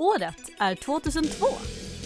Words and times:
Året 0.00 0.50
är 0.58 0.74
2002. 0.74 1.46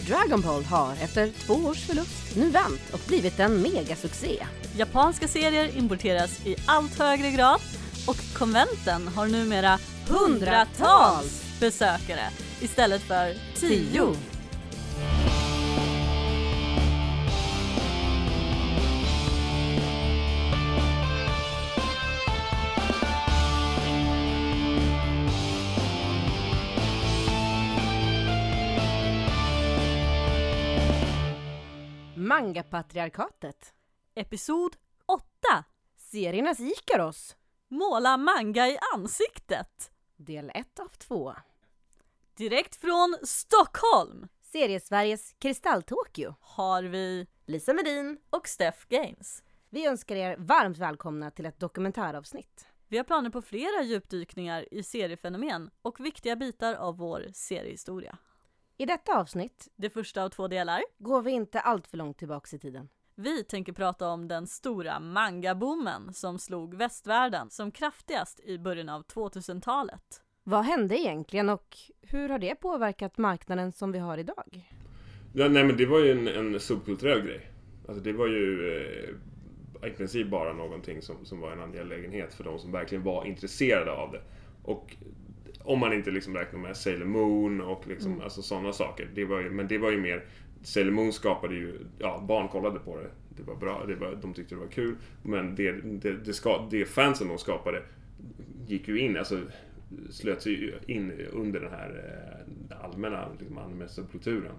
Dragon 0.07 0.41
Ball 0.41 0.63
har 0.63 0.91
efter 0.91 1.31
två 1.45 1.53
års 1.53 1.87
förlust 1.87 2.35
nu 2.35 2.49
vänt 2.49 2.93
och 2.93 2.99
blivit 3.07 3.39
en 3.39 3.61
megasuccé. 3.61 4.45
Japanska 4.77 5.27
serier 5.27 5.77
importeras 5.77 6.45
i 6.45 6.55
allt 6.65 6.99
högre 6.99 7.31
grad 7.31 7.61
och 8.07 8.17
konventen 8.33 9.07
har 9.07 9.27
numera 9.27 9.79
hundratals 10.09 11.59
besökare 11.59 12.29
istället 12.61 13.01
för 13.01 13.33
tio. 13.59 14.15
Mangapatriarkatet. 32.35 33.73
Episod 34.15 34.75
8. 35.05 35.23
Seriernas 35.97 36.59
Ikaros. 36.59 37.35
Måla 37.67 38.17
manga 38.17 38.67
i 38.67 38.77
ansiktet. 38.95 39.91
Del 40.15 40.51
1 40.55 40.79
av 40.79 40.87
2. 40.87 41.35
Direkt 42.37 42.75
från 42.75 43.17
Stockholm 43.23 44.27
Seriesveriges 44.41 45.35
Kristall-Tokyo. 45.39 46.35
har 46.39 46.83
vi 46.83 47.27
Lisa 47.45 47.73
Medin. 47.73 48.17
och 48.29 48.47
Steph 48.47 48.79
Gaines. 48.89 49.43
Vi 49.69 49.87
önskar 49.87 50.15
er 50.15 50.35
varmt 50.37 50.77
välkomna 50.77 51.31
till 51.31 51.45
ett 51.45 51.59
dokumentäravsnitt. 51.59 52.67
Vi 52.87 52.97
har 52.97 53.03
planer 53.03 53.29
på 53.29 53.41
flera 53.41 53.83
djupdykningar 53.83 54.73
i 54.73 54.83
seriefenomen 54.83 55.69
och 55.81 55.99
viktiga 55.99 56.35
bitar 56.35 56.73
av 56.73 56.97
vår 56.97 57.25
seriehistoria. 57.33 58.17
I 58.77 58.85
detta 58.85 59.19
avsnitt 59.19 59.67
Det 59.75 59.89
första 59.89 60.23
av 60.23 60.29
två 60.29 60.47
delar. 60.47 60.81
går 60.97 61.21
vi 61.21 61.31
inte 61.31 61.59
allt 61.59 61.87
för 61.87 61.97
långt 61.97 62.17
tillbaks 62.17 62.53
i 62.53 62.59
tiden. 62.59 62.89
Vi 63.15 63.43
tänker 63.43 63.73
prata 63.73 64.07
om 64.07 64.27
den 64.27 64.47
stora 64.47 64.99
mangaboomen 64.99 66.13
som 66.13 66.39
slog 66.39 66.75
västvärlden 66.75 67.49
som 67.49 67.71
kraftigast 67.71 68.39
i 68.39 68.59
början 68.59 68.89
av 68.89 69.05
2000-talet. 69.05 70.21
Vad 70.43 70.65
hände 70.65 70.99
egentligen 70.99 71.49
och 71.49 71.77
hur 72.01 72.29
har 72.29 72.39
det 72.39 72.55
påverkat 72.55 73.17
marknaden 73.17 73.71
som 73.71 73.91
vi 73.91 73.99
har 73.99 74.17
idag? 74.17 74.71
Ja, 75.33 75.47
nej 75.47 75.63
men 75.63 75.77
det 75.77 75.85
var 75.85 75.99
ju 75.99 76.11
en, 76.11 76.27
en 76.27 76.59
subkulturell 76.59 77.21
grej. 77.21 77.51
Alltså 77.87 78.03
det 78.03 78.13
var 78.13 78.27
ju 78.27 78.69
eh, 79.81 79.87
i 79.89 79.91
princip 79.91 80.27
bara 80.29 80.53
någonting 80.53 81.01
som, 81.01 81.25
som 81.25 81.39
var 81.39 81.51
en 81.51 81.61
angelägenhet 81.61 82.33
för 82.33 82.43
de 82.43 82.59
som 82.59 82.71
verkligen 82.71 83.03
var 83.03 83.25
intresserade 83.25 83.91
av 83.91 84.11
det. 84.11 84.21
Och 84.63 84.95
om 85.65 85.79
man 85.79 85.93
inte 85.93 86.11
liksom 86.11 86.35
räknar 86.35 86.59
med 86.59 86.77
Sailor 86.77 87.05
Moon 87.05 87.61
och 87.61 87.87
liksom, 87.87 88.21
alltså 88.21 88.41
sådana 88.41 88.73
saker. 88.73 89.09
Det 89.15 89.25
var 89.25 89.41
ju, 89.41 89.49
men 89.49 89.67
det 89.67 89.77
var 89.77 89.91
ju 89.91 89.97
mer, 89.97 90.25
Sailor 90.63 90.91
Moon 90.91 91.13
skapade 91.13 91.55
ju, 91.55 91.79
ja 91.99 92.23
barn 92.27 92.47
kollade 92.47 92.79
på 92.79 92.97
det. 92.97 93.09
Det 93.37 93.43
var 93.43 93.55
bra, 93.55 93.85
det 93.87 93.95
var, 93.95 94.19
de 94.21 94.33
tyckte 94.33 94.55
det 94.55 94.61
var 94.61 94.67
kul. 94.67 94.95
Men 95.23 95.55
det, 95.55 95.71
det, 95.71 96.13
det, 96.13 96.33
ska, 96.33 96.67
det 96.71 96.85
fansen 96.85 97.27
de 97.27 97.37
skapade 97.37 97.83
gick 98.67 98.87
ju 98.87 98.99
in, 98.99 99.17
alltså 99.17 99.41
slöt 100.09 100.41
sig 100.41 100.51
ju 100.51 100.73
in 100.87 101.11
under 101.31 101.59
den 101.59 101.71
här 101.71 101.89
eh, 102.69 102.83
allmänna 102.83 103.27
liksom, 103.39 103.57
anime-subkulturen. 103.57 104.53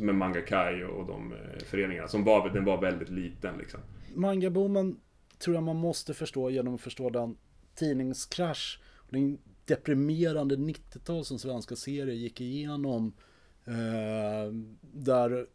Med 0.00 0.14
Manga 0.14 0.40
Kai 0.40 0.84
och 0.84 1.06
de 1.06 1.32
eh, 1.32 1.64
föreningarna. 1.64 2.08
Som 2.08 2.24
var, 2.24 2.50
den 2.50 2.64
var 2.64 2.80
väldigt 2.80 3.08
liten 3.08 3.58
liksom. 3.58 3.80
Mangaboomen 4.14 5.00
tror 5.38 5.56
jag 5.56 5.62
man 5.62 5.76
måste 5.76 6.14
förstå 6.14 6.50
genom 6.50 6.74
att 6.74 6.80
förstå 6.80 7.10
den 7.10 7.36
tidningskrasch 7.74 8.80
och 8.96 9.12
den 9.12 9.38
deprimerande 9.68 10.56
90-tal 10.56 11.24
som 11.24 11.38
svenska 11.38 11.76
serier 11.76 12.14
gick 12.14 12.40
igenom. 12.40 13.12
Eh, 13.64 14.52
där 14.80 15.46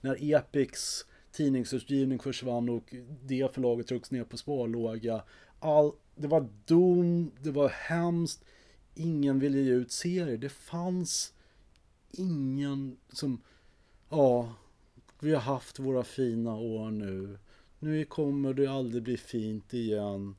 när 0.00 0.34
Epics 0.34 1.06
tidningsutgivning 1.32 2.18
försvann 2.18 2.68
och 2.68 2.94
det 3.24 3.54
förlaget 3.54 3.88
drogs 3.88 4.10
ner 4.10 4.24
på 4.24 4.36
sparlåga. 4.36 5.22
All, 5.58 5.92
det 6.14 6.28
var 6.28 6.48
dom, 6.64 7.32
det 7.40 7.50
var 7.50 7.68
hemskt. 7.68 8.44
Ingen 8.94 9.38
ville 9.38 9.58
ge 9.58 9.72
ut 9.72 9.92
serier. 9.92 10.38
Det 10.38 10.48
fanns 10.48 11.32
ingen 12.10 12.96
som, 13.12 13.42
ja, 14.08 14.54
vi 15.20 15.34
har 15.34 15.40
haft 15.40 15.78
våra 15.78 16.04
fina 16.04 16.56
år 16.56 16.90
nu. 16.90 17.38
Nu 17.78 18.04
kommer 18.04 18.54
det 18.54 18.66
aldrig 18.66 19.02
bli 19.02 19.16
fint 19.16 19.74
igen. 19.74 20.36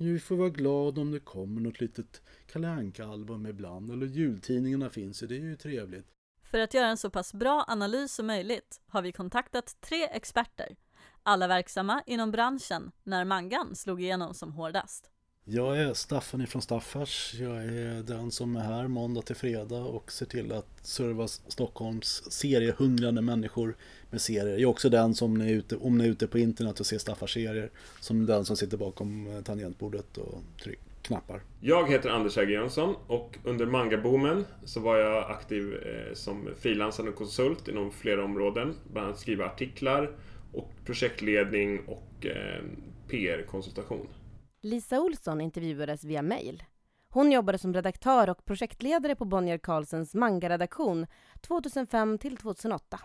Nu 0.00 0.18
får 0.18 0.34
vi 0.34 0.40
vara 0.40 0.50
glada 0.50 1.00
om 1.00 1.10
det 1.10 1.20
kommer 1.20 1.60
något 1.60 1.80
litet 1.80 2.22
Kalle 2.46 2.68
Anka-album 2.68 3.46
ibland. 3.46 3.90
Eller 3.90 4.06
jultidningarna 4.06 4.90
finns 4.90 5.22
ju, 5.22 5.26
det 5.26 5.36
är 5.36 5.40
ju 5.40 5.56
trevligt. 5.56 6.06
För 6.42 6.58
att 6.58 6.74
göra 6.74 6.86
en 6.86 6.96
så 6.96 7.10
pass 7.10 7.34
bra 7.34 7.64
analys 7.68 8.14
som 8.14 8.26
möjligt 8.26 8.80
har 8.86 9.02
vi 9.02 9.12
kontaktat 9.12 9.76
tre 9.80 10.04
experter. 10.04 10.76
Alla 11.22 11.48
verksamma 11.48 12.02
inom 12.06 12.30
branschen 12.30 12.92
när 13.02 13.24
mangan 13.24 13.76
slog 13.76 14.02
igenom 14.02 14.34
som 14.34 14.52
hårdast. 14.52 15.10
Jag 15.50 15.80
är 15.80 15.94
Staffan 15.94 16.40
ifrån 16.40 16.62
Staffars. 16.62 17.34
Jag 17.34 17.56
är 17.64 18.02
den 18.02 18.30
som 18.30 18.56
är 18.56 18.60
här 18.60 18.88
måndag 18.88 19.22
till 19.22 19.36
fredag 19.36 19.80
och 19.80 20.12
ser 20.12 20.26
till 20.26 20.52
att 20.52 20.86
serva 20.86 21.28
Stockholms 21.28 22.32
seriehungrande 22.32 23.22
människor 23.22 23.76
med 24.10 24.20
serier. 24.20 24.52
Jag 24.52 24.60
är 24.60 24.66
också 24.66 24.88
den 24.88 25.14
som 25.14 25.40
är 25.40 25.48
ute, 25.48 25.76
om 25.76 25.98
ni 25.98 26.04
är 26.04 26.08
ute 26.08 26.26
på 26.26 26.38
internet 26.38 26.80
och 26.80 26.86
ser 26.86 26.98
Staffars 26.98 27.34
serier, 27.34 27.70
som 28.00 28.26
den 28.26 28.44
som 28.44 28.56
sitter 28.56 28.76
bakom 28.76 29.36
eh, 29.36 29.42
tangentbordet 29.42 30.16
och 30.16 30.42
tryck, 30.62 30.80
knappar. 31.02 31.40
Jag 31.60 31.90
heter 31.90 32.10
Anders 32.10 32.36
Hägg 32.36 32.50
Jönsson 32.50 32.94
och 33.06 33.38
under 33.44 33.66
mangaboomen 33.66 34.44
så 34.64 34.80
var 34.80 34.96
jag 34.96 35.30
aktiv 35.30 35.74
eh, 35.74 36.14
som 36.14 36.48
frilansande 36.60 37.12
konsult 37.12 37.68
inom 37.68 37.90
flera 37.90 38.24
områden. 38.24 38.74
Bland 38.92 39.06
annat 39.06 39.18
skriva 39.18 39.44
artiklar 39.44 40.10
och 40.52 40.70
projektledning 40.84 41.80
och 41.86 42.26
eh, 42.26 42.62
PR-konsultation. 43.08 44.06
Lisa 44.60 45.00
Olsson 45.00 45.40
intervjuades 45.40 46.04
via 46.04 46.22
mail. 46.22 46.62
Hon 47.08 47.32
jobbade 47.32 47.58
som 47.58 47.74
redaktör 47.74 48.30
och 48.30 48.44
projektledare 48.44 49.16
på 49.16 49.24
Bonnier 49.24 49.58
Carlsens 49.58 50.14
manga-redaktion 50.14 51.06
2005 51.40 52.18
till 52.18 52.36
2008. 52.36 53.00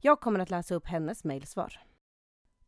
Jag 0.00 0.20
kommer 0.20 0.40
att 0.40 0.50
läsa 0.50 0.74
upp 0.74 0.86
hennes 0.86 1.24
mejlsvar. 1.24 1.80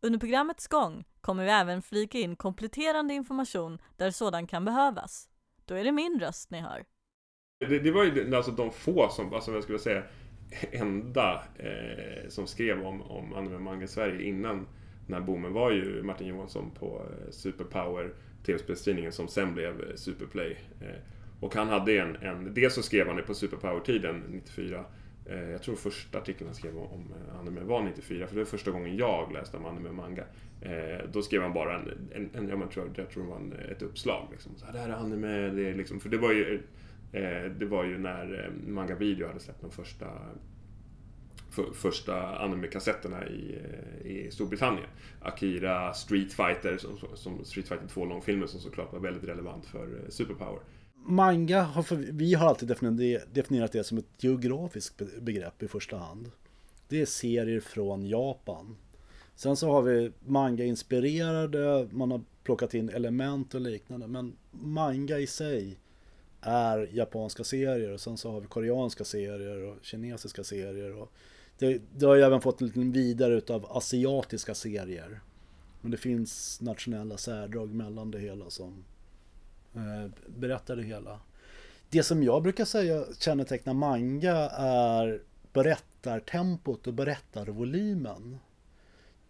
Under 0.01 0.19
programmets 0.19 0.69
gång 0.69 1.05
kommer 1.21 1.45
vi 1.45 1.51
även 1.51 1.83
flika 1.83 2.19
in 2.19 2.37
kompletterande 2.37 3.15
information 3.15 3.79
där 3.97 4.11
sådan 4.11 4.47
kan 4.47 4.65
behövas. 4.65 5.29
Då 5.65 5.75
är 5.75 5.85
det 5.85 5.93
min 5.93 6.21
röst 6.21 6.51
ni 6.51 6.61
hör. 6.61 6.85
Det, 7.69 7.79
det 7.79 7.91
var 7.91 8.05
ju 8.05 8.37
alltså 8.37 8.53
de 8.53 8.71
få 8.71 9.09
som, 9.09 9.35
alltså 9.35 9.53
jag 9.53 9.63
skulle 9.63 9.79
säga 9.79 10.03
enda 10.73 11.43
eh, 11.57 12.29
som 12.29 12.47
skrev 12.47 12.87
om, 12.87 13.03
om 13.03 13.35
anime 13.35 13.59
manga 13.59 13.85
i 13.85 13.89
Sverige 13.89 14.23
innan 14.23 14.67
den 15.09 15.15
här 15.15 15.27
boomen 15.27 15.53
var 15.53 15.71
ju 15.71 16.03
Martin 16.03 16.27
Johansson 16.27 16.71
på 16.71 17.03
eh, 17.11 17.31
Superpower, 17.31 18.13
tv-spelstidningen 18.47 19.13
som 19.13 19.29
sen 19.29 19.55
blev 19.55 19.81
eh, 19.81 19.95
Superplay. 19.95 20.57
Eh, 20.81 20.97
och 21.41 21.55
han 21.55 21.69
hade 21.69 21.99
en, 21.99 22.17
en, 22.17 22.55
dels 22.55 22.75
så 22.75 22.83
skrev 22.83 23.07
han 23.07 23.17
det 23.17 23.23
på 23.23 23.35
Superpower-tiden 23.35 24.23
94 24.29 24.85
jag 25.51 25.63
tror 25.63 25.77
första 25.77 26.19
artikeln 26.19 26.49
han 26.49 26.55
skrev 26.55 26.79
om, 26.79 27.15
anime 27.41 27.61
var 27.61 27.83
94, 27.83 28.27
för 28.27 28.35
det 28.35 28.41
var 28.41 28.47
första 28.47 28.71
gången 28.71 28.97
jag 28.97 29.33
läste 29.33 29.57
om 29.57 29.67
anime 29.67 29.89
och 29.89 29.95
manga. 29.95 30.25
Då 31.13 31.23
skrev 31.23 31.43
han 31.43 31.53
bara 31.53 31.79
en, 31.79 31.91
en, 32.15 32.31
en 32.35 32.49
jag, 32.49 32.71
tror, 32.71 32.91
jag 32.95 33.11
tror 33.11 33.23
det 33.23 33.29
var 33.29 33.37
en, 33.37 33.53
ett 33.53 33.83
uppslag. 33.83 34.29
Liksom. 34.31 34.53
Så 34.57 34.67
här, 34.67 34.73
det 34.73 34.79
här 34.79 34.89
är 34.89 34.95
anime, 34.95 35.51
det 35.51 35.69
är 35.69 35.75
liksom, 35.75 36.01
för 36.01 36.09
det 36.09 36.19
var 36.19 36.33
ju 36.33 36.63
det 37.59 37.67
var 37.67 37.85
ju 37.85 37.99
när 37.99 38.51
Manga 38.67 38.95
Video 38.95 39.27
hade 39.27 39.41
släppt 39.41 39.61
de 39.61 39.71
första 39.71 40.07
för, 41.51 41.73
första 41.73 42.39
anime-kassetterna 42.39 43.29
i, 43.29 43.59
eh, 44.03 44.11
i 44.11 44.31
Storbritannien. 44.31 44.87
Akira, 45.21 45.95
Street 45.95 46.33
Fighter, 46.33 46.79
som, 46.79 46.99
som 47.15 47.45
Street 47.45 47.69
Fighter 47.69 47.87
2 47.89 48.05
långfilmen 48.05 48.49
som 48.49 48.61
såklart 48.61 48.93
var 48.93 49.01
väldigt 49.01 49.25
relevant 49.25 49.67
för 49.67 49.83
eh, 49.83 50.09
Superpower. 50.09 50.61
Manga, 50.95 51.63
har 51.63 51.83
för, 51.83 51.97
vi 51.97 52.35
har 52.35 52.49
alltid 52.49 52.69
definierat, 53.33 53.73
det 53.73 53.85
som 53.85 53.99
ett 53.99 54.25
geografiskt 54.25 55.03
begrepp 55.21 55.63
i 55.63 55.69
första 55.69 55.97
hand. 55.97 56.31
Det 56.89 57.01
är 57.01 57.07
serier 57.07 57.61
från 57.61 58.07
Japan. 58.07 58.77
Sen 59.35 59.57
så 59.57 59.73
har 59.73 59.83
vi 59.83 60.13
manga-inspirerade, 60.27 61.89
man 61.93 62.11
har 62.11 62.21
plockat 62.43 62.75
in 62.75 62.89
element 62.89 63.55
och 63.55 63.61
liknande. 63.61 64.07
Men 64.07 64.37
manga 64.51 65.19
i 65.19 65.27
sig 65.27 65.79
är 66.41 66.89
japanska 66.93 67.45
serier 67.45 67.93
och 67.93 68.01
sen 68.01 68.17
så 68.17 68.31
har 68.31 68.41
vi 68.41 68.47
koreanska 68.47 69.05
serier 69.05 69.63
och 69.63 69.77
kinesiska 69.83 70.45
serier. 70.45 70.97
Och 70.97 71.13
det, 71.59 71.83
det 71.97 72.07
har 72.07 72.15
ju 72.15 72.23
även 72.23 72.41
fått 72.41 72.61
en 72.61 72.67
liten 72.67 72.93
vidare 72.93 73.35
utav 73.35 73.67
asiatiska 73.77 74.55
serier. 74.55 75.21
Men 75.81 75.91
det 75.91 75.97
finns 75.97 76.61
nationella 76.61 77.17
särdrag 77.17 77.75
mellan 77.75 78.11
det 78.11 78.19
hela 78.19 78.51
som 78.51 78.85
eh, 79.75 80.11
berättar 80.27 80.77
det 80.77 80.83
hela. 80.83 81.21
Det 81.91 82.03
som 82.03 82.23
jag 82.23 82.43
brukar 82.43 82.65
säga 82.65 83.05
kännetecknar 83.19 83.75
manga 83.75 84.37
är 84.51 85.23
berättartempot 85.53 86.87
och 86.87 86.95
berättarvolymen. 86.95 88.39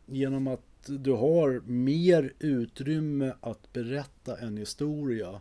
Genom 0.06 0.46
att 0.46 0.60
du 0.86 1.12
har 1.12 1.62
mer 1.66 2.32
utrymme 2.38 3.32
att 3.40 3.72
berätta 3.72 4.36
en 4.36 4.56
historia. 4.56 5.40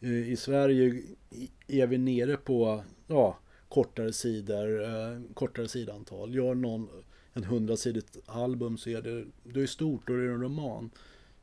Eh, 0.00 0.30
I 0.30 0.36
Sverige 0.36 1.02
är 1.66 1.86
vi 1.86 1.98
nere 1.98 2.36
på 2.36 2.84
ja, 3.06 3.38
kortare 3.68 4.12
sidor, 4.12 4.84
eh, 4.84 5.20
kortare 5.34 5.68
sidantal. 5.68 6.34
Gör 6.34 6.54
någon 6.54 6.88
en 7.38 7.44
hundrasidigt 7.44 8.16
album 8.26 8.78
så 8.78 8.90
är 8.90 9.02
det, 9.02 9.24
det 9.44 9.60
är 9.60 9.66
stort, 9.66 10.06
då 10.06 10.12
är 10.12 10.18
det 10.18 10.32
en 10.32 10.42
roman. 10.42 10.90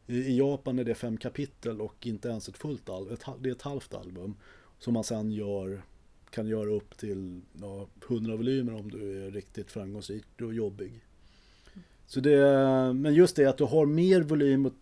I, 0.07 0.17
I 0.17 0.37
Japan 0.37 0.79
är 0.79 0.83
det 0.83 0.95
fem 0.95 1.17
kapitel 1.17 1.81
och 1.81 2.07
inte 2.07 2.29
ens 2.29 2.49
ett 2.49 2.57
fullt 2.57 2.89
album, 2.89 3.13
ett, 3.13 3.25
det 3.39 3.49
är 3.49 3.53
ett 3.53 3.61
halvt 3.61 3.93
album. 3.93 4.35
Som 4.79 4.93
man 4.93 5.03
sen 5.03 5.31
gör, 5.31 5.81
kan 6.29 6.47
göra 6.47 6.69
upp 6.69 6.97
till 6.97 7.41
ja, 7.61 7.87
100 8.07 8.35
volymer 8.35 8.73
om 8.73 8.91
du 8.91 9.25
är 9.25 9.31
riktigt 9.31 9.71
framgångsrik 9.71 10.25
och 10.41 10.53
jobbig. 10.53 11.01
Så 12.07 12.19
det, 12.19 12.39
men 12.93 13.13
just 13.13 13.35
det 13.35 13.45
att 13.45 13.57
du 13.57 13.63
har 13.63 13.85
mer 13.85 14.21
volym 14.21 14.65
och, 14.65 14.73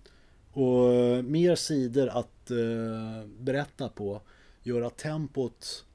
och 0.52 0.94
eh, 0.94 1.24
mer 1.24 1.56
sidor 1.56 2.08
att 2.08 2.52
eh, 2.52 3.28
berätta 3.40 3.90
på 3.90 4.22
gör 4.64 4.82
att 4.82 4.98
tempot 4.98 5.86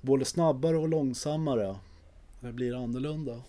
både 0.00 0.24
snabbare 0.24 0.76
och 0.76 0.88
långsammare 0.88 1.76
det 2.40 2.52
blir 2.52 2.84
annorlunda. 2.84 3.42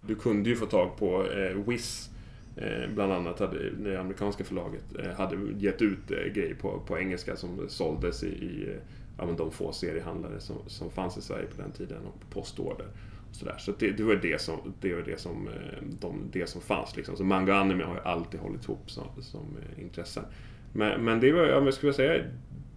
Du 0.00 0.14
kunde 0.14 0.50
ju 0.50 0.56
få 0.56 0.66
tag 0.66 0.96
på 0.96 1.26
eh, 1.26 1.68
Wiz 1.68 2.10
eh, 2.56 2.90
Bland 2.94 3.12
annat 3.12 3.38
hade 3.38 3.70
det 3.70 4.00
amerikanska 4.00 4.44
förlaget 4.44 4.84
eh, 4.98 5.10
hade 5.10 5.36
gett 5.58 5.82
ut 5.82 6.10
eh, 6.10 6.32
grejer 6.32 6.54
på, 6.54 6.80
på 6.86 6.98
engelska 6.98 7.36
som 7.36 7.68
såldes 7.68 8.22
i, 8.22 8.26
i 8.26 8.70
eh, 8.70 8.76
ja, 9.18 9.26
men 9.26 9.36
de 9.36 9.50
få 9.50 9.72
seriehandlare 9.72 10.40
som, 10.40 10.56
som 10.66 10.90
fanns 10.90 11.16
i 11.18 11.22
Sverige 11.22 11.46
på 11.46 11.62
den 11.62 11.72
tiden 11.72 12.06
och 12.06 12.20
på 12.20 12.40
postorder. 12.40 12.86
Så, 13.32 13.44
där. 13.44 13.56
så 13.58 13.72
det, 13.78 13.90
det, 13.90 14.02
var 14.02 14.14
det 14.14 14.40
som, 14.40 14.74
det, 14.80 14.94
var 14.94 15.02
det 15.02 15.20
som, 15.20 15.48
eh, 15.48 15.82
de, 16.00 16.30
det 16.32 16.48
som 16.48 16.60
fanns. 16.60 16.96
Liksom. 16.96 17.16
Så 17.16 17.24
manga 17.24 17.52
och 17.54 17.60
anime 17.60 17.84
har 17.84 17.94
ju 17.94 18.00
alltid 18.00 18.40
hållit 18.40 18.64
ihop 18.64 18.90
som, 18.90 19.04
som 19.22 19.40
eh, 19.40 19.82
intressen. 19.82 20.24
Men, 20.72 21.04
men 21.04 21.20
det 21.20 21.32
var, 21.32 21.46
ja, 21.46 21.60
men 21.60 21.72
skulle 21.72 21.88
jag 21.88 21.96
säga, 21.96 22.24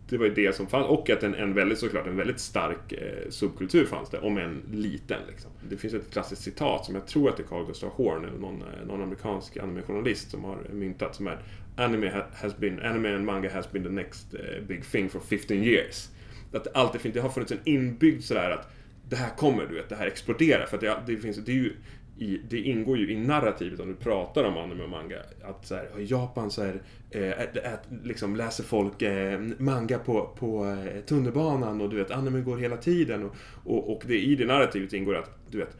det 0.09 0.17
var 0.17 0.25
ju 0.25 0.33
det 0.33 0.56
som 0.56 0.67
fanns. 0.67 0.88
Och 0.88 1.09
att 1.09 1.23
en, 1.23 1.35
en 1.35 1.53
väldigt, 1.53 1.77
såklart, 1.77 2.07
en 2.07 2.17
väldigt 2.17 2.39
stark 2.39 2.91
eh, 2.91 3.29
subkultur 3.29 3.85
fanns 3.85 4.09
det, 4.09 4.19
om 4.19 4.38
en 4.38 4.61
liten. 4.71 5.21
Liksom. 5.27 5.51
Det 5.69 5.77
finns 5.77 5.94
ett 5.94 6.11
klassiskt 6.11 6.41
citat 6.41 6.85
som 6.85 6.95
jag 6.95 7.07
tror 7.07 7.29
att 7.29 7.38
det 7.38 7.44
är 7.44 7.47
Carl 7.47 7.65
Gustav 7.65 7.89
Horn, 7.89 8.25
eller 8.25 8.39
någon, 8.39 8.61
eh, 8.61 8.88
någon 8.88 9.01
amerikansk 9.01 9.57
animejournalist 9.57 10.31
som 10.31 10.44
har 10.44 10.57
myntat, 10.73 11.15
som 11.15 11.27
är 11.27 11.39
Anime, 11.75 12.23
has 12.33 12.57
been, 12.57 12.79
anime 12.79 13.15
and 13.15 13.25
manga 13.25 13.53
has 13.53 13.71
been 13.71 13.83
the 13.83 13.89
next 13.89 14.33
eh, 14.33 14.63
big 14.67 14.85
thing 14.85 15.09
for 15.09 15.19
15 15.19 15.57
years. 15.57 16.09
Att 16.53 16.63
det 16.63 16.71
alltid 16.73 17.01
finns, 17.01 17.13
det 17.13 17.21
har 17.21 17.29
funnits 17.29 17.51
en 17.51 17.59
inbyggd 17.63 18.23
sådär 18.23 18.51
att 18.51 18.71
det 19.09 19.15
här 19.15 19.29
kommer, 19.29 19.65
du 19.65 19.75
vet, 19.75 19.89
det 19.89 19.95
här 19.95 20.07
exploderar. 20.07 20.65
För 20.65 20.75
att 20.75 20.81
det, 20.81 21.13
det 21.13 21.17
finns, 21.17 21.38
det 21.38 21.51
är 21.51 21.56
ju 21.56 21.73
i, 22.19 22.42
det 22.50 22.60
ingår 22.60 22.98
ju 22.98 23.12
i 23.12 23.18
narrativet 23.18 23.80
om 23.80 23.88
du 23.88 23.95
pratar 23.95 24.44
om 24.44 24.57
anime 24.57 24.83
och 24.83 24.89
manga. 24.89 25.18
Att 25.44 25.68
så 25.68 25.75
här, 25.75 26.00
i 26.00 26.06
Japan 26.06 26.51
så 26.51 26.63
här, 26.63 26.81
eh, 27.12 27.31
att, 27.74 27.88
liksom 28.04 28.36
läser 28.36 28.63
folk 28.63 29.01
eh, 29.01 29.39
manga 29.57 30.00
på, 30.00 30.36
på 30.39 30.66
eh, 30.66 31.01
tunnelbanan 31.01 31.81
och 31.81 31.89
du 31.89 31.95
vet, 31.95 32.12
anime 32.12 32.42
går 32.42 32.57
hela 32.57 32.77
tiden. 32.77 33.24
Och, 33.24 33.36
och, 33.66 33.92
och 33.92 34.04
det, 34.07 34.19
i 34.19 34.36
det 34.36 34.45
narrativet 34.45 34.94
ingår 34.94 35.16
att, 35.16 35.31
du 35.51 35.57
vet, 35.57 35.77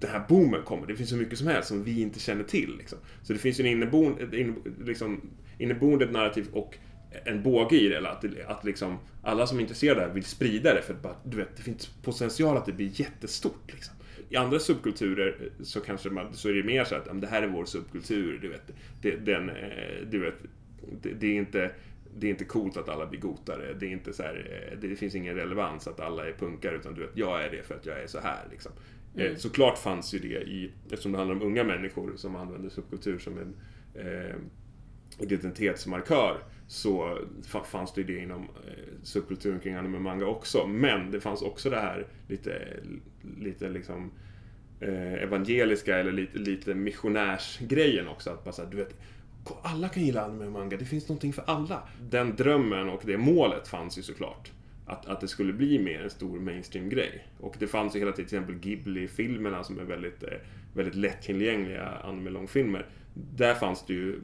den 0.00 0.10
här 0.10 0.24
boomen 0.28 0.62
kommer. 0.62 0.86
Det 0.86 0.96
finns 0.96 1.10
så 1.10 1.16
mycket 1.16 1.38
som 1.38 1.46
helst 1.46 1.68
som 1.68 1.84
vi 1.84 2.02
inte 2.02 2.20
känner 2.20 2.44
till. 2.44 2.76
Liksom. 2.78 2.98
Så 3.22 3.32
det 3.32 3.38
finns 3.38 3.60
ju 3.60 3.66
en 3.66 3.72
inneboende, 3.72 4.40
inne, 4.40 4.54
liksom, 4.84 5.20
inneboende 5.58 6.10
narrativ 6.10 6.46
och 6.52 6.78
en 7.24 7.42
båge 7.42 7.76
i 7.76 7.88
det. 7.88 7.96
Eller 7.96 8.10
att, 8.10 8.24
att 8.46 8.64
liksom, 8.64 8.98
alla 9.22 9.46
som 9.46 9.58
är 9.58 9.62
intresserade 9.62 10.00
här 10.00 10.08
vill 10.08 10.24
sprida 10.24 10.74
det 10.74 10.82
för 10.82 10.94
att 10.94 11.02
bara, 11.02 11.16
du 11.24 11.36
vet, 11.36 11.56
det 11.56 11.62
finns 11.62 11.86
potential 11.86 12.56
att 12.56 12.66
det 12.66 12.72
blir 12.72 13.00
jättestort. 13.00 13.72
Liksom. 13.72 13.94
I 14.32 14.36
andra 14.36 14.58
subkulturer 14.58 15.50
så 15.62 15.80
kanske 15.80 16.10
man, 16.10 16.34
så 16.34 16.48
är 16.48 16.52
det 16.52 16.62
mer 16.62 16.84
så 16.84 16.94
att 16.94 17.20
det 17.20 17.26
här 17.26 17.42
är 17.42 17.46
vår 17.46 17.64
subkultur, 17.64 18.38
du 18.42 18.48
vet. 18.48 18.70
Det, 19.02 19.16
den, 19.16 19.50
eh, 19.50 20.06
du 20.10 20.18
vet, 20.18 20.34
det, 21.02 21.12
det 21.12 21.26
är 21.26 21.34
inte 21.34 21.70
det 22.18 22.26
är 22.26 22.30
inte 22.30 22.44
coolt 22.44 22.76
att 22.76 22.88
alla 22.88 23.06
blir 23.06 23.20
gotare. 23.20 23.74
Det, 23.80 23.86
är 23.86 23.90
inte 23.90 24.12
så 24.12 24.22
här, 24.22 24.68
eh, 24.72 24.78
det 24.78 24.96
finns 24.96 25.14
ingen 25.14 25.34
relevans 25.34 25.86
att 25.88 26.00
alla 26.00 26.28
är 26.28 26.32
punkare, 26.32 26.76
utan 26.76 26.94
du 26.94 27.00
vet, 27.00 27.10
jag 27.14 27.44
är 27.44 27.50
det 27.50 27.62
för 27.62 27.74
att 27.74 27.86
jag 27.86 28.02
är 28.02 28.06
så 28.06 28.20
här. 28.20 28.44
Liksom. 28.50 28.72
Eh, 29.16 29.26
mm. 29.26 29.36
Såklart 29.36 29.78
fanns 29.78 30.14
ju 30.14 30.18
det 30.18 30.42
i, 30.42 30.70
eftersom 30.90 31.12
det 31.12 31.18
handlar 31.18 31.36
om 31.36 31.42
unga 31.42 31.64
människor 31.64 32.12
som 32.16 32.36
använder 32.36 32.68
subkultur 32.68 33.18
som 33.18 33.38
en 33.38 33.54
eh, 33.94 34.36
identitetsmarkör, 35.18 36.42
så 36.72 37.18
fanns 37.64 37.92
det 37.92 38.00
ju 38.00 38.06
det 38.06 38.22
inom 38.22 38.42
eh, 38.42 38.94
subkulturen 39.02 39.60
kring 39.60 39.74
anime 39.74 39.98
manga 39.98 40.26
också. 40.26 40.66
Men 40.66 41.10
det 41.10 41.20
fanns 41.20 41.42
också 41.42 41.70
det 41.70 41.80
här 41.80 42.06
lite, 42.28 42.76
lite 43.38 43.68
liksom 43.68 44.10
eh, 44.80 45.12
evangeliska 45.12 45.98
eller 45.98 46.12
lite, 46.12 46.38
lite 46.38 46.74
missionärsgrejen 46.74 48.08
också. 48.08 48.30
Att 48.30 48.44
bara 48.44 48.52
så 48.52 48.62
här, 48.62 48.70
du 48.70 48.76
vet, 48.76 48.94
alla 49.62 49.88
kan 49.88 50.02
gilla 50.02 50.24
anime 50.24 50.46
och 50.46 50.52
manga, 50.52 50.76
det 50.76 50.84
finns 50.84 51.08
någonting 51.08 51.32
för 51.32 51.44
alla. 51.46 51.88
Den 52.10 52.36
drömmen 52.36 52.88
och 52.88 53.02
det 53.06 53.18
målet 53.18 53.68
fanns 53.68 53.98
ju 53.98 54.02
såklart. 54.02 54.52
Att, 54.86 55.06
att 55.06 55.20
det 55.20 55.28
skulle 55.28 55.52
bli 55.52 55.78
mer 55.78 56.02
en 56.02 56.10
stor 56.10 56.40
mainstream-grej. 56.40 57.26
Och 57.40 57.56
det 57.58 57.66
fanns 57.66 57.96
ju 57.96 57.98
hela 57.98 58.12
tiden 58.12 58.28
till 58.28 58.36
exempel 58.36 58.58
Ghibli-filmerna 58.58 59.64
som 59.64 59.78
är 59.78 59.84
väldigt, 59.84 60.22
eh, 60.22 60.38
väldigt 60.74 60.94
lättillgängliga 60.94 61.88
anime-långfilmer. 62.04 62.86
Där 63.14 63.54
fanns 63.54 63.86
det 63.86 63.92
ju 63.92 64.20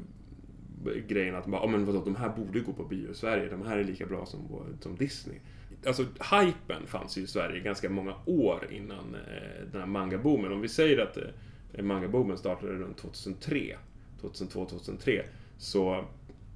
grejen 1.09 1.35
att 1.35 1.47
bara, 1.47 1.63
oh, 1.63 1.71
men 1.71 1.85
vadå, 1.85 2.05
de 2.05 2.17
här 2.17 2.29
borde 2.29 2.61
gå 2.61 2.73
på 2.73 2.85
bio 2.85 3.11
i 3.11 3.15
Sverige, 3.15 3.49
de 3.49 3.67
här 3.67 3.79
är 3.79 3.85
lika 3.85 4.07
bra 4.07 4.27
som, 4.27 4.41
som 4.81 4.97
Disney 4.97 5.39
alltså 5.87 6.03
hypen 6.03 6.87
fanns 6.87 7.19
ju 7.19 7.23
i 7.23 7.27
Sverige 7.27 7.61
ganska 7.61 7.91
många 7.91 8.15
år 8.25 8.69
innan 8.71 9.15
eh, 9.15 9.67
den 9.73 9.81
här 9.81 9.89
mangaboomen. 9.89 10.53
Om 10.53 10.61
vi 10.61 10.69
säger 10.69 10.99
att 10.99 11.17
eh, 11.17 11.85
mangaboomen 11.85 12.39
startade 12.39 12.73
runt 12.73 12.99
2003, 12.99 13.77
2002-2003, 14.23 15.23
så 15.59 16.05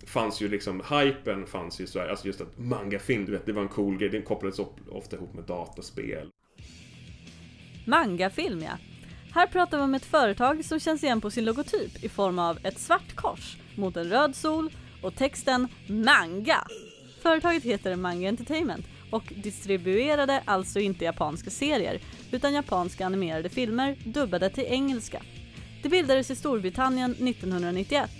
fanns 0.06 0.40
ju 0.40 0.48
liksom, 0.48 0.82
hypen 0.90 1.46
fanns 1.46 1.80
ju 1.80 1.84
i 1.84 1.86
Sverige, 1.86 2.10
alltså 2.10 2.26
just 2.26 2.40
att 2.40 2.58
mangafilm, 2.58 3.24
du 3.24 3.32
vet, 3.32 3.46
det 3.46 3.52
var 3.52 3.62
en 3.62 3.68
cool 3.68 3.98
grej, 3.98 4.08
den 4.08 4.22
kopplades 4.22 4.58
upp, 4.58 4.74
ofta 4.88 5.16
ihop 5.16 5.34
med 5.34 5.44
dataspel. 5.44 6.30
Mangafilm 7.86 8.62
ja. 8.62 8.78
Här 9.34 9.46
pratar 9.46 9.78
vi 9.78 9.84
om 9.84 9.94
ett 9.94 10.04
företag 10.04 10.64
som 10.64 10.80
känns 10.80 11.04
igen 11.04 11.20
på 11.20 11.30
sin 11.30 11.44
logotyp 11.44 12.04
i 12.04 12.08
form 12.08 12.38
av 12.38 12.58
ett 12.62 12.78
svart 12.78 13.14
kors 13.14 13.56
mot 13.76 13.96
en 13.96 14.10
röd 14.10 14.36
sol 14.36 14.70
och 15.02 15.14
texten 15.14 15.68
MANGA. 15.86 16.66
Företaget 17.22 17.62
heter 17.62 17.96
Manga 17.96 18.28
Entertainment 18.28 18.86
och 19.10 19.32
distribuerade 19.36 20.42
alltså 20.44 20.80
inte 20.80 21.04
japanska 21.04 21.50
serier 21.50 22.00
utan 22.30 22.54
japanska 22.54 23.06
animerade 23.06 23.48
filmer 23.48 23.96
dubbade 24.04 24.50
till 24.50 24.64
engelska. 24.64 25.22
Det 25.82 25.88
bildades 25.88 26.30
i 26.30 26.36
Storbritannien 26.36 27.10
1991 27.10 28.10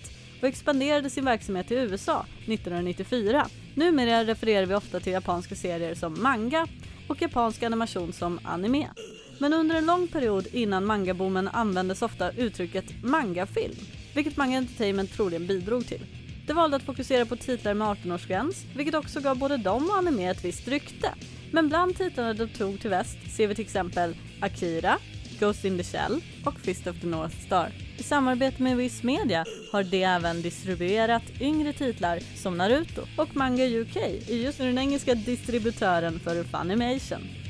och 0.41 0.49
expanderade 0.49 1.11
sin 1.11 1.25
verksamhet 1.25 1.69
till 1.69 1.77
USA 1.77 2.27
1994. 2.47 3.47
Numera 3.75 4.25
refererar 4.25 4.67
vi 4.67 4.75
ofta 4.75 5.01
till 5.01 5.13
japanska 5.13 5.55
serier 5.55 5.95
som 5.95 6.23
manga 6.23 6.67
och 7.09 7.23
japansk 7.23 7.63
animation 7.63 8.13
som 8.13 8.41
anime. 8.45 8.89
Men 9.39 9.53
under 9.53 9.77
en 9.77 9.87
lång 9.87 10.09
period 10.09 10.47
innan 10.53 10.87
mangaboomen 10.87 11.49
användes 11.49 12.03
ofta 12.03 12.31
uttrycket 12.31 12.85
mangafilm, 13.03 13.77
vilket 14.15 14.37
Manga 14.37 14.59
Entertainment 14.59 15.13
troligen 15.13 15.47
bidrog 15.47 15.87
till. 15.87 16.07
De 16.47 16.53
valde 16.53 16.77
att 16.77 16.83
fokusera 16.83 17.27
på 17.27 17.37
titlar 17.37 17.75
med 17.75 17.89
18-årsgräns, 17.89 18.55
vilket 18.77 18.95
också 18.95 19.21
gav 19.21 19.39
både 19.39 19.57
dem 19.57 19.91
och 19.91 19.97
anime 19.97 20.31
ett 20.31 20.45
visst 20.45 20.69
rykte. 20.69 21.15
Men 21.53 21.69
bland 21.69 21.97
titlarna 21.97 22.35
de 22.35 22.49
tog 22.49 22.81
till 22.81 22.91
väst 22.91 23.19
ser 23.37 23.47
vi 23.47 23.55
till 23.55 23.65
exempel 23.65 24.17
Akira, 24.41 24.99
Ghost 25.41 25.65
in 25.65 25.79
the 25.79 25.85
Shell 25.85 26.21
och 26.45 26.61
Fist 26.61 26.87
of 26.87 27.01
the 27.01 27.07
North 27.07 27.41
Star. 27.47 27.73
I 27.99 28.03
samarbete 28.03 28.63
med 28.63 28.77
Viss 28.77 29.03
Media 29.03 29.45
har 29.73 29.83
de 29.83 30.03
även 30.03 30.43
distribuerat 30.43 31.23
yngre 31.41 31.73
titlar 31.73 32.21
som 32.37 32.59
Naruto 32.59 33.03
och 33.17 33.37
Manga 33.37 33.65
UK 33.65 33.97
är 33.97 34.35
just 34.35 34.59
nu 34.59 34.67
den 34.67 34.79
engelska 34.79 35.15
distributören 35.15 36.21
för 36.21 36.45
Funimation. 36.45 37.42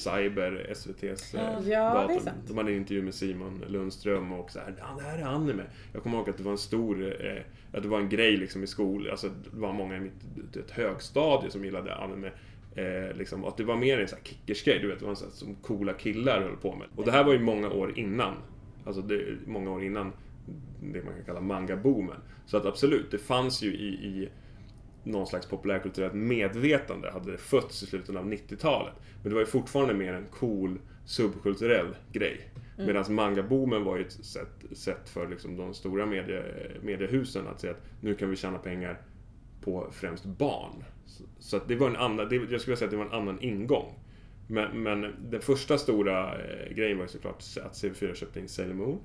Cyber, 0.00 0.66
SVT's 0.74 1.36
ja, 1.68 1.94
dator. 1.94 2.32
De 2.48 2.58
hade 2.58 2.70
en 2.70 2.76
intervju 2.76 3.02
med 3.02 3.14
Simon 3.14 3.64
Lundström 3.68 4.32
och 4.32 4.50
så 4.50 4.58
här, 4.58 4.74
det 4.98 5.02
här 5.02 5.18
är 5.18 5.22
anime. 5.22 5.62
Jag 5.92 6.02
kommer 6.02 6.18
ihåg 6.18 6.30
att 6.30 6.36
det 6.36 6.42
var 6.42 6.52
en 6.52 6.58
stor, 6.58 7.24
eh, 7.26 7.42
att 7.72 7.82
det 7.82 7.88
var 7.88 8.00
en 8.00 8.08
grej 8.08 8.36
liksom 8.36 8.64
i 8.64 8.66
skolan, 8.66 9.10
alltså 9.10 9.28
det 9.28 9.60
var 9.60 9.72
många 9.72 9.96
i 9.96 10.00
mitt 10.00 10.56
ett 10.56 10.70
högstadie 10.70 11.50
som 11.50 11.64
gillade 11.64 11.94
anime. 11.94 12.30
Eh, 12.74 13.16
liksom, 13.16 13.44
att 13.44 13.56
det 13.56 13.64
var 13.64 13.76
mer 13.76 14.00
en 14.00 14.08
sån 14.08 14.18
här 14.18 14.24
kickersgrej, 14.24 14.78
du 14.78 14.88
vet, 14.88 14.98
det 14.98 15.04
var 15.04 15.10
en 15.10 15.16
sån 15.16 15.28
här, 15.28 15.36
som 15.36 15.54
coola 15.54 15.92
killar 15.92 16.40
höll 16.40 16.56
på 16.56 16.76
med. 16.76 16.88
Och 16.96 17.04
det 17.04 17.12
här 17.12 17.24
var 17.24 17.32
ju 17.32 17.38
många 17.38 17.70
år 17.70 17.98
innan, 17.98 18.34
alltså 18.84 19.02
det, 19.02 19.24
många 19.46 19.70
år 19.70 19.84
innan 19.84 20.12
det 20.82 21.04
man 21.04 21.14
kan 21.14 21.24
kalla 21.26 21.40
manga-boomen. 21.40 22.16
Så 22.46 22.56
att 22.56 22.66
absolut, 22.66 23.10
det 23.10 23.18
fanns 23.18 23.62
ju 23.62 23.74
i, 23.74 23.86
i 23.88 24.28
någon 25.04 25.26
slags 25.26 25.46
populärkulturellt 25.46 26.14
medvetande 26.14 27.10
hade 27.10 27.38
fötts 27.38 27.82
i 27.82 27.86
slutet 27.86 28.16
av 28.16 28.32
90-talet. 28.32 28.94
Men 29.22 29.28
det 29.28 29.34
var 29.34 29.40
ju 29.40 29.46
fortfarande 29.46 29.94
mer 29.94 30.12
en 30.12 30.26
cool 30.30 30.78
subkulturell 31.04 31.96
grej. 32.12 32.50
Mm. 32.74 32.86
Medan 32.86 33.14
mangaboomen 33.14 33.84
var 33.84 33.96
ju 33.96 34.04
ett 34.04 34.12
sätt, 34.12 34.64
sätt 34.72 35.08
för 35.08 35.28
liksom 35.28 35.56
de 35.56 35.74
stora 35.74 36.06
medie, 36.06 36.42
mediehusen 36.82 37.46
att 37.46 37.60
säga 37.60 37.72
att 37.72 37.82
nu 38.00 38.14
kan 38.14 38.30
vi 38.30 38.36
tjäna 38.36 38.58
pengar 38.58 39.00
på 39.60 39.88
främst 39.92 40.24
barn. 40.24 40.84
Så, 41.06 41.24
så 41.38 41.56
att 41.56 41.68
det 41.68 41.76
var 41.76 41.88
en 41.88 41.96
annan, 41.96 42.28
det, 42.28 42.36
jag 42.50 42.60
skulle 42.60 42.76
säga 42.76 42.86
att 42.86 42.90
det 42.90 42.96
var 42.96 43.04
en 43.04 43.12
annan 43.12 43.40
ingång. 43.40 43.94
Men, 44.46 44.82
men 44.82 45.14
den 45.30 45.40
första 45.40 45.78
stora 45.78 46.42
eh, 46.42 46.72
grejen 46.74 46.98
var 46.98 47.04
ju 47.04 47.08
såklart 47.08 47.36
att 47.36 47.72
CV4 47.72 48.14
köpte 48.14 48.40
in 48.40 48.48
Sailor 48.48 48.74
Moon. 48.74 49.00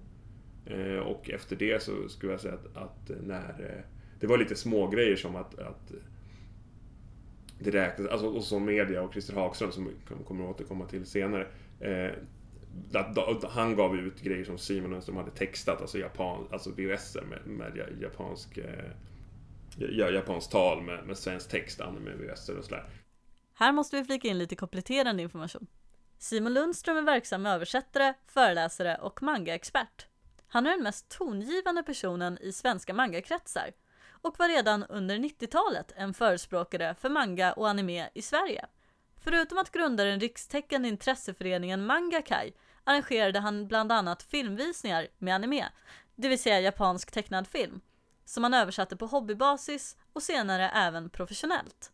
Eh, 0.66 0.98
och 0.98 1.30
efter 1.30 1.56
det 1.56 1.84
så 1.84 2.10
skulle 2.10 2.32
jag 2.32 2.42
säga 2.42 2.54
att, 2.54 2.78
att 2.78 3.12
när 3.24 3.76
eh, 3.76 3.95
det 4.26 4.30
var 4.30 4.38
lite 4.38 4.56
små 4.56 4.88
grejer 4.88 5.16
som 5.16 5.36
att, 5.36 5.60
att 5.60 5.92
det 7.60 7.72
räknas, 7.72 8.08
alltså 8.08 8.28
och 8.28 8.44
som 8.44 8.66
media 8.66 9.02
och 9.02 9.12
Christer 9.12 9.34
Hagström 9.34 9.72
som 9.72 9.92
kommer 10.28 10.44
att 10.44 10.56
återkomma 10.56 10.86
till 10.86 11.06
senare. 11.06 11.48
Eh, 11.80 12.12
att, 12.94 13.44
han 13.44 13.76
gav 13.76 13.96
ut 13.96 14.22
grejer 14.22 14.46
som 14.46 14.58
Simon 14.58 14.92
Lundström 14.92 15.18
hade 15.18 15.32
textat, 15.32 15.82
alltså, 15.82 15.98
japan, 16.00 16.48
alltså 16.52 16.72
VHS 16.72 17.18
med, 17.30 17.48
med 17.48 17.98
japansk, 18.02 18.58
eh, 18.58 20.14
japanskt 20.14 20.52
tal 20.52 20.82
med, 20.82 21.06
med 21.08 21.18
svensk 21.18 21.50
text, 21.50 21.82
anime 21.82 22.12
VHS 22.12 22.50
och 22.50 22.64
sådär. 22.64 22.90
Här 23.54 23.72
måste 23.72 23.96
vi 23.96 24.04
flika 24.04 24.28
in 24.28 24.38
lite 24.38 24.56
kompletterande 24.56 25.24
information. 25.24 25.68
Simon 26.18 26.54
Lundström 26.54 26.98
är 26.98 27.02
verksam 27.02 27.46
översättare, 27.46 28.14
föreläsare 28.28 28.98
och 28.98 29.24
mangaexpert. 29.24 30.08
Han 30.48 30.66
är 30.66 30.72
den 30.72 30.84
mest 30.84 31.10
tongivande 31.10 31.84
personen 31.84 32.38
i 32.42 32.52
svenska 32.52 32.94
mangakretsar 32.94 33.72
och 34.26 34.40
var 34.40 34.48
redan 34.48 34.84
under 34.84 35.18
90-talet 35.18 35.92
en 35.96 36.14
förespråkare 36.14 36.96
för 37.00 37.10
manga 37.10 37.54
och 37.54 37.70
anime 37.70 38.10
i 38.14 38.22
Sverige. 38.22 38.66
Förutom 39.24 39.58
att 39.58 39.72
grunda 39.72 40.04
den 40.04 40.20
rikstäckande 40.20 40.90
intresseföreningen 40.90 41.86
Mangakai 41.86 42.54
arrangerade 42.84 43.40
han 43.40 43.68
bland 43.68 43.92
annat 43.92 44.24
filmvisningar 44.24 45.08
med 45.18 45.36
anime, 45.36 45.66
det 46.16 46.28
vill 46.28 46.40
säga 46.40 46.60
japansk 46.60 47.12
tecknad 47.12 47.48
film, 47.48 47.82
som 48.26 48.44
han 48.44 48.54
översatte 48.54 48.96
på 48.96 49.06
hobbybasis 49.06 49.98
och 50.14 50.24
senare 50.24 50.70
även 50.70 51.10
professionellt. 51.10 51.92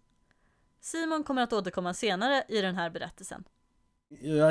Simon 0.79 1.23
kommer 1.23 1.41
att 1.41 1.53
återkomma 1.53 1.93
senare 1.93 2.43
i 2.47 2.61
den 2.61 2.75
här 2.75 2.89
berättelsen. 2.89 3.43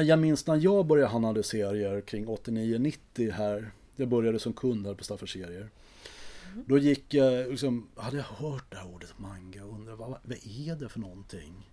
Jag 0.07 0.19
minns 0.19 0.47
när 0.47 0.57
jag 0.57 0.87
började 0.87 1.13
handla 1.13 1.43
serier 1.43 2.01
kring 2.01 2.27
89-90 2.27 3.33
här. 3.33 3.71
Jag 3.97 4.09
började 4.09 4.39
som 4.39 4.53
kund 4.53 4.87
här 4.87 4.95
på 4.95 5.05
Staffers 5.05 5.33
serier. 5.33 5.71
Mm. 6.53 6.65
Då 6.69 6.79
gick 6.79 7.15
jag, 7.15 7.51
liksom, 7.51 7.89
hade 7.97 8.17
jag 8.17 8.25
hört 8.25 8.65
det 8.71 8.77
här 8.77 8.95
ordet 8.95 9.19
manga 9.19 9.65
och 9.65 9.75
undrade 9.75 9.97
vad, 9.97 10.09
vad 10.09 10.39
är 10.47 10.77
det 10.77 10.89
för 10.89 11.01
någonting? 11.01 11.71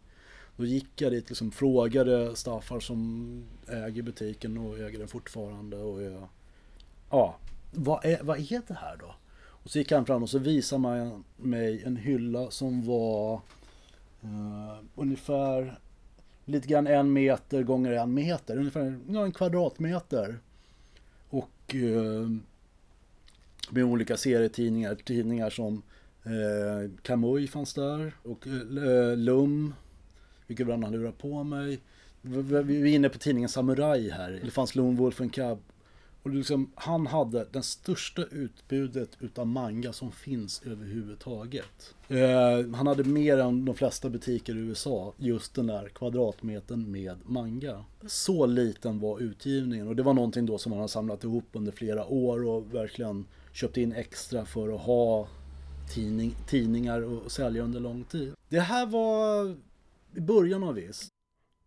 Då 0.57 0.65
gick 0.65 1.01
jag 1.01 1.12
dit 1.12 1.29
liksom 1.29 1.51
frågade 1.51 2.36
Staffar 2.36 2.79
som 2.79 3.43
äger 3.67 4.01
butiken 4.01 4.57
och 4.57 4.79
äger 4.79 5.00
den 5.00 5.07
fortfarande. 5.07 5.77
Och 5.77 6.01
jag, 6.01 6.27
ja, 7.10 7.36
vad 7.72 8.05
är, 8.05 8.24
vad 8.24 8.39
är 8.39 8.62
det 8.67 8.74
här 8.74 8.98
då? 8.98 9.15
Och 9.39 9.72
så 9.72 9.77
gick 9.79 9.91
han 9.91 10.05
fram 10.05 10.24
och 10.24 10.29
så 10.29 10.39
visade 10.39 10.81
man 10.81 11.24
mig 11.38 11.84
en 11.84 11.96
hylla 11.96 12.51
som 12.51 12.86
var 12.86 13.41
uh, 14.24 14.79
ungefär 14.96 15.79
lite 16.46 16.67
grann 16.67 16.88
en 16.88 17.13
meter 17.13 17.63
gånger 17.63 17.91
en 17.91 18.13
meter. 18.13 18.57
Ungefär 18.57 19.00
ja, 19.10 19.24
en 19.24 19.31
kvadratmeter. 19.31 20.39
Och 21.29 21.75
uh, 21.75 22.38
med 23.71 23.83
olika 23.83 24.17
serietidningar. 24.17 24.95
Tidningar 24.95 25.50
som 25.50 25.81
eh, 26.24 26.91
Kamui 27.01 27.47
fanns 27.47 27.74
där 27.74 28.13
och 28.24 28.47
eh, 28.47 29.17
Lum 29.17 29.74
vilket 30.47 30.63
ibland 30.63 30.83
han 30.83 30.93
lurar 30.93 31.12
på 31.12 31.43
mig. 31.43 31.79
Vi 32.21 32.81
är 32.81 32.95
inne 32.95 33.09
på 33.09 33.17
tidningen 33.17 33.50
Samurai 33.50 34.09
här. 34.09 34.39
Det 34.43 34.51
fanns 34.51 34.75
Lone 34.75 34.97
Wolf 34.97 35.21
and 35.21 35.33
Cub. 35.33 35.59
Och 36.24 36.33
liksom, 36.33 36.71
han 36.75 37.07
hade 37.07 37.47
det 37.51 37.62
största 37.62 38.24
utbudet 38.24 39.09
utav 39.19 39.47
manga 39.47 39.93
som 39.93 40.12
finns 40.12 40.62
överhuvudtaget. 40.65 41.95
Eh, 42.07 42.75
han 42.75 42.88
hade 42.88 43.03
mer 43.03 43.38
än 43.38 43.65
de 43.65 43.75
flesta 43.75 44.09
butiker 44.09 44.55
i 44.55 44.59
USA, 44.59 45.13
just 45.17 45.55
den 45.55 45.67
där 45.67 45.89
kvadratmetern 45.89 46.91
med 46.91 47.17
manga. 47.25 47.86
Så 48.07 48.45
liten 48.45 49.00
var 49.00 49.19
utgivningen 49.19 49.88
och 49.88 49.95
det 49.95 50.03
var 50.03 50.13
någonting 50.13 50.45
då 50.45 50.57
som 50.57 50.71
han 50.71 50.81
har 50.81 50.88
samlat 50.88 51.24
ihop 51.24 51.45
under 51.51 51.71
flera 51.71 52.05
år 52.05 52.45
och 52.45 52.74
verkligen 52.74 53.25
köpte 53.57 53.81
in 53.81 53.93
extra 53.93 54.45
för 54.45 54.75
att 54.75 54.81
ha 54.81 55.27
tidning, 55.93 56.35
tidningar 56.47 57.01
och 57.01 57.31
sälja 57.31 57.63
under 57.63 57.79
lång 57.79 58.03
tid. 58.03 58.35
Det 58.49 58.59
här 58.59 58.85
var 58.85 59.55
i 60.15 60.19
början 60.19 60.63
av 60.63 60.73
Viz. 60.73 61.09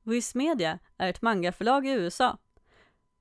Viz 0.03 0.35
Media 0.35 0.79
är 0.97 1.09
ett 1.09 1.23
mangaförlag 1.23 1.87
i 1.87 1.91
USA. 1.91 2.39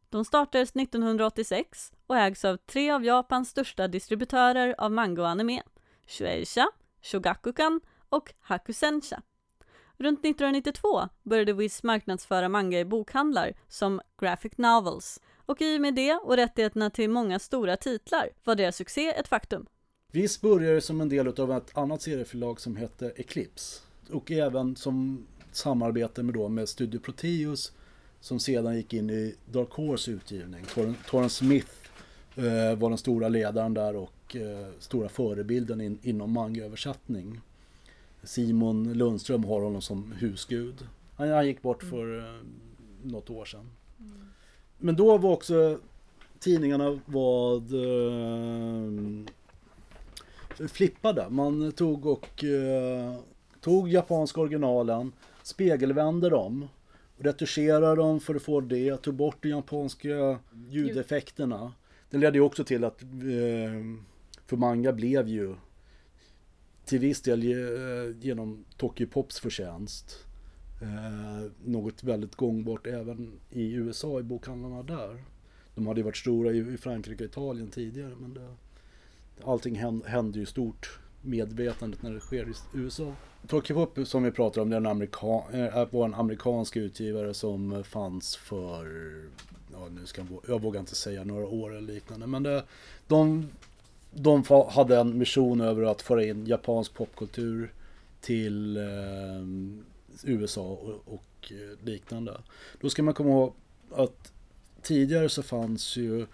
De 0.09 0.25
startades 0.25 0.75
1986 0.75 1.93
och 2.07 2.17
ägs 2.17 2.45
av 2.45 2.57
tre 2.57 2.91
av 2.91 3.05
Japans 3.05 3.49
största 3.49 3.87
distributörer 3.87 4.75
av 4.77 4.91
manga 4.91 5.21
och 5.21 5.29
anime, 5.29 5.61
Shueisha, 6.07 6.67
Shogakukan 7.01 7.81
och 8.09 8.33
Hakusensha. 8.39 9.21
Runt 9.97 10.19
1992 10.19 11.09
började 11.23 11.53
Wiz 11.53 11.83
marknadsföra 11.83 12.49
manga 12.49 12.79
i 12.79 12.85
bokhandlar 12.85 13.53
som 13.67 14.01
Graphic 14.19 14.57
Novels 14.57 15.19
och 15.49 15.61
i 15.61 15.77
och 15.77 15.81
med 15.81 15.95
det 15.95 16.13
och 16.13 16.35
rättigheterna 16.35 16.89
till 16.89 17.09
många 17.09 17.39
stora 17.39 17.77
titlar 17.77 18.29
var 18.43 18.55
deras 18.55 18.75
succé 18.75 19.07
ett 19.07 19.27
faktum. 19.27 19.65
Viz 20.11 20.41
började 20.41 20.81
som 20.81 21.01
en 21.01 21.09
del 21.09 21.27
av 21.27 21.51
ett 21.51 21.77
annat 21.77 22.01
serieförlag 22.01 22.61
som 22.61 22.75
hette 22.75 23.09
Eclipse 23.15 23.81
och 24.11 24.31
även 24.31 24.75
som 24.75 25.27
samarbete 25.51 26.23
med, 26.23 26.33
då, 26.33 26.49
med 26.49 26.69
Studio 26.69 26.99
Proteus 26.99 27.71
som 28.19 28.39
sedan 28.39 28.75
gick 28.75 28.93
in 28.93 29.09
i 29.09 29.35
Dark 29.45 29.71
Horse 29.71 30.11
utgivning. 30.11 30.65
Torren 31.05 31.29
Smith 31.29 31.71
eh, 32.35 32.75
var 32.77 32.89
den 32.89 32.97
stora 32.97 33.29
ledaren 33.29 33.73
där 33.73 33.95
och 33.95 34.35
eh, 34.35 34.67
stora 34.79 35.09
förebilden 35.09 35.81
in, 35.81 35.99
inom 36.01 36.31
mangaöversättning. 36.31 37.41
Simon 38.23 38.93
Lundström 38.93 39.43
har 39.43 39.61
honom 39.61 39.81
som 39.81 40.11
husgud. 40.11 40.87
Han, 41.15 41.29
han 41.29 41.47
gick 41.47 41.61
bort 41.61 41.83
för 41.83 42.19
eh, 42.19 42.41
något 43.03 43.29
år 43.29 43.45
sedan. 43.45 43.69
Mm. 43.99 44.29
Men 44.79 44.95
då 44.95 45.17
var 45.17 45.31
också 45.31 45.79
tidningarna 46.39 46.99
vad 47.05 47.73
eh, 47.73 48.91
flippade. 50.67 51.29
Man 51.29 51.71
tog 51.71 52.05
och 52.05 52.43
eh, 52.43 53.15
tog 53.61 53.89
japanska 53.89 54.41
originalen, 54.41 55.11
spegelvände 55.43 56.29
dem, 56.29 56.67
retuscherade 57.17 57.95
dem 57.95 58.19
för 58.19 58.35
att 58.35 58.41
få 58.41 58.61
det, 58.61 58.97
tog 58.97 59.13
bort 59.13 59.37
de 59.41 59.49
japanska 59.49 60.39
ljudeffekterna. 60.69 61.73
Det 62.09 62.17
ledde 62.17 62.37
ju 62.37 62.43
också 62.43 62.63
till 62.63 62.83
att, 62.83 63.01
eh, 63.01 63.07
för 64.45 64.57
manga 64.57 64.93
blev 64.93 65.27
ju 65.27 65.55
till 66.85 66.99
viss 66.99 67.21
del 67.21 67.41
eh, 67.41 68.17
genom 68.21 68.65
Tokyo 68.77 69.07
Pops 69.07 69.39
förtjänst 69.39 70.28
eh, 70.81 71.51
något 71.65 72.03
väldigt 72.03 72.35
gångbart 72.35 72.87
även 72.87 73.39
i 73.49 73.73
USA 73.73 74.19
i 74.19 74.23
bokhandlarna 74.23 74.83
där. 74.83 75.23
De 75.75 75.87
hade 75.87 75.99
ju 75.99 76.03
varit 76.03 76.17
stora 76.17 76.51
i 76.51 76.77
Frankrike 76.77 77.23
och 77.23 77.29
Italien 77.29 77.67
tidigare 77.67 78.15
men 78.19 78.33
det, 78.33 78.55
allting 79.43 79.75
händer 80.05 80.39
ju 80.39 80.45
stort 80.45 80.99
medvetandet 81.21 82.01
när 82.01 82.13
det 82.13 82.19
sker 82.19 82.49
i 82.49 82.53
USA. 82.73 83.13
Tokyo 83.47 83.75
Pop 83.75 84.07
som 84.07 84.23
vi 84.23 84.31
pratar 84.31 84.61
om, 84.61 84.69
det 84.69 84.75
är 84.75 84.77
en 84.77 84.85
amerika 84.85 85.43
eh, 85.51 85.87
var 85.91 86.05
en 86.05 86.13
amerikansk 86.13 86.77
utgivare 86.77 87.33
som 87.33 87.83
fanns 87.83 88.35
för, 88.35 88.85
ja, 89.71 89.87
nu 89.89 90.05
ska 90.05 90.21
jag, 90.21 90.39
jag 90.47 90.61
vågar 90.61 90.79
inte 90.79 90.95
säga 90.95 91.23
några 91.23 91.47
år 91.47 91.69
eller 91.69 91.93
liknande, 91.93 92.27
men 92.27 92.43
det, 92.43 92.63
de, 93.07 93.49
de 94.11 94.43
hade 94.69 94.99
en 94.99 95.17
mission 95.17 95.61
över 95.61 95.83
att 95.83 96.01
föra 96.01 96.23
in 96.23 96.45
japansk 96.45 96.93
popkultur 96.93 97.73
till 98.21 98.77
eh, 98.77 98.83
USA 100.23 100.61
och, 100.61 101.13
och, 101.13 101.51
eh, 101.51 101.85
liknande. 101.85 102.41
Då 102.81 102.89
ska 102.89 103.03
man 103.03 103.13
komma 103.13 103.29
ihåg 103.29 103.53
att 103.91 104.31
tidigare 104.81 105.29
så 105.29 105.43
fanns 105.43 105.97
ju, 105.97 106.25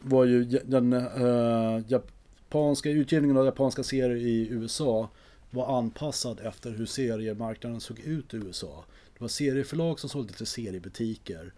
var 0.00 0.24
ju 0.24 0.44
den 0.44 0.92
eh, 0.92 1.84
japanska 1.88 2.90
utgivningen 2.90 3.36
av 3.36 3.44
japanska 3.44 3.82
serier 3.82 4.16
i 4.16 4.48
USA 4.50 5.08
var 5.50 5.78
anpassad 5.78 6.40
efter 6.40 6.70
hur 6.70 6.86
seriemarknaden 6.86 7.80
såg 7.80 8.00
ut 8.00 8.34
i 8.34 8.36
USA. 8.36 8.84
Det 9.12 9.20
var 9.20 9.28
serieförlag 9.28 10.00
som 10.00 10.10
sålde 10.10 10.32
till 10.32 10.46
seriebutiker. 10.46 11.52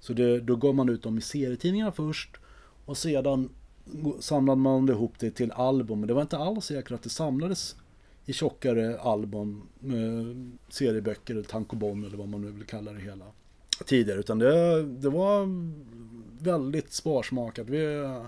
Så 0.00 0.12
det, 0.12 0.40
då 0.40 0.56
gav 0.56 0.74
man 0.74 0.88
ut 0.88 1.02
dem 1.02 1.18
i 1.18 1.20
serietidningar 1.20 1.90
först 1.90 2.36
och 2.84 2.98
sedan 2.98 3.50
samlade 4.20 4.60
man 4.60 4.88
ihop 4.88 5.14
det 5.18 5.30
till 5.30 5.52
album. 5.52 6.00
Men 6.00 6.06
det 6.08 6.14
var 6.14 6.22
inte 6.22 6.38
alls 6.38 6.64
säkert 6.64 6.92
att 6.92 7.02
det 7.02 7.10
samlades 7.10 7.76
i 8.28 8.32
tjockare 8.32 8.98
album, 8.98 9.68
eh, 9.84 10.36
serieböcker 10.68 11.34
eller 11.34 11.44
tankobon 11.44 12.04
eller 12.04 12.16
vad 12.16 12.28
man 12.28 12.40
nu 12.40 12.50
vill 12.50 12.66
kalla 12.66 12.92
det 12.92 13.00
hela. 13.00 13.24
Tidigare, 13.86 14.20
utan 14.20 14.38
det, 14.38 14.82
det 14.82 15.08
var 15.08 15.48
väldigt 16.44 16.92
sparsmakat. 16.92 17.68
Vi, 17.68 17.84
eh, 17.94 18.26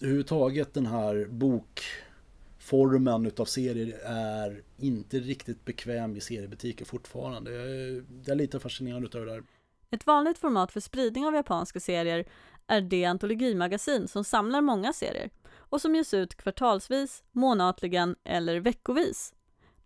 överhuvudtaget 0.00 0.74
den 0.74 0.86
här 0.86 1.26
bokformen 1.30 3.26
utav 3.26 3.44
serier 3.44 3.98
är 4.04 4.62
inte 4.78 5.18
riktigt 5.18 5.64
bekväm 5.64 6.16
i 6.16 6.20
seriebutiker 6.20 6.84
fortfarande. 6.84 7.52
Jag 7.52 7.70
är, 7.70 8.04
jag 8.24 8.28
är 8.28 8.34
lite 8.34 8.60
fascinerad 8.60 9.04
utav 9.04 9.26
det 9.26 9.32
där. 9.32 9.42
Ett 9.90 10.06
vanligt 10.06 10.38
format 10.38 10.72
för 10.72 10.80
spridning 10.80 11.26
av 11.26 11.34
japanska 11.34 11.80
serier 11.80 12.24
är 12.66 12.80
det 12.80 13.04
antologimagasin 13.04 14.08
som 14.08 14.24
samlar 14.24 14.60
många 14.60 14.92
serier 14.92 15.30
och 15.68 15.80
som 15.80 15.94
ges 15.94 16.14
ut 16.14 16.34
kvartalsvis, 16.34 17.22
månatligen 17.32 18.16
eller 18.24 18.60
veckovis. 18.60 19.34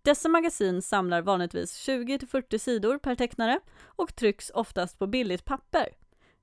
Dessa 0.02 0.28
magasin 0.28 0.82
samlar 0.82 1.22
vanligtvis 1.22 1.88
20-40 1.88 2.58
sidor 2.58 2.98
per 2.98 3.14
tecknare 3.14 3.60
och 3.82 4.16
trycks 4.16 4.50
oftast 4.54 4.98
på 4.98 5.06
billigt 5.06 5.44
papper. 5.44 5.88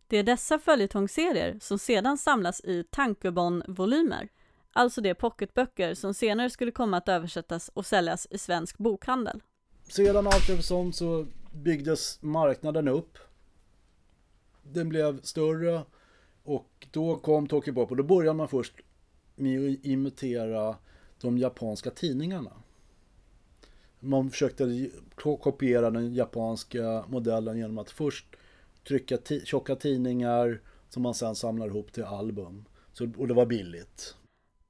Det 0.08 0.18
är 0.18 0.24
dessa 0.24 0.60
följetongsserier 0.60 1.58
som 1.62 1.80
sedan 1.80 2.18
samlas 2.18 2.62
i 2.62 2.84
tankebon-volymer. 2.84 4.30
alltså 4.74 5.02
de 5.02 5.16
pocketböcker 5.16 5.94
som 5.94 6.14
senare 6.14 6.50
skulle 6.50 6.72
komma 6.72 6.98
att 6.98 7.10
översättas 7.10 7.70
och 7.74 7.86
säljas 7.86 8.28
i 8.30 8.38
svensk 8.38 8.78
bokhandel. 8.78 9.42
Sedan 9.84 10.28
allt 10.28 10.50
eftersom 10.50 10.94
så 10.94 11.26
byggdes 11.52 12.22
marknaden 12.22 12.88
upp. 12.88 13.18
Den 14.64 14.90
blev 14.90 15.22
större 15.22 15.82
och 16.44 16.88
då 16.92 17.16
kom 17.16 17.48
Tokyopop 17.48 17.92
och 17.92 17.98
då 17.98 18.04
började 18.04 18.38
man 18.38 18.48
först 18.48 18.74
med 19.38 19.70
att 19.70 19.86
imitera 19.86 20.76
de 21.22 21.38
japanska 21.38 21.92
tidningarna. 21.92 22.52
Man 24.00 24.30
försökte 24.30 24.90
kopiera 25.16 25.90
den 25.90 26.14
japanska 26.14 27.06
modellen 27.08 27.58
genom 27.58 27.78
att 27.78 27.92
först 27.92 28.26
trycka 28.88 29.18
tjocka 29.44 29.76
tidningar 29.76 30.62
som 30.90 31.04
man 31.04 31.14
sen 31.14 31.36
samlar 31.36 31.68
ihop 31.68 31.92
till 31.92 32.04
album. 32.04 32.66
Så, 32.94 33.10
och 33.18 33.28
det 33.28 33.34
var 33.34 33.46
billigt. 33.46 34.16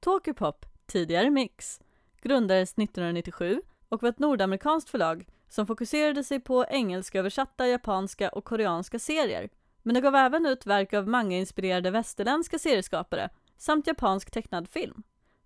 Tokyopop, 0.00 0.66
tidigare 0.86 1.30
Mix, 1.30 1.80
grundades 2.22 2.72
1997 2.72 3.62
och 3.88 4.02
var 4.02 4.08
ett 4.08 4.18
nordamerikanskt 4.18 4.90
förlag 4.90 5.26
som 5.48 5.66
fokuserade 5.66 6.24
sig 6.24 6.40
på 6.40 6.64
engelsköversatta 6.64 7.68
japanska 7.68 8.28
och 8.28 8.44
koreanska 8.44 8.98
serier. 8.98 9.48
Men 9.82 9.94
det 9.94 10.00
gav 10.00 10.14
även 10.14 10.46
ut 10.46 10.66
verk 10.66 10.92
av 10.92 11.08
manga-inspirerade 11.08 11.90
västerländska 11.90 12.58
serieskapare 12.58 13.30
samt 13.58 13.86
japansk 13.86 14.30
tecknad 14.30 14.68
film. 14.68 15.02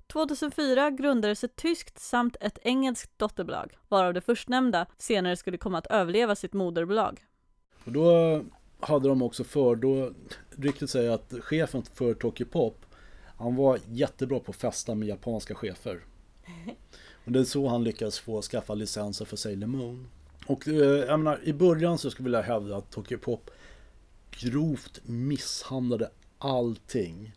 2004 0.07 0.91
grundades 0.91 1.45
ett 1.45 1.57
tyskt 1.57 1.99
samt 1.99 2.37
ett 2.41 2.59
engelskt 2.63 3.19
dotterbolag, 3.19 3.73
varav 3.89 4.15
det 4.15 4.21
förstnämnda 4.21 4.87
senare 4.99 5.37
skulle 5.37 5.59
komma 5.59 5.79
att 5.79 5.87
överleva 5.87 6.35
sitt 6.35 6.53
moderbolag. 6.53 7.25
Och 7.85 7.93
då 7.93 8.41
hade 8.81 9.09
de 9.09 9.23
också 9.23 9.45
för, 9.45 9.77
då 9.77 10.13
ryktet 10.51 10.91
säger 10.91 11.11
att 11.11 11.35
chefen 11.41 11.83
för 11.83 12.15
Tokyopop, 12.15 12.87
han 13.37 13.57
var 13.57 13.79
jättebra 13.89 14.41
på 14.41 14.51
att 14.51 14.57
festa 14.57 14.95
med 14.95 15.09
japanska 15.09 15.55
chefer. 15.55 16.01
Och 17.25 17.33
det 17.33 17.41
är 17.41 17.45
så 17.45 17.69
han 17.69 17.85
lyckades 17.85 18.19
få 18.19 18.43
skaffa 18.43 18.75
licenser 18.75 19.25
för 19.25 19.37
Sailor 19.37 19.67
Moon. 19.67 20.09
Och 20.47 20.69
eh, 20.69 20.75
jag 20.75 21.21
menar, 21.21 21.41
i 21.45 21.53
början 21.53 21.99
så 21.99 22.11
skulle 22.11 22.29
jag 22.29 22.43
vilja 22.43 22.55
hävda 22.55 22.77
att 22.77 22.91
Tokyopop 22.91 23.51
grovt 24.31 25.01
misshandlade 25.05 26.11
allting. 26.39 27.33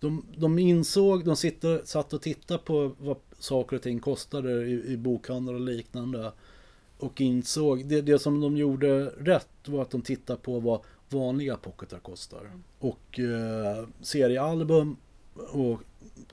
De, 0.00 0.24
de 0.36 0.58
insåg, 0.58 1.24
de 1.24 1.36
sitter, 1.36 1.82
satt 1.84 2.12
och 2.12 2.22
tittade 2.22 2.60
på 2.60 2.92
vad 2.98 3.16
saker 3.38 3.76
och 3.76 3.82
ting 3.82 4.00
kostade 4.00 4.66
i, 4.66 4.92
i 4.92 4.96
bokhandlar 4.96 5.54
och 5.54 5.60
liknande. 5.60 6.32
Och 6.98 7.20
insåg, 7.20 7.86
det, 7.86 8.00
det 8.00 8.18
som 8.18 8.40
de 8.40 8.56
gjorde 8.56 9.04
rätt 9.04 9.48
var 9.66 9.82
att 9.82 9.90
de 9.90 10.02
tittade 10.02 10.38
på 10.38 10.60
vad 10.60 10.80
vanliga 11.08 11.56
pocketar 11.56 11.98
kostar. 11.98 12.40
Mm. 12.40 12.62
Och 12.78 13.20
eh, 13.20 13.88
seriealbum 14.00 14.96
och 15.34 15.80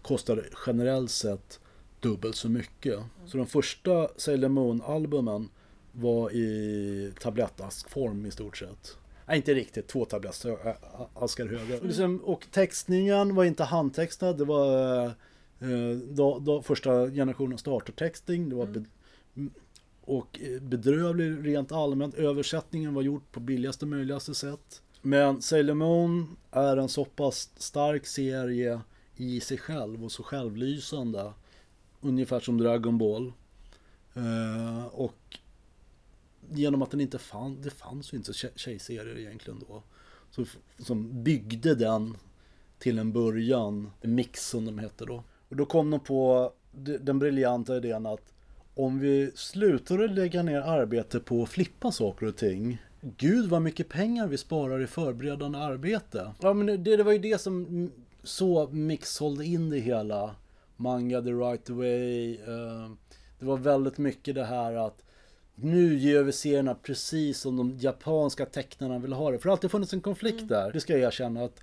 kostar 0.01 0.45
generellt 0.65 1.11
sett 1.11 1.59
dubbelt 1.99 2.35
så 2.35 2.49
mycket. 2.49 2.93
Mm. 2.93 3.07
Så 3.25 3.37
de 3.37 3.45
första 3.45 4.07
Sailor 4.17 4.49
Moon-albumen 4.49 5.49
var 5.91 6.31
i 6.31 7.13
tablettaskform 7.19 8.25
i 8.25 8.31
stort 8.31 8.57
sett. 8.57 8.97
Nej, 9.27 9.37
inte 9.37 9.53
riktigt. 9.53 9.87
Två 9.87 10.05
tablettaskar 10.05 11.45
höga. 11.45 12.03
Mm. 12.03 12.19
Och 12.19 12.47
textningen 12.51 13.35
var 13.35 13.43
inte 13.43 13.63
handtextad. 13.63 14.37
Det 14.37 14.45
var 14.45 15.05
eh, 15.05 15.97
då, 16.09 16.39
då 16.39 16.61
första 16.61 17.09
generationens 17.09 17.61
startertexting. 17.61 18.49
Det 18.49 18.55
var 18.55 18.63
mm. 18.63 18.85
be, 19.33 19.49
och 20.01 20.39
bedrövlig 20.61 21.47
rent 21.47 21.71
allmänt. 21.71 22.15
Översättningen 22.15 22.93
var 22.93 23.01
gjord 23.01 23.21
på 23.31 23.39
billigaste 23.39 23.85
möjligaste 23.85 24.33
sätt. 24.33 24.81
Men 25.01 25.41
Sailor 25.41 25.73
Moon 25.73 26.37
är 26.51 26.77
en 26.77 26.89
så 26.89 27.05
pass 27.05 27.49
stark 27.57 28.05
serie 28.05 28.81
i 29.15 29.39
sig 29.39 29.57
själv 29.57 30.05
och 30.05 30.11
så 30.11 30.23
självlysande. 30.23 31.33
Ungefär 32.01 32.39
som 32.39 32.57
Dragon 32.57 32.97
Ball. 32.97 33.33
Uh, 34.17 34.85
och 34.85 35.39
genom 36.49 36.81
att 36.81 36.91
den 36.91 37.01
inte 37.01 37.17
fanns, 37.17 37.57
det 37.63 37.69
fanns 37.69 38.13
ju 38.13 38.17
inte 38.17 38.33
tjejserier 38.33 39.17
egentligen 39.17 39.63
då. 39.67 39.83
Så, 40.31 40.45
som 40.77 41.23
byggde 41.23 41.75
den 41.75 42.17
till 42.79 42.99
en 42.99 43.13
början, 43.13 43.91
Mix 44.01 44.47
som 44.49 44.65
de 44.65 44.79
hette 44.79 45.05
då. 45.05 45.23
Och 45.49 45.55
då 45.55 45.65
kom 45.65 45.91
de 45.91 45.99
på 45.99 46.51
den 46.99 47.19
briljanta 47.19 47.77
idén 47.77 48.05
att 48.05 48.33
om 48.75 48.99
vi 48.99 49.31
slutar 49.35 49.99
att 49.99 50.11
lägga 50.11 50.43
ner 50.43 50.61
arbete 50.61 51.19
på 51.19 51.43
att 51.43 51.49
flippa 51.49 51.91
saker 51.91 52.25
och 52.25 52.35
ting 52.35 52.77
Gud 53.01 53.49
vad 53.49 53.61
mycket 53.61 53.89
pengar 53.89 54.27
vi 54.27 54.37
sparar 54.37 54.81
i 54.81 54.87
förberedande 54.87 55.57
arbete. 55.57 56.31
Ja 56.41 56.53
men 56.53 56.65
det, 56.65 56.97
det 56.97 57.03
var 57.03 57.11
ju 57.11 57.19
det 57.19 57.41
som 57.41 57.91
så 58.23 58.67
Mix 58.67 59.13
sålde 59.13 59.45
in 59.45 59.69
det 59.69 59.79
hela. 59.79 60.35
Manga 60.75 61.21
the 61.21 61.31
right 61.31 61.69
way. 61.69 62.35
Eh, 62.35 62.91
det 63.39 63.45
var 63.45 63.57
väldigt 63.57 63.97
mycket 63.97 64.35
det 64.35 64.45
här 64.45 64.73
att 64.73 65.03
nu 65.61 65.97
gör 65.97 66.23
vi 66.23 66.31
serierna 66.31 66.75
precis 66.75 67.39
som 67.39 67.57
de 67.57 67.77
japanska 67.77 68.45
tecknarna 68.45 68.99
vill 68.99 69.13
ha 69.13 69.31
det. 69.31 69.37
För 69.37 69.43
det 69.43 69.49
har 69.49 69.55
alltid 69.55 69.71
funnits 69.71 69.93
en 69.93 70.01
konflikt 70.01 70.37
mm. 70.37 70.47
där. 70.47 70.71
Det 70.71 70.79
ska 70.79 70.93
jag 70.93 71.01
erkänna 71.01 71.43
att 71.43 71.59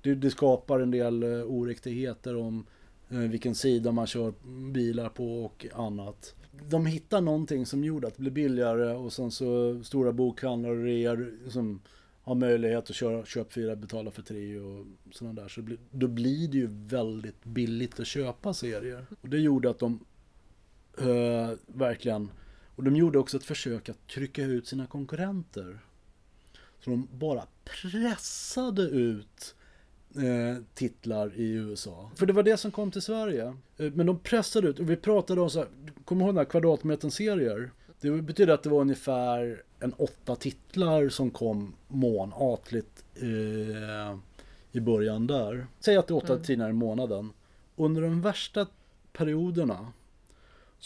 det, 0.00 0.14
det 0.14 0.30
skapar 0.30 0.80
en 0.80 0.90
del 0.90 1.24
uh, 1.24 1.44
oriktigheter 1.44 2.36
om 2.36 2.66
uh, 3.12 3.18
vilken 3.18 3.54
sida 3.54 3.92
man 3.92 4.06
kör 4.06 4.32
bilar 4.72 5.08
på 5.08 5.44
och 5.44 5.66
annat 5.74 6.34
de 6.68 6.86
hittade 6.86 7.22
någonting 7.22 7.66
som 7.66 7.84
gjorde 7.84 8.06
att 8.06 8.16
det 8.16 8.20
blev 8.20 8.32
billigare 8.32 8.92
och 8.92 9.12
sen 9.12 9.30
så 9.30 9.80
stora 9.84 10.12
bokhandlar 10.12 10.70
och 10.70 10.84
reor 10.84 11.34
som 11.48 11.80
har 12.22 12.34
möjlighet 12.34 12.90
att 12.90 12.96
köra 12.96 13.24
köp 13.24 13.52
fyra, 13.52 13.76
betala 13.76 14.10
för 14.10 14.22
tre 14.22 14.58
och 14.58 14.86
sådana 15.12 15.40
där. 15.42 15.48
Så 15.48 15.62
då 15.90 16.08
blir 16.08 16.48
det 16.48 16.56
ju 16.58 16.68
väldigt 16.70 17.44
billigt 17.44 18.00
att 18.00 18.06
köpa 18.06 18.54
serier. 18.54 19.06
Och 19.20 19.28
det 19.28 19.38
gjorde 19.38 19.70
att 19.70 19.78
de 19.78 20.04
uh, 21.00 21.50
verkligen, 21.66 22.30
och 22.76 22.84
de 22.84 22.96
gjorde 22.96 23.18
också 23.18 23.36
ett 23.36 23.44
försök 23.44 23.88
att 23.88 24.06
trycka 24.06 24.42
ut 24.42 24.66
sina 24.66 24.86
konkurrenter. 24.86 25.78
Så 26.80 26.90
de 26.90 27.08
bara 27.12 27.46
pressade 27.64 28.82
ut 28.82 29.54
eh, 30.16 30.62
titlar 30.74 31.32
i 31.34 31.50
USA. 31.50 32.10
För 32.14 32.26
det 32.26 32.32
var 32.32 32.42
det 32.42 32.56
som 32.56 32.70
kom 32.70 32.90
till 32.90 33.02
Sverige. 33.02 33.56
Eh, 33.76 33.92
men 33.92 34.06
de 34.06 34.18
pressade 34.18 34.68
ut, 34.68 34.78
och 34.78 34.90
vi 34.90 34.96
pratade 34.96 35.40
om 35.40 35.50
så 35.50 35.58
här, 35.58 35.68
kommer 36.04 36.20
du 36.20 36.26
ihåg 36.26 36.34
den 36.34 36.38
här 36.38 36.50
kvadratmetern-serier? 36.50 37.70
Det 38.00 38.10
betyder 38.10 38.54
att 38.54 38.62
det 38.62 38.68
var 38.68 38.80
ungefär 38.80 39.62
en 39.80 39.92
åtta 39.92 40.36
titlar 40.36 41.08
som 41.08 41.30
kom 41.30 41.74
månatligt 41.88 43.04
eh, 43.14 44.18
i 44.72 44.80
början 44.80 45.26
där. 45.26 45.66
Säg 45.80 45.96
att 45.96 46.06
det 46.06 46.12
är 46.12 46.16
åtta 46.16 46.32
mm. 46.32 46.44
tidningar 46.44 46.70
i 46.70 46.72
månaden. 46.72 47.32
Under 47.76 48.02
de 48.02 48.20
värsta 48.20 48.66
perioderna 49.12 49.92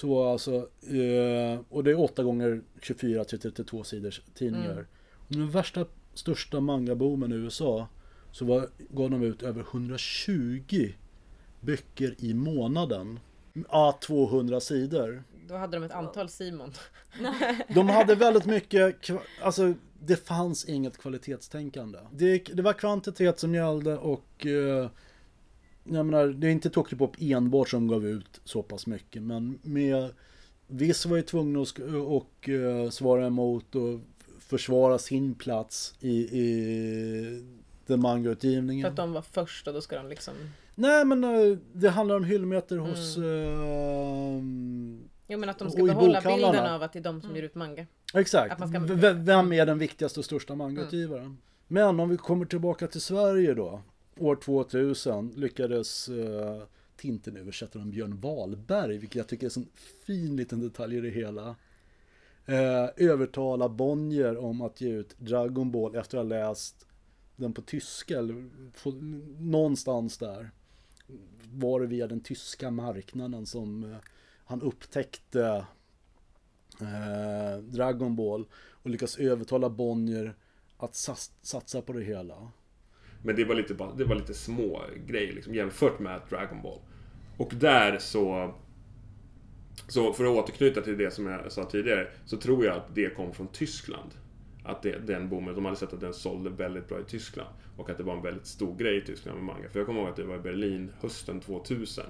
så 0.00 0.08
var 0.08 0.32
alltså, 0.32 0.54
eh, 0.82 1.60
och 1.68 1.84
det 1.84 1.90
är 1.90 2.00
åtta 2.00 2.22
gånger 2.22 2.62
24 2.82 3.24
till 3.24 3.38
32 3.38 3.84
sidors 3.84 4.20
tidningar. 4.34 4.72
Mm. 4.72 4.86
Under 5.28 5.40
den 5.40 5.50
värsta, 5.50 5.86
största 6.14 6.60
mangaboomen 6.60 7.32
i 7.32 7.34
USA 7.34 7.88
så 8.32 8.44
var, 8.44 8.68
gav 8.90 9.10
de 9.10 9.22
ut 9.22 9.42
över 9.42 9.60
120 9.60 10.92
böcker 11.60 12.14
i 12.18 12.34
månaden. 12.34 13.20
Ja, 13.68 13.98
200 14.02 14.60
sidor. 14.60 15.24
Då 15.48 15.56
hade 15.56 15.76
de 15.76 15.82
ett 15.82 15.92
antal 15.92 16.28
Simon. 16.28 16.72
de 17.74 17.88
hade 17.88 18.14
väldigt 18.14 18.46
mycket, 18.46 19.10
alltså 19.42 19.74
det 20.02 20.16
fanns 20.16 20.64
inget 20.64 20.98
kvalitetstänkande. 20.98 21.98
Det, 22.12 22.38
det 22.38 22.62
var 22.62 22.72
kvantitet 22.72 23.38
som 23.38 23.54
gällde 23.54 23.96
och 23.96 24.46
eh, 24.46 24.90
jag 25.84 26.06
menar, 26.06 26.26
det 26.26 26.46
är 26.46 26.50
inte 26.50 26.70
Tokyopop 26.70 27.16
enbart 27.18 27.68
som 27.68 27.88
gav 27.88 28.06
ut 28.06 28.40
så 28.44 28.62
pass 28.62 28.86
mycket, 28.86 29.22
men 29.22 29.58
med 29.62 30.10
Viss 30.66 31.06
var 31.06 31.16
ju 31.16 31.22
tvungna 31.22 31.60
att 31.62 31.78
och, 32.06 32.48
uh, 32.48 32.90
svara 32.90 33.26
emot 33.26 33.74
och 33.74 34.00
försvara 34.38 34.98
sin 34.98 35.34
plats 35.34 35.94
i, 36.00 36.16
i 36.20 37.44
den 37.86 38.00
mangautgivningen. 38.00 38.84
För 38.84 38.90
att 38.90 38.96
de 38.96 39.12
var 39.12 39.22
först 39.22 39.68
och 39.68 39.74
då 39.74 39.80
ska 39.80 39.96
de 39.96 40.08
liksom... 40.08 40.34
Nej 40.74 41.04
men 41.04 41.24
uh, 41.24 41.58
det 41.72 41.88
handlar 41.90 42.16
om 42.16 42.24
hyllmeter 42.24 42.76
mm. 42.76 42.88
hos... 42.88 43.18
Uh, 43.18 43.24
jo 45.28 45.38
men 45.38 45.48
att 45.48 45.58
de 45.58 45.70
ska 45.70 45.84
behålla 45.84 46.20
bilden 46.20 46.66
av 46.66 46.82
att 46.82 46.92
det 46.92 46.98
är 46.98 47.02
de 47.02 47.20
som 47.20 47.30
mm. 47.30 47.36
ger 47.36 47.42
ut 47.42 47.54
manga. 47.54 47.86
Exakt. 48.14 48.68
Ska... 48.68 48.78
Vem 49.14 49.52
är 49.52 49.66
den 49.66 49.78
viktigaste 49.78 50.20
och 50.20 50.24
största 50.24 50.54
mangautgivaren? 50.54 51.24
Mm. 51.24 51.36
Men 51.66 52.00
om 52.00 52.08
vi 52.08 52.16
kommer 52.16 52.44
tillbaka 52.44 52.86
till 52.86 53.00
Sverige 53.00 53.54
då. 53.54 53.82
År 54.20 54.36
2000 54.36 55.32
lyckades 55.36 56.08
uh, 56.08 56.62
Tintin 56.96 57.36
översätta 57.36 57.78
den 57.78 57.90
Björn 57.90 58.20
Wahlberg, 58.20 58.98
vilket 58.98 59.16
jag 59.16 59.28
tycker 59.28 59.44
är 59.44 59.46
en 59.46 59.50
sån 59.50 59.68
fin 60.06 60.36
liten 60.36 60.60
detalj 60.60 60.96
i 60.96 61.00
det 61.00 61.10
hela. 61.10 61.48
Uh, 62.48 62.88
övertala 62.96 63.68
Bonnier 63.68 64.36
om 64.36 64.60
att 64.60 64.80
ge 64.80 64.88
ut 64.88 65.18
Dragon 65.18 65.70
Ball 65.70 65.96
efter 65.96 66.18
att 66.18 66.24
ha 66.24 66.28
läst 66.28 66.86
den 67.40 67.52
på 67.52 67.62
tyska 67.62 68.18
eller 68.18 68.50
på, 68.82 68.90
någonstans 69.38 70.18
där. 70.18 70.50
Var 71.52 71.80
det 71.80 71.86
via 71.86 72.06
den 72.06 72.20
tyska 72.20 72.70
marknaden 72.70 73.46
som 73.46 73.84
eh, 73.84 73.98
han 74.44 74.62
upptäckte 74.62 75.66
eh, 76.80 77.62
Dragon 77.62 78.16
Ball 78.16 78.46
och 78.54 78.90
lyckas 78.90 79.18
övertala 79.18 79.70
Bonnier 79.70 80.34
att 80.76 80.96
satsa 81.42 81.82
på 81.82 81.92
det 81.92 82.02
hela. 82.02 82.50
Men 83.22 83.36
det 83.36 83.44
var 83.44 83.54
lite, 83.54 83.74
det 83.96 84.04
var 84.04 84.14
lite 84.14 84.34
små 84.34 84.82
grejer 85.06 85.32
liksom, 85.32 85.54
jämfört 85.54 85.98
med 85.98 86.20
Dragon 86.28 86.62
Ball. 86.62 86.78
Och 87.36 87.52
där 87.54 87.98
så... 87.98 88.54
Så 89.88 90.12
för 90.12 90.24
att 90.24 90.30
återknyta 90.30 90.80
till 90.80 90.98
det 90.98 91.10
som 91.10 91.26
jag 91.26 91.52
sa 91.52 91.64
tidigare, 91.64 92.08
så 92.24 92.36
tror 92.36 92.64
jag 92.64 92.76
att 92.76 92.94
det 92.94 93.14
kom 93.14 93.32
från 93.32 93.48
Tyskland. 93.48 94.10
Att 94.64 94.82
det, 94.82 95.06
den 95.06 95.28
boomen, 95.28 95.54
de 95.54 95.64
hade 95.64 95.76
sett 95.76 95.92
att 95.92 96.00
den 96.00 96.14
sålde 96.14 96.50
väldigt 96.50 96.88
bra 96.88 97.00
i 97.00 97.04
Tyskland. 97.04 97.48
Och 97.76 97.90
att 97.90 97.98
det 97.98 98.04
var 98.04 98.16
en 98.16 98.22
väldigt 98.22 98.46
stor 98.46 98.76
grej 98.76 98.96
i 98.96 99.00
Tyskland 99.00 99.36
med 99.38 99.44
manga. 99.44 99.68
För 99.68 99.78
jag 99.78 99.86
kommer 99.86 100.00
ihåg 100.00 100.08
att 100.08 100.16
det 100.16 100.24
var 100.24 100.36
i 100.36 100.40
Berlin 100.40 100.90
hösten 101.00 101.40
2000. 101.40 102.04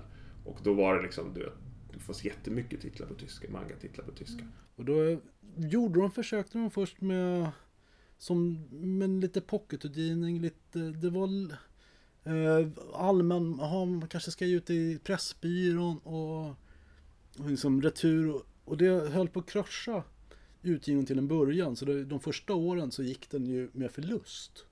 Och 0.44 0.59
då 0.62 0.73
var 0.73 0.96
det 0.96 1.03
liksom, 1.03 1.35
du 1.35 1.40
vet, 1.40 1.53
det 1.92 1.99
fanns 1.99 2.25
jättemycket 2.25 2.81
titlar 2.81 3.07
på 3.07 3.14
tyska, 3.14 3.51
manga-titlar 3.51 4.05
på 4.05 4.12
tyska. 4.12 4.44
Och 4.77 4.85
då 4.85 5.20
gjorde 5.57 6.01
de, 6.01 6.11
försökte 6.11 6.59
de 6.59 6.70
först 6.70 7.01
med 7.01 7.51
som 8.20 8.68
men 8.70 9.20
lite 9.20 9.40
pocketutgivning, 9.40 10.40
lite, 10.40 10.78
det 10.78 11.11
var 11.11 11.28
eh, 12.24 12.68
allmän, 12.94 13.61
aha, 13.61 13.85
man 13.85 14.09
kanske 14.09 14.30
ska 14.30 14.46
ge 14.46 14.56
ut 14.56 14.70
i 14.70 14.98
Pressbyrån 14.98 15.98
och, 15.98 16.46
och 17.38 17.50
liksom 17.50 17.83
retur 17.83 18.30
och, 18.30 18.46
och 18.64 18.76
det 18.76 19.09
höll 19.09 19.28
på 19.28 19.40
att 19.40 19.50
krascha 19.50 20.02
utgivningen 20.62 21.06
till 21.06 21.18
en 21.18 21.28
början. 21.28 21.76
Så 21.76 21.85
det, 21.85 22.04
de 22.04 22.20
första 22.20 22.54
åren 22.54 22.90
så 22.90 23.02
gick 23.02 23.30
den 23.30 23.46
ju 23.46 23.70
med 23.72 23.90
förlust. 23.90 24.64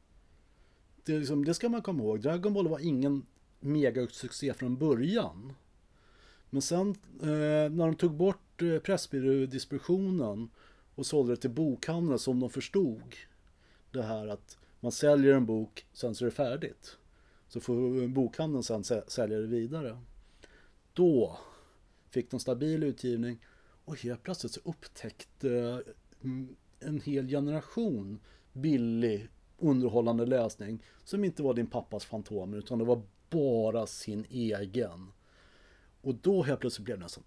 Det, 1.04 1.18
liksom, 1.18 1.44
det 1.44 1.54
ska 1.54 1.68
man 1.68 1.82
komma 1.82 2.02
ihåg. 2.02 2.20
Dragon 2.20 2.54
Ball 2.54 2.68
var 2.68 2.78
ingen 2.78 3.26
megasuccé 3.60 4.54
från 4.54 4.76
början. 4.76 5.52
Men 6.50 6.62
sen 6.62 6.88
eh, 7.22 7.70
när 7.70 7.86
de 7.86 7.94
tog 7.94 8.14
bort 8.14 8.62
eh, 8.62 8.78
Pressbyrådistributionen 8.78 10.50
och 10.94 11.06
sålde 11.06 11.32
det 11.32 11.40
till 11.40 11.50
bokhandeln 11.50 12.18
som 12.18 12.40
de 12.40 12.50
förstod 12.50 13.14
det 13.90 14.02
här 14.02 14.26
att 14.26 14.58
man 14.80 14.92
säljer 14.92 15.34
en 15.34 15.46
bok, 15.46 15.86
sen 15.92 16.14
så 16.14 16.24
är 16.24 16.26
det 16.26 16.34
färdigt. 16.34 16.96
Så 17.48 17.60
får 17.60 18.08
bokhandeln 18.08 18.62
sen 18.62 18.84
sälja 19.08 19.38
det 19.38 19.46
vidare. 19.46 19.98
Då 20.92 21.38
fick 22.10 22.30
de 22.30 22.40
stabil 22.40 22.82
utgivning 22.82 23.44
och 23.84 24.02
helt 24.02 24.22
plötsligt 24.22 24.52
så 24.52 24.60
upptäckte 24.64 25.82
mm, 26.22 26.56
en 26.80 27.00
hel 27.00 27.28
generation 27.28 28.20
billig 28.52 29.28
underhållande 29.58 30.26
läsning 30.26 30.82
som 31.04 31.24
inte 31.24 31.42
var 31.42 31.54
din 31.54 31.66
pappas 31.66 32.04
Fantomer 32.04 32.58
utan 32.58 32.78
det 32.78 32.84
var 32.84 33.02
bara 33.30 33.86
sin 33.86 34.24
egen. 34.30 35.12
Och 36.00 36.14
då 36.14 36.42
helt 36.42 36.60
plötsligt 36.60 36.84
blev 36.84 36.98
det 36.98 37.04
en 37.04 37.08
sån 37.08 37.24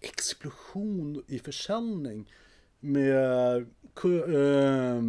explosion 0.00 1.24
i 1.26 1.38
försäljning 1.38 2.32
med 2.80 3.56
eh, 4.04 5.02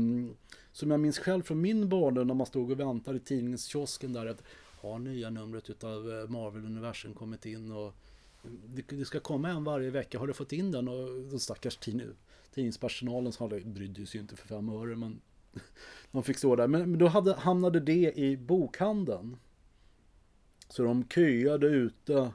som 0.73 0.91
jag 0.91 0.99
minns 0.99 1.19
själv 1.19 1.43
från 1.43 1.61
min 1.61 1.89
barndom 1.89 2.27
när 2.27 2.33
man 2.33 2.47
stod 2.47 2.71
och 2.71 2.79
väntade 2.79 3.17
i 3.17 3.19
tidningskiosken 3.19 4.13
där 4.13 4.25
att 4.25 4.43
har 4.81 4.99
nya 4.99 5.29
numret 5.29 5.69
utav 5.69 6.11
eh, 6.11 6.29
Marvel-universum 6.29 7.13
kommit 7.13 7.45
in 7.45 7.71
och 7.71 7.95
det, 8.65 9.05
ska 9.05 9.19
komma 9.19 9.49
en 9.49 9.63
varje 9.63 9.89
vecka. 9.89 10.19
Har 10.19 10.27
du 10.27 10.33
fått 10.33 10.51
in 10.51 10.71
den? 10.71 10.87
Och 10.87 11.23
de 11.31 11.39
stackars 11.39 11.77
tidningspersonalen 12.53 13.31
som 13.31 13.49
hade, 13.49 13.65
brydde 13.65 14.05
sig 14.05 14.21
inte 14.21 14.35
för 14.35 14.47
fem 14.47 14.69
öre 14.69 14.95
men 14.95 15.21
de 16.11 16.23
fick 16.23 16.37
stå 16.37 16.55
där. 16.55 16.67
Men, 16.67 16.97
då 16.97 17.07
hade, 17.07 17.33
hamnade 17.33 17.79
det 17.79 18.13
i 18.17 18.37
bokhandeln. 18.37 19.37
Så 20.69 20.83
de 20.83 21.07
köade 21.07 21.67
ute 21.67 22.31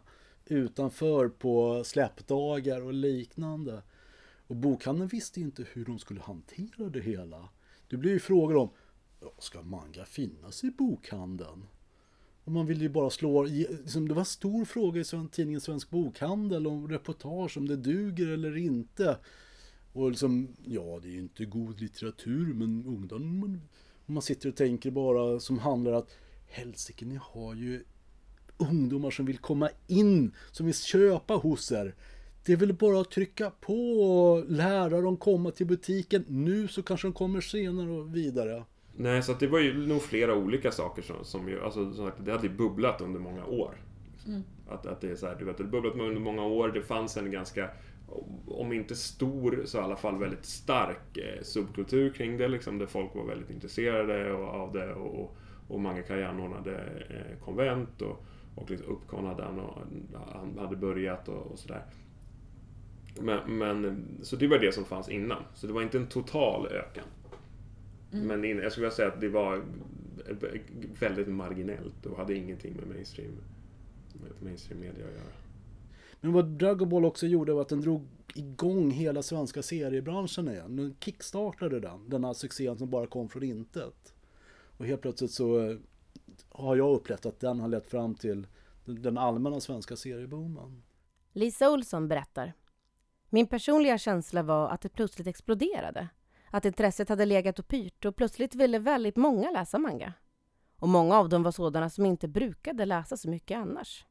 utanför 0.46 1.28
på 1.28 1.84
släppdagar 1.84 2.80
och 2.80 2.92
liknande. 2.92 3.82
Och 4.46 4.56
bokhandeln 4.56 5.08
visste 5.08 5.40
inte 5.40 5.66
hur 5.72 5.84
de 5.84 5.98
skulle 5.98 6.20
hantera 6.20 6.88
det 6.88 7.00
hela. 7.00 7.48
Det 7.88 7.96
blir 7.96 8.10
ju 8.10 8.18
frågor 8.18 8.56
om, 8.56 8.70
ska 9.38 9.62
manga 9.62 10.04
finnas 10.04 10.64
i 10.64 10.70
bokhandeln? 10.70 11.66
Och 12.44 12.52
man 12.52 12.66
vill 12.66 12.82
ju 12.82 12.88
bara 12.88 13.10
slå, 13.10 13.42
liksom, 13.42 14.08
det 14.08 14.14
var 14.14 14.24
stor 14.24 14.64
fråga 14.64 15.00
i 15.00 15.04
tidningen 15.32 15.60
Svensk 15.60 15.90
Bokhandel 15.90 16.66
om 16.66 16.88
reportage 16.88 17.56
om 17.56 17.68
det 17.68 17.76
duger 17.76 18.28
eller 18.28 18.56
inte. 18.56 19.18
Och 19.92 20.10
liksom, 20.10 20.48
ja 20.64 20.98
det 21.02 21.08
är 21.08 21.12
ju 21.12 21.18
inte 21.18 21.44
god 21.44 21.80
litteratur 21.80 22.54
men 22.54 22.86
ungdomar, 22.86 23.60
man 24.06 24.22
sitter 24.22 24.48
och 24.48 24.56
tänker 24.56 24.90
bara 24.90 25.40
som 25.40 25.58
handlar 25.58 25.92
att 25.92 26.10
helsike 26.46 27.04
ni 27.04 27.18
har 27.22 27.54
ju 27.54 27.84
ungdomar 28.56 29.10
som 29.10 29.26
vill 29.26 29.38
komma 29.38 29.70
in, 29.86 30.34
som 30.50 30.66
vill 30.66 30.74
köpa 30.74 31.34
hos 31.34 31.72
er. 31.72 31.94
Det 32.48 32.54
är 32.54 32.56
väl 32.56 32.72
bara 32.72 33.00
att 33.00 33.10
trycka 33.10 33.50
på 33.60 34.00
och 34.00 34.50
lära 34.50 35.00
dem 35.00 35.16
komma 35.16 35.50
till 35.50 35.66
butiken 35.66 36.24
nu 36.28 36.68
så 36.68 36.82
kanske 36.82 37.06
de 37.06 37.12
kommer 37.12 37.40
senare 37.40 37.90
och 37.90 38.16
vidare. 38.16 38.64
Nej, 38.96 39.22
så 39.22 39.32
det 39.32 39.46
var 39.46 39.58
ju 39.58 39.86
nog 39.86 40.02
flera 40.02 40.34
olika 40.34 40.70
saker 40.70 41.02
som, 41.02 41.24
som 41.24 41.48
ju, 41.48 41.64
alltså 41.64 41.92
som 41.92 42.06
sagt, 42.06 42.24
det 42.24 42.32
hade 42.32 42.46
ju 42.46 42.52
bubblat 42.52 43.00
under 43.00 43.20
många 43.20 43.44
år. 43.44 43.74
Mm. 44.26 44.42
Att, 44.68 44.86
att 44.86 45.00
det 45.00 45.10
är 45.10 45.16
så 45.16 45.26
här, 45.26 45.36
du 45.38 45.44
vet, 45.44 45.58
det 45.58 45.64
bubblat 45.64 45.94
under 45.94 46.20
många 46.20 46.44
år, 46.44 46.68
det 46.68 46.82
fanns 46.82 47.16
en 47.16 47.30
ganska, 47.30 47.70
om 48.46 48.72
inte 48.72 48.96
stor, 48.96 49.62
så 49.64 49.78
i 49.78 49.80
alla 49.80 49.96
fall 49.96 50.18
väldigt 50.18 50.44
stark 50.44 51.16
eh, 51.16 51.42
subkultur 51.42 52.10
kring 52.10 52.38
det 52.38 52.48
liksom, 52.48 52.78
där 52.78 52.86
folk 52.86 53.14
var 53.14 53.24
väldigt 53.24 53.50
intresserade 53.50 54.34
av 54.34 54.72
det 54.72 54.94
och, 54.94 55.36
och 55.68 55.80
Mangaka 55.80 56.28
anordnade 56.28 56.74
eh, 57.10 57.44
konvent 57.44 58.02
och, 58.02 58.24
och 58.54 58.70
liksom 58.70 58.86
Uppcon 58.86 59.26
hade, 59.26 59.42
han 59.42 60.58
hade 60.58 60.76
börjat 60.76 61.28
och, 61.28 61.52
och 61.52 61.58
sådär. 61.58 61.82
Men, 63.20 63.58
men, 63.58 64.04
så 64.22 64.36
det 64.36 64.46
var 64.46 64.58
det 64.58 64.74
som 64.74 64.84
fanns 64.84 65.08
innan. 65.08 65.42
Så 65.54 65.66
det 65.66 65.72
var 65.72 65.82
inte 65.82 65.98
en 65.98 66.06
total 66.06 66.66
öken. 66.66 67.04
Mm. 68.12 68.26
Men 68.26 68.44
in, 68.44 68.58
jag 68.58 68.72
skulle 68.72 68.86
vilja 68.86 68.96
säga 68.96 69.08
att 69.08 69.20
det 69.20 69.28
var 69.28 69.62
väldigt 71.00 71.28
marginellt 71.28 72.06
och 72.06 72.16
hade 72.16 72.34
ingenting 72.34 72.76
med 72.76 72.88
mainstream, 72.88 73.32
med 74.12 74.42
mainstream 74.42 74.80
media 74.80 75.04
att 75.04 75.12
göra. 75.12 75.32
Men 76.20 76.32
vad 76.32 76.44
Dragon 76.44 76.88
Ball 76.88 77.04
också 77.04 77.26
gjorde 77.26 77.52
var 77.52 77.62
att 77.62 77.68
den 77.68 77.80
drog 77.80 78.06
igång 78.34 78.90
hela 78.90 79.22
svenska 79.22 79.62
seriebranschen 79.62 80.48
igen. 80.48 80.76
Den 80.76 80.96
kickstartade 81.00 81.80
den, 81.80 82.08
den 82.08 82.24
här 82.24 82.32
succén 82.32 82.78
som 82.78 82.90
bara 82.90 83.06
kom 83.06 83.28
från 83.28 83.42
intet. 83.42 84.14
Och 84.76 84.86
helt 84.86 85.02
plötsligt 85.02 85.30
så 85.30 85.60
eh, 85.60 85.76
har 86.48 86.76
jag 86.76 86.96
upplevt 86.96 87.26
att 87.26 87.40
den 87.40 87.60
har 87.60 87.68
lett 87.68 87.86
fram 87.86 88.14
till 88.14 88.46
den 88.84 89.18
allmänna 89.18 89.60
svenska 89.60 89.96
serieboomen. 89.96 90.82
Lisa 91.32 91.70
Olsson 91.70 92.08
berättar. 92.08 92.52
Min 93.30 93.46
personliga 93.46 93.98
känsla 93.98 94.42
var 94.42 94.68
att 94.68 94.80
det 94.80 94.88
plötsligt 94.88 95.26
exploderade. 95.26 96.08
Att 96.50 96.64
intresset 96.64 97.08
hade 97.08 97.24
legat 97.24 97.58
och 97.58 97.68
pyrt 97.68 98.04
och 98.04 98.16
plötsligt 98.16 98.54
ville 98.54 98.78
väldigt 98.78 99.16
många 99.16 99.50
läsa 99.50 99.78
manga. 99.78 100.12
Och 100.76 100.88
många 100.88 101.18
av 101.18 101.28
dem 101.28 101.42
var 101.42 101.50
sådana 101.50 101.90
som 101.90 102.06
inte 102.06 102.28
brukade 102.28 102.84
läsa 102.84 103.16
så 103.16 103.30
mycket 103.30 103.58
annars. 103.58 104.06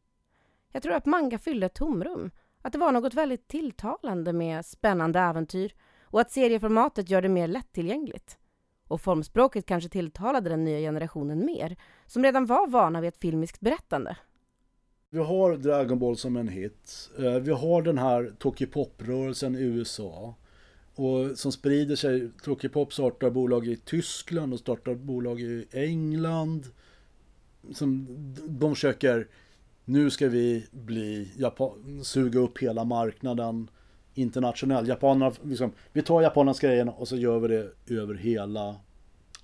Jag 0.72 0.84
tror 0.84 0.94
att 0.94 1.06
manga 1.06 1.38
fyllde 1.38 1.66
ett 1.66 1.76
tomrum. 1.76 2.32
Att 2.62 2.74
det 2.74 2.80
var 2.80 2.92
något 2.92 3.14
väldigt 3.14 3.48
tilltalande 3.48 4.34
med 4.34 4.66
spännande 4.66 5.20
äventyr 5.20 5.74
och 6.04 6.22
att 6.22 6.32
serieformatet 6.32 7.10
gör 7.10 7.22
det 7.22 7.30
mer 7.30 7.48
lättillgängligt. 7.48 8.38
Och 8.88 9.02
formspråket 9.02 9.66
kanske 9.66 9.90
tilltalade 9.90 10.50
den 10.50 10.64
nya 10.64 10.80
generationen 10.80 11.46
mer, 11.46 11.78
som 12.06 12.24
redan 12.24 12.46
var 12.46 12.68
vana 12.68 13.02
vid 13.02 13.08
ett 13.08 13.18
filmiskt 13.18 13.60
berättande. 13.60 14.18
Vi 15.10 15.20
har 15.20 15.58
Dragon 15.58 16.00
Ball 16.00 16.17
som 16.17 16.38
en 16.38 16.48
hit. 16.48 17.10
Eh, 17.20 17.34
vi 17.34 17.52
har 17.52 17.82
den 17.82 17.98
här 17.98 18.34
Tokyo-pop-rörelsen 18.39 19.56
i 19.56 19.62
USA. 19.62 20.36
Och 20.96 21.38
som 21.38 21.52
sprider 21.52 21.96
sig. 21.96 22.30
Tokyo-pop 22.43 22.93
startar 22.93 23.30
bolag 23.30 23.67
i 23.67 23.76
Tyskland 23.76 24.54
och 24.54 24.60
startar 24.60 24.96
bolag 24.96 25.41
i 25.41 25.65
England. 25.72 26.65
Som, 27.74 28.08
de 28.48 28.76
försöker, 28.76 29.28
nu 29.86 30.10
ska 30.10 30.30
vi 30.30 30.65
bli 30.72 31.32
Japan, 31.38 32.00
suga 32.04 32.39
upp 32.39 32.58
hela 32.58 32.84
marknaden 32.84 33.70
internationellt. 34.13 34.88
Japanerna, 34.88 35.32
liksom, 35.43 35.72
vi 35.93 36.02
tar 36.02 36.22
japanernas 36.22 36.60
grejerna 36.60 36.91
och 36.91 37.08
så 37.08 37.17
gör 37.17 37.39
vi 37.39 37.48
det 37.48 37.96
över 37.96 38.15
hela 38.15 38.76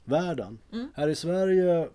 världen. 0.04 0.58
Mm. 0.72 0.88
Här 0.96 1.08
i 1.08 1.16
Sverige 1.16 1.88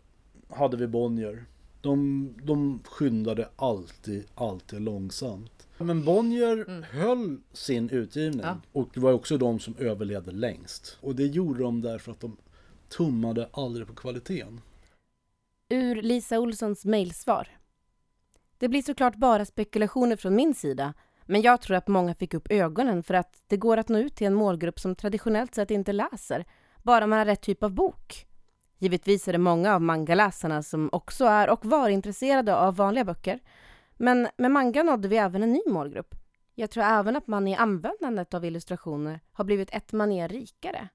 hade 0.48 0.76
vi 0.76 0.87
Bonnier. 0.87 1.44
De, 1.81 2.29
de 2.43 2.81
skyndade 2.85 3.49
alltid, 3.57 4.25
alltid 4.35 4.81
långsamt. 4.81 5.69
Men 5.79 6.05
Bonnier 6.05 6.69
mm. 6.69 6.83
höll 6.83 7.41
sin 7.53 7.91
utgivning 7.91 8.41
ja. 8.41 8.57
och 8.73 8.88
det 8.95 9.01
var 9.01 9.12
också 9.12 9.38
de 9.38 9.61
som 9.61 9.77
överlevde 9.79 10.31
längst. 10.31 10.99
Och 11.01 11.14
det 11.14 11.27
gjorde 11.27 11.62
de 11.62 11.81
därför 11.81 12.12
att 12.12 12.21
de 12.21 12.37
tummade 12.88 13.49
aldrig 13.53 13.87
på 13.87 13.95
kvaliteten. 13.95 14.61
Ur 15.69 16.03
Lisa 16.03 16.38
Olssons 16.38 16.85
mejlsvar. 16.85 17.49
Det 18.59 18.69
blir 18.69 18.83
såklart 18.83 19.17
bara 19.17 19.45
spekulationer 19.45 20.17
från 20.17 20.35
min 20.35 20.55
sida, 20.55 20.95
men 21.27 21.43
jag 21.43 21.61
tror 21.61 21.77
att 21.77 21.88
många 21.88 22.14
fick 22.14 22.35
upp 22.35 22.51
ögonen 22.51 23.03
för 23.03 23.14
att 23.14 23.43
det 23.47 23.57
går 23.57 23.77
att 23.77 23.88
nå 23.88 23.99
ut 23.99 24.14
till 24.14 24.27
en 24.27 24.35
målgrupp 24.35 24.81
som 24.81 24.95
traditionellt 24.95 25.55
sett 25.55 25.71
inte 25.71 25.93
läser, 25.93 26.45
bara 26.83 27.07
man 27.07 27.19
har 27.19 27.27
rätt 27.27 27.43
typ 27.43 27.62
av 27.62 27.73
bok. 27.73 28.28
Givetvis 28.79 29.29
är 29.29 29.33
det 29.33 29.38
många 29.38 29.75
av 29.75 29.83
mangaläsarna 29.83 30.62
som 30.62 30.88
också 30.93 31.25
är 31.25 31.51
och 31.51 31.64
var 31.64 31.88
intresserade 31.88 32.57
av 32.57 32.77
vanliga 32.77 33.05
böcker. 33.05 33.41
Men 33.97 34.29
med 34.37 34.51
manga 34.51 34.83
nådde 34.83 35.09
vi 35.09 35.17
även 35.17 35.43
en 35.43 35.53
ny 35.53 35.62
målgrupp. 35.67 36.14
Jag 36.55 36.71
tror 36.71 36.85
även 36.85 37.17
att 37.17 37.27
man 37.27 37.49
i 37.49 37.57
användandet 37.57 38.35
av 38.35 38.45
illustrationer 38.45 39.21
har 39.33 39.45
blivit 39.45 39.75
ett 39.75 39.93
manér 39.93 40.29
rikare. 40.29 40.88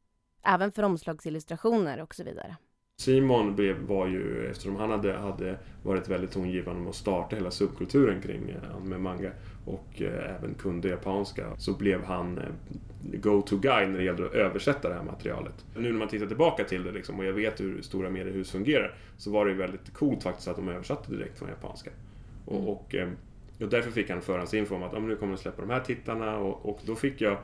Även 0.43 0.71
för 0.71 0.83
omslagsillustrationer 0.83 2.01
och 2.01 2.15
så 2.15 2.23
vidare. 2.23 2.57
Simon 3.03 3.55
blev, 3.55 3.79
var 3.79 4.07
ju, 4.07 4.47
eftersom 4.49 4.75
han 4.75 4.89
hade, 4.89 5.13
hade 5.13 5.57
varit 5.83 6.09
väldigt 6.09 6.31
tongivande 6.31 6.81
med 6.81 6.89
att 6.89 6.95
starta 6.95 7.35
hela 7.35 7.51
subkulturen 7.51 8.21
kring 8.21 8.49
eh, 8.49 8.75
anime 8.75 8.97
manga 8.97 9.31
och 9.65 10.01
eh, 10.01 10.35
även 10.35 10.53
kunde 10.53 10.87
japanska, 10.89 11.55
så 11.57 11.73
blev 11.73 12.03
han 12.03 12.37
eh, 12.37 12.43
go-to-guy 13.19 13.87
när 13.87 13.97
det 13.97 14.03
gällde 14.03 14.25
att 14.25 14.33
översätta 14.33 14.89
det 14.89 14.95
här 14.95 15.03
materialet. 15.03 15.65
Nu 15.75 15.91
när 15.91 15.99
man 15.99 16.07
tittar 16.07 16.25
tillbaka 16.27 16.63
till 16.63 16.83
det 16.83 16.91
liksom, 16.91 17.19
och 17.19 17.25
jag 17.25 17.33
vet 17.33 17.61
hur 17.61 17.81
stora 17.81 18.09
mediehus 18.09 18.51
fungerar, 18.51 18.95
så 19.17 19.31
var 19.31 19.45
det 19.45 19.51
ju 19.51 19.57
väldigt 19.57 19.93
coolt 19.93 20.23
faktiskt 20.23 20.47
att 20.47 20.55
de 20.55 20.69
översatte 20.69 21.11
direkt 21.11 21.39
från 21.39 21.49
japanska. 21.49 21.91
Och, 22.45 22.57
Mm. 22.57 22.67
och, 22.67 22.95
eh, 22.95 23.09
och 23.61 23.69
därför 23.69 23.91
fick 23.91 24.09
han 24.09 24.21
förhandsinfo 24.21 24.75
om 24.75 24.83
att 24.83 24.93
ah, 24.93 24.99
nu 24.99 25.15
kommer 25.15 25.33
de 25.33 25.37
släppa 25.41 25.61
de 25.61 25.69
här 25.69 25.79
tittarna 25.79 26.37
och, 26.37 26.65
och 26.69 26.79
då 26.85 26.95
fick 26.95 27.21
jag 27.21 27.37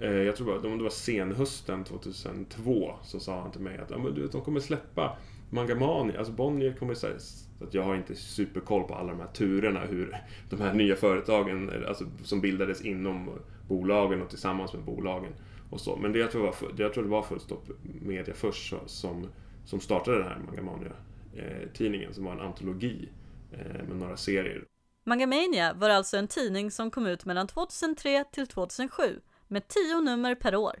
Eh, 0.00 0.10
jag 0.12 0.36
tror 0.36 0.46
bara, 0.46 0.72
om 0.72 0.78
det 0.78 0.84
var 0.84 0.90
senhösten 0.90 1.84
2002 1.84 2.94
så 3.02 3.20
sa 3.20 3.40
han 3.40 3.50
till 3.52 3.60
mig 3.60 3.78
att 3.78 3.92
ah, 3.92 3.98
men 3.98 4.14
du 4.14 4.22
vet, 4.22 4.32
de 4.32 4.40
kommer 4.40 4.60
släppa 4.60 5.16
Mangamani, 5.50 6.16
alltså 6.16 6.32
Bonnier 6.32 6.72
kommer 6.72 6.94
säga 6.94 7.14
att 7.60 7.74
jag 7.74 7.82
har 7.82 7.96
inte 7.96 8.14
superkoll 8.14 8.82
på 8.84 8.94
alla 8.94 9.10
de 9.12 9.20
här 9.20 9.26
turerna 9.28 9.80
hur 9.80 10.16
de 10.50 10.60
här 10.60 10.74
nya 10.74 10.96
företagen 10.96 11.84
alltså, 11.88 12.04
som 12.24 12.40
bildades 12.40 12.80
inom 12.84 13.30
bolagen 13.68 14.22
och 14.22 14.28
tillsammans 14.30 14.72
med 14.72 14.82
bolagen 14.82 15.32
och 15.70 15.80
så. 15.80 15.96
Men 15.96 16.12
det 16.12 16.18
jag 16.18 16.30
tror, 16.30 16.42
var, 16.42 16.54
jag 16.76 16.92
tror 16.94 17.04
det 17.04 17.10
var 17.10 17.22
Fullstopp 17.22 17.68
Media 18.02 18.34
först 18.34 18.70
så- 18.70 18.86
som, 18.86 19.26
som 19.64 19.80
startade 19.80 20.18
den 20.18 20.26
här 20.28 20.38
Mangamania-tidningen 20.46 22.08
eh, 22.10 22.14
som 22.14 22.24
var 22.24 22.32
en 22.32 22.40
antologi 22.40 23.08
eh, 23.52 23.58
med 23.88 23.96
några 23.96 24.16
serier. 24.16 24.64
Mangamania 25.04 25.72
var 25.74 25.90
alltså 25.90 26.16
en 26.16 26.28
tidning 26.28 26.70
som 26.70 26.90
kom 26.90 27.06
ut 27.06 27.24
mellan 27.24 27.46
2003 27.46 28.24
till 28.32 28.46
2007 28.46 29.20
med 29.48 29.68
10 29.68 30.00
nummer 30.00 30.34
per 30.34 30.56
år. 30.56 30.80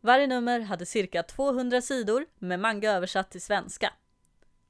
Varje 0.00 0.26
nummer 0.26 0.60
hade 0.60 0.86
cirka 0.86 1.22
200 1.22 1.80
sidor 1.80 2.26
med 2.38 2.60
manga 2.60 2.92
översatt 2.92 3.30
till 3.30 3.42
svenska. 3.42 3.92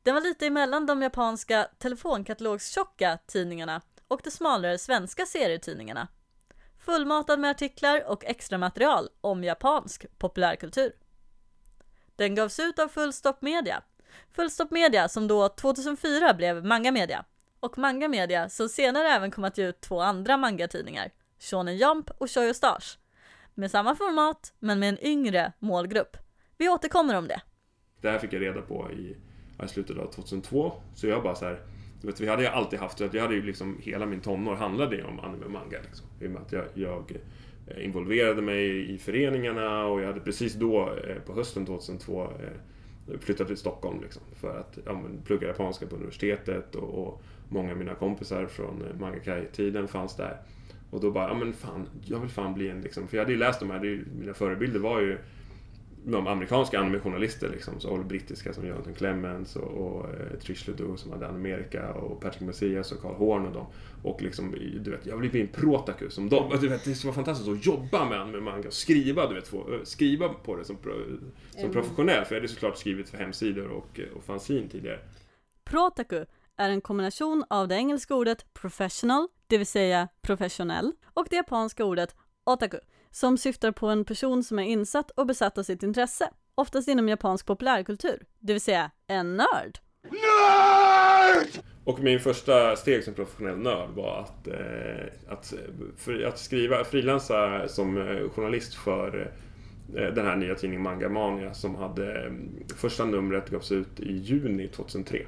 Den 0.03 0.15
var 0.15 0.21
lite 0.21 0.47
emellan 0.47 0.87
de 0.87 1.03
japanska 1.03 1.69
telefonkatalogstjocka 1.79 3.19
tidningarna 3.27 3.81
och 4.09 4.21
de 4.25 4.31
smalare 4.31 4.79
svenska 4.79 5.27
serietidningarna. 5.27 6.09
Fullmatad 6.85 7.39
med 7.39 7.51
artiklar 7.51 8.05
och 8.11 8.25
extra 8.25 8.59
material 8.59 9.09
om 9.21 9.45
japansk 9.45 10.07
populärkultur. 10.19 10.93
Den 12.17 12.35
gavs 12.35 12.61
ut 12.61 12.79
av 12.79 12.89
Fullstopp 12.89 13.43
Media. 13.43 13.83
Fullstopp 14.33 14.71
Media 14.71 15.09
som 15.09 15.29
då 15.29 15.49
2004 15.49 16.35
blev 16.35 16.65
Manga 16.65 16.93
Media 16.93 17.25
och 17.61 17.79
Manga 17.79 18.09
Media 18.09 18.49
som 18.49 18.69
senare 18.69 19.09
även 19.09 19.31
kom 19.31 19.45
att 19.45 19.59
ge 19.59 19.69
ut 19.69 19.81
två 19.81 20.01
andra 20.01 20.37
mangatidningar, 20.37 21.11
Shonen 21.39 21.77
Jump 21.77 22.11
och 22.19 22.31
Shoyo 22.31 22.55
Stars. 22.55 22.99
Med 23.55 23.71
samma 23.71 23.95
format, 23.95 24.55
men 24.59 24.79
med 24.79 24.89
en 24.89 25.05
yngre 25.05 25.53
målgrupp. 25.59 26.17
Vi 26.59 26.69
återkommer 26.69 27.19
om 27.19 27.29
det. 27.29 27.43
Det 28.01 28.11
här 28.11 28.19
fick 28.19 28.33
jag 28.33 28.43
reda 28.43 28.63
på 28.63 28.91
i, 28.93 29.17
i 29.65 29.69
slutet 29.69 29.99
av 29.99 30.07
2002. 30.07 30.73
Så 30.95 31.07
jag 31.07 31.23
bara 31.23 31.35
så 31.35 31.45
här, 31.45 31.61
du 32.01 32.07
vet, 32.07 32.21
vi 32.21 32.29
hade 32.29 32.43
ju 32.43 32.49
alltid 32.49 32.79
haft, 32.79 33.01
jag 33.01 33.15
hade 33.15 33.35
ju 33.35 33.43
liksom, 33.43 33.79
hela 33.83 34.07
min 34.07 34.21
tonår 34.21 34.55
handlade 34.55 34.97
ju 34.97 35.05
om 35.05 35.21
anime 35.21 35.45
och 35.45 35.51
manga. 35.51 35.79
Liksom. 35.83 36.07
I 36.21 36.27
och 36.27 36.31
med 36.31 36.43
att 36.43 36.53
jag, 36.53 36.65
jag 36.75 37.13
eh, 37.67 37.85
involverade 37.85 38.43
mig 38.43 38.91
i 38.95 38.99
föreningarna 38.99 39.85
och 39.85 40.01
jag 40.01 40.07
hade 40.07 40.21
precis 40.21 40.55
då, 40.55 40.81
eh, 40.81 41.17
på 41.27 41.35
hösten 41.35 41.67
2002, 41.67 42.23
eh, 42.23 43.19
flyttat 43.21 43.47
till 43.47 43.57
Stockholm 43.57 44.01
liksom, 44.03 44.23
för 44.41 44.59
att 44.59 44.79
ja, 44.85 44.93
men, 44.93 45.23
plugga 45.23 45.49
japanska 45.49 45.87
på 45.87 45.97
universitetet 45.97 46.75
och, 46.75 47.07
och 47.07 47.23
många 47.49 47.71
av 47.71 47.79
mina 47.79 47.95
kompisar 47.95 48.47
från 48.47 48.85
Mangakai-tiden 49.01 49.89
fanns 49.89 50.17
där. 50.17 50.37
Och 50.93 51.01
då 51.01 51.11
bara, 51.11 51.29
ja 51.29 51.35
men 51.35 51.53
fan, 51.53 51.89
jag 52.05 52.19
vill 52.19 52.31
fan 52.31 52.55
bli 52.55 52.69
en 52.69 52.81
liksom, 52.81 53.09
för 53.09 53.17
jag 53.17 53.25
hade 53.25 53.33
ju 53.33 53.39
läst 53.39 53.61
de 53.61 53.71
här, 53.71 53.85
ju, 53.85 54.05
mina 54.19 54.35
förebilder 54.35 54.81
var 54.81 55.01
ju 55.01 55.19
de 56.05 56.27
amerikanska 56.27 56.81
animejournalister 56.81 57.49
liksom, 57.49 57.81
så, 57.81 57.89
och 57.89 58.05
brittiska 58.05 58.53
som 58.53 58.67
Jonathan 58.67 58.95
Clemens 58.95 59.57
och, 59.57 59.69
och 59.69 60.15
eh, 60.15 60.39
Trish 60.41 60.69
Ledoux 60.69 61.03
som 61.03 61.13
hade 61.13 61.29
Amerika 61.29 61.93
och 61.93 62.21
Patrick 62.21 62.43
Messias 62.43 62.93
och 62.93 63.03
Carl 63.03 63.15
Horn 63.15 63.47
och 63.47 63.53
dem. 63.53 63.67
Och 64.03 64.23
liksom, 64.23 64.55
du 64.81 64.91
vet, 64.91 65.07
jag 65.07 65.17
vill 65.17 65.31
bli 65.31 65.41
en 65.41 65.49
protaku 65.49 66.11
som 66.11 66.29
dem. 66.29 66.53
Och 66.53 66.61
Du 66.61 66.69
vet, 66.69 66.85
det 66.85 67.05
vara 67.05 67.15
fantastiskt 67.15 67.51
att 67.51 67.67
jobba 67.67 68.09
med 68.09 68.21
anime 68.21 68.41
manga 68.41 68.67
och 68.67 68.73
skriva, 68.73 69.27
du 69.29 69.35
vet, 69.35 69.49
få, 69.49 69.75
eh, 69.75 69.81
skriva 69.85 70.29
på 70.29 70.57
det 70.57 70.65
som, 70.65 70.77
som 70.83 71.61
Mm. 71.61 71.73
professionell. 71.73 72.25
För 72.25 72.35
jag 72.35 72.41
hade 72.41 72.53
såklart 72.53 72.79
skrivit 72.79 73.09
för 73.09 73.19
hemsidor 73.19 73.69
och, 73.69 74.01
eh, 74.01 74.17
och 74.17 74.25
fanzine 74.25 74.69
tidigare. 74.69 74.99
Protaku 75.65 76.25
är 76.57 76.71
en 76.71 76.81
kombination 76.81 77.45
av 77.51 77.69
det 77.69 77.75
engelska 77.75 78.15
ordet 78.15 78.55
professional, 78.55 79.29
det 79.53 79.59
vill 79.59 79.67
säga 79.67 80.09
professionell, 80.23 80.93
och 81.15 81.27
det 81.31 81.37
japanska 81.37 81.85
ordet 81.85 82.17
otaku, 82.45 82.79
som 83.11 83.39
syftar 83.39 83.73
på 83.73 83.87
en 83.87 84.05
person 84.05 84.45
som 84.45 84.59
är 84.59 84.63
insatt 84.63 85.11
och 85.11 85.27
besatt 85.27 85.59
av 85.59 85.63
sitt 85.63 85.83
intresse, 85.83 86.31
oftast 86.55 86.89
inom 86.89 87.09
japansk 87.09 87.47
populärkultur, 87.47 88.23
det 88.39 88.53
vill 88.53 88.61
säga 88.61 88.91
en 89.07 89.37
nörd. 89.37 89.79
Och 91.85 92.01
min 92.01 92.21
första 92.21 92.77
steg 92.77 93.05
som 93.05 93.15
professionell 93.15 93.59
nörd 93.59 93.91
var 93.91 94.21
att, 94.21 94.49
eh, 94.49 95.33
att, 95.33 95.55
för, 95.97 96.23
att 96.23 96.39
skriva, 96.39 96.85
frilansa 96.85 97.69
som 97.69 97.97
eh, 97.97 98.31
journalist 98.31 98.75
för 98.75 99.33
eh, 99.97 100.15
den 100.15 100.27
här 100.27 100.37
nya 100.37 100.55
tidningen 100.55 100.83
Manga 100.83 101.09
Mania 101.09 101.55
som 101.55 101.75
hade 101.75 102.25
eh, 102.27 102.33
första 102.77 103.05
numret 103.05 103.51
gavs 103.51 103.73
ut 103.73 104.01
i 104.01 104.13
juni 104.13 104.69
2003. 104.69 105.27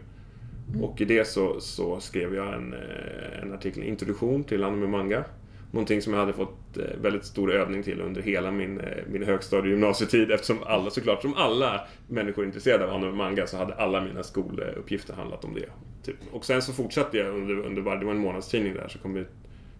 Mm. 0.74 0.84
Och 0.84 1.00
i 1.00 1.04
det 1.04 1.28
så, 1.28 1.60
så 1.60 2.00
skrev 2.00 2.34
jag 2.34 2.54
en, 2.54 2.72
eh, 2.72 3.42
en 3.42 3.52
artikel, 3.52 3.82
introduktion 3.82 4.44
till 4.44 4.64
anime 4.64 4.86
manga. 4.86 5.24
Någonting 5.70 6.02
som 6.02 6.12
jag 6.12 6.20
hade 6.20 6.32
fått 6.32 6.76
eh, 6.76 6.84
väldigt 7.02 7.24
stor 7.24 7.52
övning 7.52 7.82
till 7.82 8.00
under 8.00 8.22
hela 8.22 8.50
min, 8.50 8.80
eh, 8.80 8.86
min 9.06 9.22
högstadie 9.22 9.62
och 9.62 9.68
gymnasietid 9.68 10.30
eftersom 10.30 10.58
alla, 10.66 10.90
såklart 10.90 11.22
som 11.22 11.34
alla 11.34 11.80
människor 12.08 12.44
intresserade 12.44 12.84
av 12.84 12.90
anime 12.90 13.12
manga 13.12 13.46
så 13.46 13.56
hade 13.56 13.74
alla 13.74 14.00
mina 14.00 14.22
skoluppgifter 14.22 15.14
handlat 15.14 15.44
om 15.44 15.54
det. 15.54 15.68
Typ. 16.04 16.16
Och 16.32 16.44
sen 16.44 16.62
så 16.62 16.72
fortsatte 16.72 17.18
jag 17.18 17.34
under, 17.34 17.58
under 17.58 17.82
det 17.82 18.04
var 18.04 18.12
en 18.12 18.18
månadstidning 18.18 18.74
där, 18.74 18.88
så 18.88 18.98
kom 18.98 19.16
ut, 19.16 19.28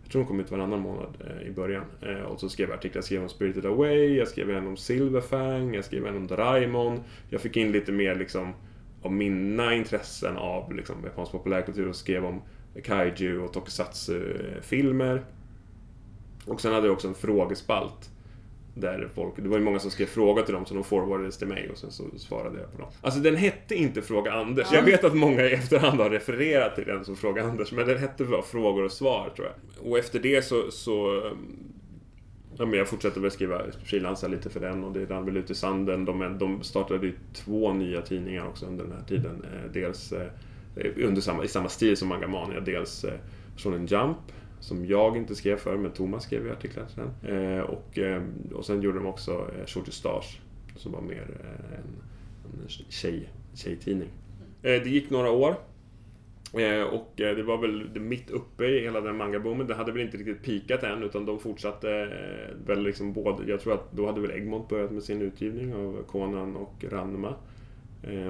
jag 0.03 0.13
tror 0.13 0.23
de 0.23 0.29
kom 0.29 0.41
ut 0.41 0.51
varannan 0.51 0.81
månad 0.81 1.17
eh, 1.21 1.49
i 1.49 1.51
början. 1.51 1.85
Eh, 2.03 2.23
och 2.23 2.41
så 2.41 2.49
skrev 2.49 2.69
jag 2.69 2.79
artiklar, 2.79 2.99
jag 2.99 3.05
skrev 3.05 3.23
om 3.23 3.29
Spirited 3.29 3.67
Away, 3.67 4.17
jag 4.17 4.29
skrev 4.29 4.51
en 4.51 4.67
om 4.67 4.77
Silverfang, 4.77 5.75
jag 5.75 5.85
skrev 5.85 6.07
en 6.07 6.17
om 6.17 6.27
Doraemon. 6.27 7.01
Jag 7.29 7.41
fick 7.41 7.57
in 7.57 7.73
lite 7.73 7.93
mer 7.93 8.15
liksom 8.15 8.53
av 9.05 9.13
mina 9.13 9.75
intressen 9.75 10.37
av 10.37 10.75
liksom, 10.75 10.97
japansk 11.05 11.33
populärkultur 11.33 11.89
och 11.89 11.97
skrev 11.97 12.25
om 12.25 12.43
kaiju 12.85 13.41
och 13.41 13.53
tokusatsu-filmer. 13.53 15.25
Och 16.47 16.61
sen 16.61 16.73
hade 16.73 16.87
jag 16.87 16.95
också 16.95 17.09
en 17.09 17.15
frågespalt. 17.15 18.11
Där 18.77 19.09
folk, 19.15 19.35
det 19.37 19.49
var 19.49 19.59
ju 19.59 19.65
många 19.65 19.79
som 19.79 19.91
skrev 19.91 20.07
frågor 20.07 20.43
till 20.43 20.55
dem 20.55 20.67
så 20.67 20.75
de 20.75 20.85
forwardades 20.85 21.39
till 21.39 21.47
mig 21.47 21.71
och 21.71 21.79
sen 21.79 21.91
så 21.91 22.05
svarade 22.17 22.61
jag 22.61 22.73
på 22.73 22.79
dem. 22.79 22.91
Alltså 23.01 23.21
den 23.21 23.37
hette 23.37 23.75
inte 23.75 24.03
Fråga 24.03 24.33
Anders. 24.33 24.73
Jag 24.73 24.83
vet 24.83 25.05
att 25.05 25.15
många 25.15 25.43
i 25.43 25.53
efterhand 25.53 26.01
har 26.01 26.11
refererat 26.11 26.75
till 26.75 26.85
den 26.85 27.05
som 27.05 27.17
Fråga 27.17 27.45
Anders 27.45 27.73
men 27.73 27.87
den 27.87 27.99
hette 27.99 28.25
bara 28.25 28.43
Frågor 28.43 28.85
och 28.85 28.93
svar 28.93 29.33
tror 29.37 29.49
jag. 29.49 29.91
Och 29.91 29.99
efter 29.99 30.19
det 30.19 30.43
så, 30.43 30.71
så 30.71 31.23
Ja, 32.59 32.67
men 32.67 32.79
jag 32.79 32.89
fortsatte 32.89 33.21
väl 33.21 33.31
skriva, 33.31 33.63
frilansa 33.85 34.29
lite 34.29 34.51
för 34.51 34.61
den 34.61 34.85
och 34.85 34.93
det 34.93 35.05
rann 35.05 35.25
väl 35.25 35.37
ut 35.37 35.51
i 35.51 35.55
sanden. 35.55 36.05
De, 36.05 36.39
de 36.39 36.63
startade 36.63 37.07
ju 37.07 37.15
två 37.33 37.73
nya 37.73 38.03
tidningar 38.03 38.47
också 38.49 38.67
under 38.67 38.85
den 38.85 38.93
här 38.93 39.03
tiden. 39.03 39.45
Eh, 39.53 39.71
dels 39.73 40.13
eh, 40.13 40.29
under 40.97 41.21
samma, 41.21 41.45
i 41.45 41.49
samma 41.49 41.69
stil 41.69 41.97
som 41.97 42.09
Mangamania. 42.09 42.61
Dels 42.61 43.05
eh, 43.05 43.19
Shonen 43.57 43.87
Jump, 43.87 44.19
som 44.61 44.87
jag 44.87 45.17
inte 45.17 45.35
skrev 45.35 45.57
för, 45.57 45.77
men 45.77 45.91
Thomas 45.91 46.25
skrev 46.25 46.47
ju 46.47 46.53
artiklar 46.53 46.85
till 46.87 47.03
den. 47.03 47.37
Eh, 47.37 47.61
och, 47.61 47.99
och 48.53 48.65
sen 48.65 48.83
gjorde 48.83 48.99
de 48.99 49.07
också 49.07 49.47
Shorty 49.67 49.91
Stars, 49.91 50.41
som 50.77 50.93
var 50.93 51.01
mer 51.01 51.27
en, 51.75 52.03
en 52.45 52.69
tjej, 52.69 53.29
tjejtidning. 53.55 54.09
Det 54.63 54.87
gick 54.87 55.11
några 55.11 55.31
år. 55.31 55.57
Eh, 56.59 56.83
och 56.83 57.21
eh, 57.21 57.37
det 57.37 57.43
var 57.43 57.59
väl 57.59 58.01
mitt 58.01 58.31
uppe 58.31 58.65
i 58.65 58.81
hela 58.81 59.01
den 59.01 59.17
mangaboomen. 59.17 59.67
Det 59.67 59.75
hade 59.75 59.93
väl 59.93 60.03
inte 60.03 60.17
riktigt 60.17 60.43
pikat 60.43 60.83
än 60.83 61.03
utan 61.03 61.27
de 61.27 61.39
fortsatte 61.39 61.91
eh, 61.91 62.67
väl 62.67 62.83
liksom 62.83 63.13
både, 63.13 63.51
jag 63.51 63.61
tror 63.61 63.75
att 63.75 63.93
då 63.93 64.07
hade 64.07 64.21
väl 64.21 64.31
Egmont 64.31 64.69
börjat 64.69 64.91
med 64.91 65.03
sin 65.03 65.23
utgivning 65.23 65.75
av 65.75 66.03
Conan 66.07 66.57
och 66.57 66.85
Ranma. 66.91 67.35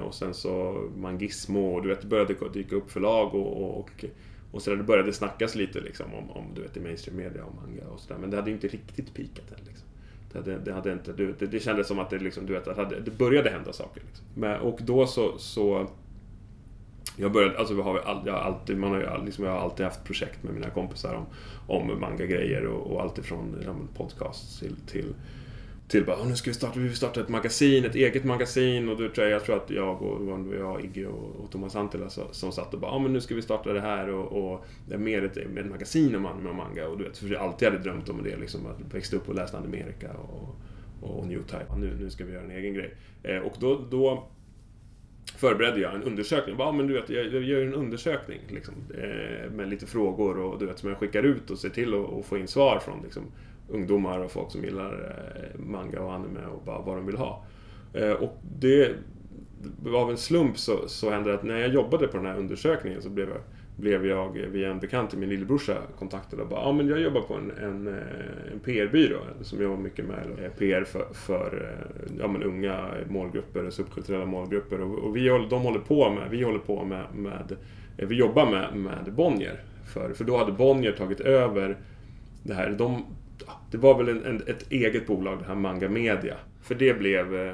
Och 0.05 0.13
sen 0.13 0.33
så 0.33 0.83
Mangismo 0.97 1.75
och 1.75 1.81
du 1.81 1.89
vet 1.89 2.01
det 2.01 2.07
började 2.07 2.35
dyka 2.53 2.75
upp 2.75 2.91
förlag 2.91 3.35
och, 3.35 3.61
och, 3.61 3.79
och, 3.79 4.05
och 4.51 4.61
det 4.77 4.83
började 4.83 5.13
snackas 5.13 5.55
lite 5.55 5.79
liksom 5.79 6.13
om, 6.13 6.31
om 6.31 6.45
du 6.55 6.61
vet 6.61 6.77
i 6.77 6.79
mainstream 6.79 7.17
media 7.17 7.45
och 7.45 7.55
manga 7.55 7.87
och 7.87 7.99
sådär 7.99 8.19
men 8.21 8.29
det 8.29 8.37
hade 8.37 8.51
inte 8.51 8.67
riktigt 8.67 9.13
pikat 9.13 9.51
än 9.51 9.65
liksom. 9.65 9.87
Det, 10.31 10.39
hade, 10.39 10.57
det, 10.57 10.73
hade 10.73 10.93
inte, 10.93 11.13
det, 11.13 11.45
det 11.45 11.59
kändes 11.59 11.87
som 11.87 11.99
att 11.99 12.09
det, 12.09 12.19
liksom, 12.19 12.45
du 12.45 12.53
vet, 12.53 12.65
det, 12.65 12.73
hade, 12.73 12.99
det 12.99 13.11
började 13.17 13.49
hända 13.49 13.73
saker. 13.73 14.01
Liksom. 14.07 14.25
Men, 14.35 14.59
och 14.59 14.79
då 14.81 15.07
så, 15.07 15.37
så 15.37 15.87
jag 17.15 17.31
började, 17.31 17.57
alltså 17.57 17.73
vi 17.73 17.81
har, 17.81 18.21
jag 18.25 18.33
har 18.33 18.39
alltid, 18.39 18.77
man 18.77 18.91
har 18.91 18.99
ju 18.99 19.25
liksom, 19.25 19.45
jag 19.45 19.51
har 19.51 19.59
alltid 19.59 19.85
haft 19.85 20.03
projekt 20.03 20.43
med 20.43 20.53
mina 20.53 20.69
kompisar 20.69 21.13
om, 21.13 21.25
om 21.67 21.99
manga-grejer 21.99 22.65
och, 22.65 22.91
och 22.91 23.01
allt 23.01 23.17
ifrån 23.17 23.61
ja, 23.65 23.75
podcasts 23.97 24.59
till, 24.59 24.75
till, 24.87 25.13
till 25.87 26.05
bara, 26.05 26.23
nu 26.23 26.35
ska 26.35 26.49
vi 26.49 26.53
starta, 26.53 26.79
vi 26.79 26.87
vill 26.87 26.95
starta 26.95 27.21
ett 27.21 27.29
magasin, 27.29 27.85
ett 27.85 27.95
eget 27.95 28.23
magasin 28.23 28.89
och 28.89 29.01
då 29.01 29.09
tror 29.09 29.27
jag, 29.27 29.29
jag 29.29 29.43
tror 29.43 29.55
att 29.55 29.69
jag 29.69 30.01
och, 30.01 30.39
det 30.39 30.57
jag, 30.57 30.85
Iggy 30.85 31.05
och, 31.05 31.35
och 31.43 31.51
Thomas 31.51 31.75
Antila 31.75 32.09
som, 32.09 32.23
som 32.31 32.51
satt 32.51 32.73
och 32.73 32.79
bara, 32.79 32.91
ja 32.91 32.99
men 32.99 33.13
nu 33.13 33.21
ska 33.21 33.35
vi 33.35 33.41
starta 33.41 33.73
det 33.73 33.81
här 33.81 34.09
och, 34.09 34.53
och 34.53 34.65
det 34.87 34.93
är 34.93 34.99
mer 34.99 35.23
ett, 35.23 35.37
ett 35.37 35.65
magasin 35.69 36.15
om 36.15 36.25
anime 36.25 36.49
och 36.49 36.55
manga 36.55 36.87
och 36.87 36.97
du 36.97 37.03
vet, 37.03 37.17
för 37.17 37.27
jag 37.27 37.41
alltid 37.41 37.67
hade 37.67 37.83
drömt 37.83 38.09
om 38.09 38.23
det 38.23 38.37
liksom, 38.37 38.61
att 38.65 38.93
växte 38.93 39.15
upp 39.15 39.29
och 39.29 39.35
läste 39.35 39.57
Amerika 39.57 40.11
och, 40.13 40.55
och 41.01 41.27
New 41.27 41.43
Type. 41.43 41.75
Nu, 41.77 41.97
nu 41.99 42.09
ska 42.09 42.25
vi 42.25 42.33
göra 42.33 42.43
en 42.43 42.51
egen 42.51 42.73
grej. 42.73 42.95
Eh, 43.23 43.37
och 43.37 43.53
då, 43.59 43.81
då 43.91 44.27
förberedde 45.37 45.79
jag 45.79 45.95
en 45.95 46.03
undersökning. 46.03 46.55
Ja, 46.59 46.71
men 46.71 46.87
du 46.87 46.93
vet, 46.93 47.09
jag, 47.09 47.25
jag 47.25 47.43
gör 47.43 47.61
en 47.61 47.73
undersökning 47.73 48.39
liksom, 48.47 48.73
eh, 48.97 49.51
med 49.51 49.69
lite 49.69 49.85
frågor 49.85 50.37
och 50.39 50.59
du 50.59 50.65
vet, 50.65 50.79
som 50.79 50.89
jag 50.89 50.97
skickar 50.97 51.23
ut 51.23 51.49
och 51.49 51.59
ser 51.59 51.69
till 51.69 51.93
att 51.93 52.25
få 52.25 52.37
in 52.37 52.47
svar 52.47 52.79
från 52.79 53.01
liksom, 53.03 53.23
ungdomar 53.69 54.19
och 54.19 54.31
folk 54.31 54.51
som 54.51 54.63
gillar 54.63 54.93
eh, 54.93 55.59
manga 55.59 56.01
och 56.01 56.13
anime 56.13 56.45
och 56.45 56.61
bara 56.65 56.81
vad 56.81 56.97
de 56.97 57.05
vill 57.05 57.17
ha. 57.17 57.45
Eh, 57.93 58.11
och 58.11 58.41
det, 58.59 58.95
av 59.95 60.11
en 60.11 60.17
slump 60.17 60.57
så, 60.57 60.87
så 60.87 61.09
hände 61.09 61.29
det 61.29 61.35
att 61.35 61.43
när 61.43 61.57
jag 61.57 61.73
jobbade 61.73 62.07
på 62.07 62.17
den 62.17 62.25
här 62.25 62.37
undersökningen 62.37 63.01
så 63.01 63.09
blev 63.09 63.29
jag 63.29 63.41
blev 63.75 64.05
jag 64.05 64.29
via 64.33 64.71
en 64.71 64.79
bekant 64.79 65.09
till 65.09 65.19
min 65.19 65.29
lillebrorsa 65.29 65.77
kontaktad 65.99 66.39
och 66.39 66.47
bara 66.47 66.61
ja 66.61 66.71
men 66.71 66.87
jag 66.87 66.99
jobbar 66.99 67.21
på 67.21 67.33
en, 67.33 67.51
en, 67.51 67.87
eh, 67.87 68.53
en 68.53 68.59
PR-byrå 68.59 69.19
som 69.41 69.61
jobbar 69.61 69.77
mycket 69.77 70.05
med 70.05 70.51
PR 70.57 70.83
för, 70.83 71.05
för 71.13 71.69
eh, 71.71 72.15
ja, 72.19 72.27
men 72.27 72.43
unga 72.43 72.89
målgrupper, 73.09 73.69
subkulturella 73.69 74.25
målgrupper 74.25 74.81
och, 74.81 74.99
och 74.99 75.15
vi, 75.15 75.27
de 75.49 75.61
håller 75.61 75.79
på 75.79 76.09
med, 76.09 76.29
vi 76.29 76.43
håller 76.43 76.59
på 76.59 76.85
med, 76.85 77.05
med 77.15 77.55
eh, 77.97 78.07
vi 78.07 78.15
jobbar 78.15 78.51
med, 78.51 78.75
med 78.77 79.13
Bonnier. 79.13 79.59
För, 79.93 80.13
för 80.13 80.23
då 80.23 80.37
hade 80.37 80.51
Bonnier 80.51 80.91
tagit 80.91 81.19
över 81.19 81.77
det 82.43 82.53
här. 82.53 82.69
De, 82.69 83.05
det 83.71 83.77
var 83.77 83.97
väl 83.97 84.09
en, 84.09 84.25
en, 84.25 84.41
ett 84.47 84.71
eget 84.71 85.07
bolag, 85.07 85.39
det 85.39 85.45
här 85.45 85.55
Manga 85.55 85.89
Media. 85.89 86.35
För 86.61 86.75
det 86.75 86.99
blev 86.99 87.53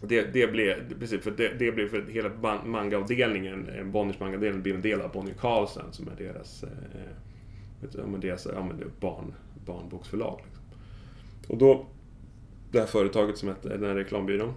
det, 0.00 0.32
det 0.32 0.46
blev, 0.46 0.98
precis, 0.98 1.22
för 1.22 1.30
det, 1.30 1.48
det 1.58 1.72
blev 1.72 1.88
för 1.88 2.04
hela 2.10 2.30
mangaavdelningen, 2.64 3.68
eh, 3.68 3.84
Bonniers 3.84 4.20
mangaavdelning 4.20 4.62
blev 4.62 4.74
en 4.74 4.82
del 4.82 5.00
av 5.00 5.12
Bonnier 5.12 5.34
Carlsen 5.34 5.92
som 5.92 6.08
är 6.08 6.24
deras, 6.24 6.62
eh, 6.62 8.18
deras 8.20 8.46
ja, 8.54 8.62
men 8.62 8.90
barn, 9.00 9.34
barnboksförlag. 9.66 10.40
Liksom. 10.44 10.64
Och 11.48 11.58
då, 11.58 11.86
det 12.70 12.78
här 12.78 12.86
företaget 12.86 13.38
som 13.38 13.48
hette, 13.48 13.68
den 13.68 13.84
här 13.84 13.94
reklambyrån, 13.94 14.54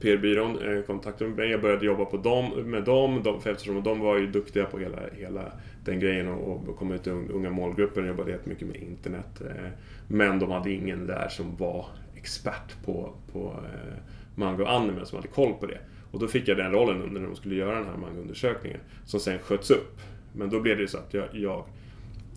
PR-byrån 0.00 0.58
eh, 0.58 0.82
kontaktade 0.82 1.30
mig. 1.30 1.50
Jag 1.50 1.60
började 1.60 1.86
jobba 1.86 2.04
på 2.04 2.16
dem, 2.16 2.50
med 2.70 2.84
dem, 2.84 3.20
de, 3.24 3.40
för 3.40 3.50
eftersom 3.50 3.82
de 3.82 4.00
var 4.00 4.18
ju 4.18 4.26
duktiga 4.26 4.64
på 4.64 4.78
hela, 4.78 4.98
hela 5.12 5.52
den 5.84 6.00
grejen 6.00 6.28
och, 6.28 6.68
och 6.68 6.76
kom 6.76 6.92
ut 6.92 7.02
till 7.02 7.12
unga 7.12 7.50
målgrupper. 7.50 8.00
Jag 8.00 8.08
jobbade 8.08 8.30
jättemycket 8.30 8.68
med 8.68 8.76
internet. 8.76 9.40
Eh, 9.40 9.70
men 10.08 10.38
de 10.38 10.50
hade 10.50 10.70
ingen 10.72 11.06
där 11.06 11.28
som 11.28 11.56
var 11.56 11.86
expert 12.20 12.82
på, 12.84 13.12
på 13.32 13.54
eh, 13.64 13.98
manga 14.34 14.62
och 14.62 14.72
anime 14.72 15.06
som 15.06 15.16
hade 15.16 15.28
koll 15.28 15.54
på 15.54 15.66
det. 15.66 15.78
Och 16.10 16.18
då 16.18 16.28
fick 16.28 16.48
jag 16.48 16.56
den 16.56 16.72
rollen 16.72 17.02
under 17.02 17.20
när 17.20 17.26
de 17.26 17.36
skulle 17.36 17.54
göra 17.54 17.78
den 17.78 17.88
här 17.88 17.96
manga-undersökningen 17.96 18.80
som 19.04 19.20
sen 19.20 19.38
sköts 19.38 19.70
upp. 19.70 20.00
Men 20.32 20.50
då 20.50 20.60
blev 20.60 20.78
det 20.78 20.88
så 20.88 20.98
att 20.98 21.14
jag, 21.14 21.28
jag 21.32 21.64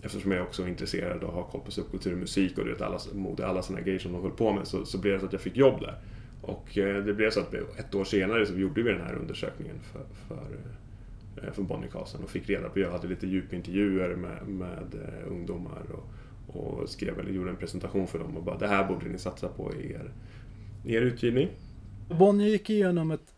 eftersom 0.02 0.32
jag 0.32 0.42
också 0.42 0.62
är 0.62 0.68
intresserad 0.68 1.22
och 1.22 1.32
har 1.32 1.42
koll 1.42 1.60
på 1.60 1.70
subkultur 1.70 2.12
och 2.12 2.18
musik 2.18 2.58
och 2.58 2.64
du 2.64 2.72
vet 2.72 2.82
alla 2.82 2.98
mode, 3.14 3.46
alla 3.46 3.62
sådana 3.62 3.84
grejer 3.84 3.98
som 3.98 4.12
de 4.12 4.22
höll 4.22 4.30
på 4.30 4.52
med 4.52 4.66
så, 4.66 4.84
så 4.84 4.98
blev 4.98 5.12
det 5.14 5.20
så 5.20 5.26
att 5.26 5.32
jag 5.32 5.42
fick 5.42 5.56
jobb 5.56 5.80
där. 5.80 5.98
Och 6.42 6.78
eh, 6.78 7.04
det 7.04 7.14
blev 7.14 7.30
så 7.30 7.40
att 7.40 7.54
ett 7.54 7.94
år 7.94 8.04
senare 8.04 8.46
så 8.46 8.54
gjorde 8.54 8.82
vi 8.82 8.90
den 8.90 9.00
här 9.00 9.14
undersökningen 9.14 9.76
för, 9.80 10.02
för, 10.28 10.46
eh, 11.42 11.52
för 11.52 11.62
Bonniercasen 11.62 12.24
och 12.24 12.30
fick 12.30 12.50
reda 12.50 12.68
på, 12.68 12.80
jag 12.80 12.90
hade 12.90 13.08
lite 13.08 13.26
djupintervjuer 13.26 14.16
med, 14.16 14.48
med 14.48 14.94
eh, 14.94 15.32
ungdomar 15.32 15.82
och, 15.92 16.04
och 16.46 16.88
skrev 16.88 17.18
eller 17.20 17.30
gjorde 17.30 17.50
en 17.50 17.56
presentation 17.56 18.06
för 18.06 18.18
dem 18.18 18.36
och 18.36 18.42
bara 18.42 18.58
det 18.58 18.68
här 18.68 18.88
borde 18.88 19.06
ni 19.06 19.18
satsa 19.18 19.48
på 19.48 19.74
i 19.74 19.92
er, 19.92 20.12
i 20.84 20.94
er 20.94 21.00
utgivning. 21.02 21.48
Bonnier 22.08 22.48
gick 22.48 22.70
igenom 22.70 23.10
ett 23.10 23.34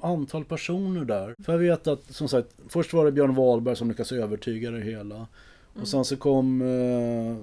antal 0.00 0.44
personer 0.44 1.04
där. 1.04 1.34
För 1.44 1.52
jag 1.52 1.58
vet 1.58 1.86
att 1.86 2.14
som 2.14 2.28
sagt, 2.28 2.48
först 2.68 2.92
var 2.92 3.04
det 3.04 3.12
Björn 3.12 3.34
Wahlberg 3.34 3.76
som 3.76 3.88
lyckades 3.88 4.12
övertyga 4.12 4.70
det 4.70 4.80
hela. 4.80 5.14
Mm. 5.14 5.26
Och 5.82 5.88
sen 5.88 6.04
så 6.04 6.16
kom, 6.16 6.62
eh, 6.62 7.36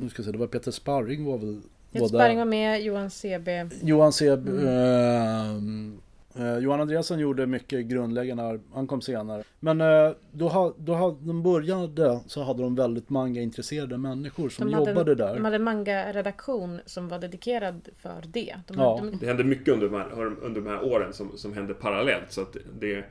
nu 0.00 0.08
ska 0.08 0.18
jag 0.20 0.24
säga, 0.24 0.32
det 0.32 0.38
var 0.38 0.46
Peter 0.46 0.70
Sparring 0.70 1.24
var 1.24 1.38
väl 1.38 1.60
Peter 1.92 2.06
Sparring 2.06 2.38
var 2.38 2.44
med, 2.44 2.82
Johan 2.82 3.10
CB. 3.10 3.68
Johan 3.82 4.12
CB, 4.12 4.50
mm. 4.50 4.66
eh, 4.66 6.00
Eh, 6.36 6.58
Johan 6.58 6.80
Andreasson 6.80 7.18
gjorde 7.18 7.46
mycket 7.46 7.86
grundläggande, 7.86 8.60
han 8.72 8.86
kom 8.86 9.00
senare. 9.00 9.42
Men 9.60 9.80
eh, 9.80 10.10
då, 10.32 10.48
ha, 10.48 10.74
då 10.78 10.94
hade 10.94 11.26
de 11.26 11.42
började 11.42 12.20
så 12.26 12.42
hade 12.42 12.62
de 12.62 12.74
väldigt 12.74 13.10
manga-intresserade 13.10 13.98
människor 13.98 14.48
som 14.48 14.66
de 14.66 14.72
jobbade 14.72 14.98
hade, 14.98 15.14
där. 15.14 15.34
De 15.34 15.44
hade 15.44 15.58
manga-redaktion 15.58 16.80
som 16.86 17.08
var 17.08 17.18
dedikerad 17.18 17.88
för 17.98 18.22
det. 18.26 18.54
De 18.66 18.78
ja. 18.78 18.98
hade, 18.98 19.16
Det 19.16 19.26
hände 19.26 19.44
mycket 19.44 19.74
under 19.74 19.88
de 19.88 19.96
här, 19.96 20.12
under 20.42 20.60
de 20.60 20.66
här 20.66 20.84
åren 20.84 21.12
som, 21.12 21.38
som 21.38 21.52
hände 21.52 21.74
parallellt. 21.74 22.32
Så 22.32 22.40
att 22.40 22.56
det... 22.78 23.04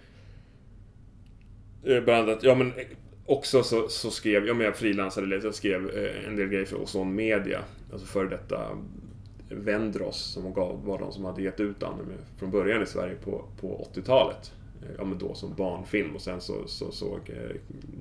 Bland 1.83 2.29
annat, 2.29 2.43
ja 2.43 2.55
men 2.55 2.73
också 3.25 3.63
så, 3.63 3.87
så 3.87 4.11
skrev, 4.11 4.47
ja 4.47 4.53
men 4.53 4.65
jag 4.65 4.75
frilansade 4.75 5.27
lite, 5.27 5.47
jag 5.47 5.55
skrev 5.55 5.89
eh, 5.89 6.27
en 6.27 6.35
del 6.35 6.47
grejer 6.47 6.65
för 6.65 6.81
Ozon 6.81 7.15
Media. 7.15 7.59
Alltså 7.91 8.07
för 8.07 8.25
detta 8.25 8.67
Vendros 9.55 10.17
som 10.17 10.53
var 10.53 10.99
de 10.99 11.11
som 11.11 11.25
hade 11.25 11.41
gett 11.41 11.59
ut 11.59 11.83
anime 11.83 12.13
från 12.37 12.51
början 12.51 12.83
i 12.83 12.85
Sverige 12.85 13.15
på, 13.15 13.45
på 13.59 13.87
80-talet. 13.93 14.53
Eh, 14.81 14.95
ja 14.97 15.05
men 15.05 15.17
då 15.17 15.33
som 15.33 15.53
barnfilm 15.53 16.15
och 16.15 16.21
sen 16.21 16.41
så, 16.41 16.67
så 16.67 16.91
såg 16.91 17.19
eh, 17.29 17.55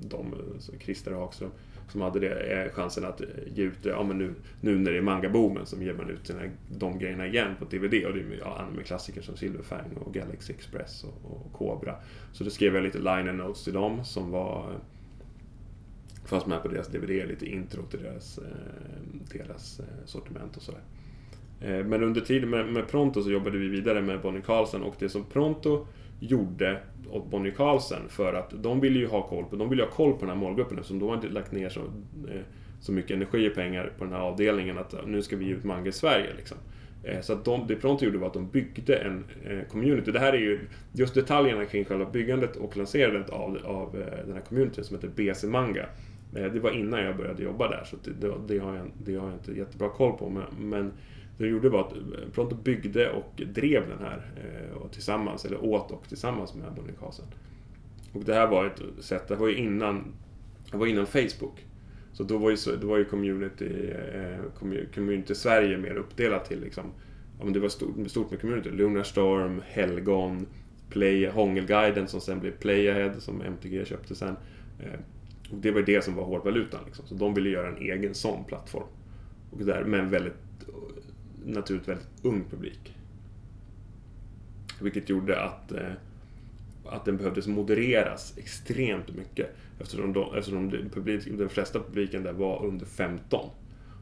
de, 0.09 0.33
de, 0.69 0.79
Christer 0.79 1.11
Hagström, 1.11 1.51
som 1.89 2.01
hade 2.01 2.19
det, 2.19 2.63
eh, 2.63 2.71
chansen 2.71 3.05
att 3.05 3.21
ge 3.55 3.63
ut 3.63 3.83
det, 3.83 3.89
ja 3.89 4.03
men 4.03 4.17
nu, 4.17 4.33
nu 4.61 4.77
när 4.77 4.91
det 4.91 4.97
är 4.97 5.01
mangaboomen 5.01 5.65
som 5.65 5.83
ger 5.83 5.93
man 5.93 6.09
ut 6.09 6.27
sina, 6.27 6.41
de 6.77 6.99
grejerna 6.99 7.27
igen 7.27 7.55
på 7.59 7.65
DVD 7.65 8.05
och 8.05 8.13
det 8.13 8.19
är 8.19 8.39
ja, 8.39 8.57
anime-klassiker 8.57 9.21
som 9.21 9.37
Silverfang 9.37 9.97
och 10.05 10.13
Galaxy 10.13 10.53
Express 10.53 11.03
och, 11.03 11.31
och 11.31 11.53
Cobra. 11.53 11.95
Så 12.33 12.43
då 12.43 12.49
skrev 12.49 12.75
jag 12.75 12.83
lite 12.83 12.97
liner 12.97 13.33
notes 13.33 13.63
till 13.63 13.73
dem 13.73 14.05
som 14.05 14.31
var 14.31 14.79
fanns 16.25 16.45
med 16.45 16.61
på 16.61 16.67
deras 16.67 16.87
DVD, 16.87 17.09
lite 17.09 17.45
intro 17.45 17.85
till 17.85 18.03
deras, 18.03 18.39
deras 19.33 19.81
sortiment 20.05 20.57
och 20.57 20.63
sådär. 20.63 20.81
Eh, 21.61 21.85
men 21.85 22.03
under 22.03 22.21
tiden 22.21 22.49
med, 22.49 22.65
med, 22.65 22.87
Pronto 22.87 23.21
så 23.21 23.31
jobbade 23.31 23.57
vi 23.57 23.67
vidare 23.67 24.01
med 24.01 24.21
Bonnie 24.21 24.41
Carlsen 24.41 24.83
och 24.83 24.95
det 24.99 25.09
som 25.09 25.23
Pronto 25.23 25.87
gjorde 26.19 26.79
åt 27.09 27.31
Bonnie 27.31 27.51
Carlsen 27.51 28.01
för 28.09 28.33
att 28.33 28.63
de 28.63 28.79
ville 28.79 28.99
ju 28.99 29.07
ha 29.07 29.27
koll 29.27 29.45
på, 29.45 29.55
de 29.55 29.69
ville 29.69 29.83
ha 29.83 29.89
koll 29.89 30.13
på 30.13 30.19
den 30.19 30.29
här 30.29 30.35
målgruppen 30.35 30.77
eftersom 30.77 30.99
de 30.99 31.09
hade 31.09 31.29
lagt 31.29 31.51
ner 31.51 31.69
så, 31.69 31.79
eh, 31.79 32.41
så 32.79 32.91
mycket 32.91 33.11
energi 33.11 33.49
och 33.49 33.55
pengar 33.55 33.91
på 33.97 34.03
den 34.03 34.13
här 34.13 34.19
avdelningen 34.19 34.77
att 34.77 35.07
nu 35.07 35.21
ska 35.21 35.35
vi 35.35 35.45
ge 35.45 35.53
ut 35.53 35.63
manga 35.63 35.89
i 35.89 35.91
Sverige. 35.91 36.33
Liksom. 36.37 36.57
Eh, 37.03 37.21
så 37.21 37.33
att 37.33 37.45
de, 37.45 37.67
det 37.67 37.75
Pronto 37.75 38.05
gjorde 38.05 38.17
var 38.17 38.27
att 38.27 38.33
de 38.33 38.49
byggde 38.49 38.95
en 38.95 39.23
community. 39.69 40.11
Det 40.11 40.19
här 40.19 40.33
är 40.33 40.37
ju 40.39 40.59
just 40.91 41.13
detaljerna 41.13 41.65
kring 41.65 41.85
själva 41.85 42.05
byggandet 42.05 42.55
och 42.55 42.77
lanserandet 42.77 43.29
av, 43.29 43.57
av 43.65 44.03
den 44.25 44.33
här 44.33 44.41
communityn 44.41 44.83
som 44.83 44.95
heter 44.95 45.09
BC 45.15 45.47
Manga. 45.47 45.85
Det 46.33 46.59
var 46.59 46.71
innan 46.71 47.03
jag 47.03 47.17
började 47.17 47.43
jobba 47.43 47.69
där 47.69 47.83
så 47.85 47.95
det, 48.03 48.31
det, 48.47 48.59
har, 48.59 48.75
jag, 48.75 48.91
det 49.03 49.15
har 49.15 49.25
jag 49.25 49.35
inte 49.35 49.51
jättebra 49.51 49.89
koll 49.89 50.17
på. 50.17 50.29
Men, 50.29 50.69
men 50.69 50.91
det 51.41 51.47
de 51.47 51.51
gjorde 51.51 51.69
var 51.69 51.79
att 51.79 51.93
eh, 51.93 52.29
Pronto 52.33 52.55
byggde 52.55 53.11
och 53.11 53.41
drev 53.45 53.89
den 53.89 53.99
här 53.99 54.31
eh, 54.35 54.77
och 54.77 54.91
tillsammans, 54.91 55.45
eller 55.45 55.63
åt 55.63 55.91
och 55.91 56.07
tillsammans 56.07 56.55
med 56.55 56.73
Bonnier 56.75 56.95
Och 58.13 58.23
det 58.23 58.33
här 58.33 58.47
var 58.47 58.65
ett 58.65 58.81
sätt, 58.99 59.27
det 59.27 59.35
var 59.35 59.47
ju 59.47 59.55
innan, 59.55 60.13
det 60.71 60.77
var 60.77 60.87
innan 60.87 61.05
Facebook. 61.05 61.65
Så 62.13 62.23
då 62.23 62.37
var 62.37 62.49
ju, 62.49 62.57
då 62.81 62.87
var 62.87 62.97
ju 62.97 63.05
community, 63.05 63.91
eh, 64.13 64.85
community 64.95 65.35
Sverige 65.35 65.77
mer 65.77 65.95
uppdelat 65.95 66.45
till 66.45 66.61
liksom, 66.61 66.85
ja 67.39 67.43
men 67.43 67.53
det 67.53 67.59
var 67.59 67.69
stort, 67.69 68.09
stort 68.09 68.31
med 68.31 68.41
community. 68.41 68.69
Lunarstorm, 68.69 69.61
Helgon, 69.65 70.47
Play, 70.89 71.27
Hångelguiden 71.27 72.07
som 72.07 72.21
sen 72.21 72.39
blev 72.39 72.51
Playahead 72.51 73.13
som 73.19 73.41
MTG 73.41 73.85
köpte 73.85 74.15
sen. 74.15 74.35
Eh, 74.79 74.99
och 75.51 75.57
det 75.57 75.71
var 75.71 75.81
det 75.81 76.03
som 76.03 76.15
var 76.15 76.23
hårdvalutan 76.23 76.79
liksom. 76.85 77.07
Så 77.07 77.15
de 77.15 77.33
ville 77.33 77.49
göra 77.49 77.67
en 77.67 77.77
egen 77.77 78.13
sån 78.13 78.43
plattform. 78.43 78.87
Och 79.51 79.65
där, 79.65 79.83
men 79.83 80.09
väldigt 80.09 80.37
naturligt 81.45 81.87
väldigt 81.87 82.07
ung 82.21 82.43
publik. 82.49 82.95
Vilket 84.81 85.09
gjorde 85.09 85.41
att, 85.41 85.71
eh, 85.71 85.91
att 86.85 87.05
den 87.05 87.17
behövdes 87.17 87.47
modereras 87.47 88.37
extremt 88.37 89.15
mycket 89.15 89.55
eftersom, 89.79 90.13
de, 90.13 90.35
eftersom 90.35 90.69
de, 90.69 90.89
publik, 90.89 91.37
den 91.37 91.49
flesta 91.49 91.79
publiken 91.79 92.23
där 92.23 92.33
var 92.33 92.65
under 92.65 92.85
15. 92.85 93.49